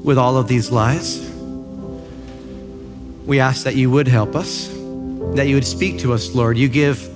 with 0.03 0.17
all 0.17 0.37
of 0.37 0.47
these 0.47 0.71
lies. 0.71 1.19
We 3.25 3.39
ask 3.39 3.63
that 3.63 3.75
you 3.75 3.91
would 3.91 4.07
help 4.07 4.35
us, 4.35 4.67
that 5.35 5.47
you 5.47 5.55
would 5.55 5.65
speak 5.67 5.99
to 5.99 6.13
us, 6.13 6.33
Lord. 6.33 6.57
You 6.57 6.67
give 6.67 7.10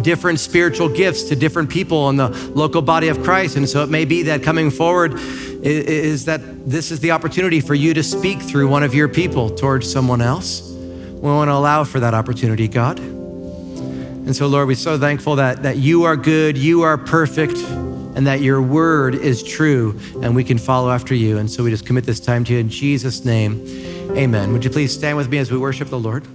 different 0.00 0.40
spiritual 0.40 0.88
gifts 0.88 1.24
to 1.24 1.36
different 1.36 1.68
people 1.68 2.08
in 2.08 2.16
the 2.16 2.28
local 2.54 2.82
body 2.82 3.08
of 3.08 3.22
Christ. 3.22 3.56
And 3.56 3.68
so 3.68 3.82
it 3.82 3.90
may 3.90 4.04
be 4.04 4.22
that 4.24 4.42
coming 4.42 4.70
forward 4.70 5.14
is 5.62 6.24
that 6.24 6.40
this 6.68 6.90
is 6.90 7.00
the 7.00 7.10
opportunity 7.10 7.60
for 7.60 7.74
you 7.74 7.94
to 7.94 8.02
speak 8.02 8.40
through 8.40 8.68
one 8.68 8.82
of 8.82 8.94
your 8.94 9.08
people 9.08 9.50
towards 9.50 9.90
someone 9.90 10.20
else. 10.20 10.70
We 10.70 11.30
want 11.30 11.48
to 11.48 11.54
allow 11.54 11.84
for 11.84 12.00
that 12.00 12.14
opportunity, 12.14 12.68
God. 12.68 12.98
And 12.98 14.34
so, 14.34 14.46
Lord, 14.46 14.68
we're 14.68 14.76
so 14.76 14.98
thankful 14.98 15.36
that, 15.36 15.62
that 15.64 15.76
you 15.76 16.04
are 16.04 16.16
good, 16.16 16.56
you 16.56 16.82
are 16.82 16.96
perfect, 16.96 17.56
and 18.14 18.26
that 18.26 18.40
your 18.40 18.60
word 18.60 19.14
is 19.14 19.42
true, 19.42 19.98
and 20.22 20.34
we 20.34 20.44
can 20.44 20.58
follow 20.58 20.90
after 20.90 21.14
you. 21.14 21.38
And 21.38 21.50
so 21.50 21.64
we 21.64 21.70
just 21.70 21.86
commit 21.86 22.04
this 22.04 22.20
time 22.20 22.44
to 22.44 22.52
you 22.52 22.58
in 22.58 22.68
Jesus' 22.68 23.24
name. 23.24 23.64
Amen. 24.16 24.52
Would 24.52 24.64
you 24.64 24.70
please 24.70 24.92
stand 24.92 25.16
with 25.16 25.28
me 25.28 25.38
as 25.38 25.50
we 25.50 25.58
worship 25.58 25.88
the 25.88 25.98
Lord? 25.98 26.26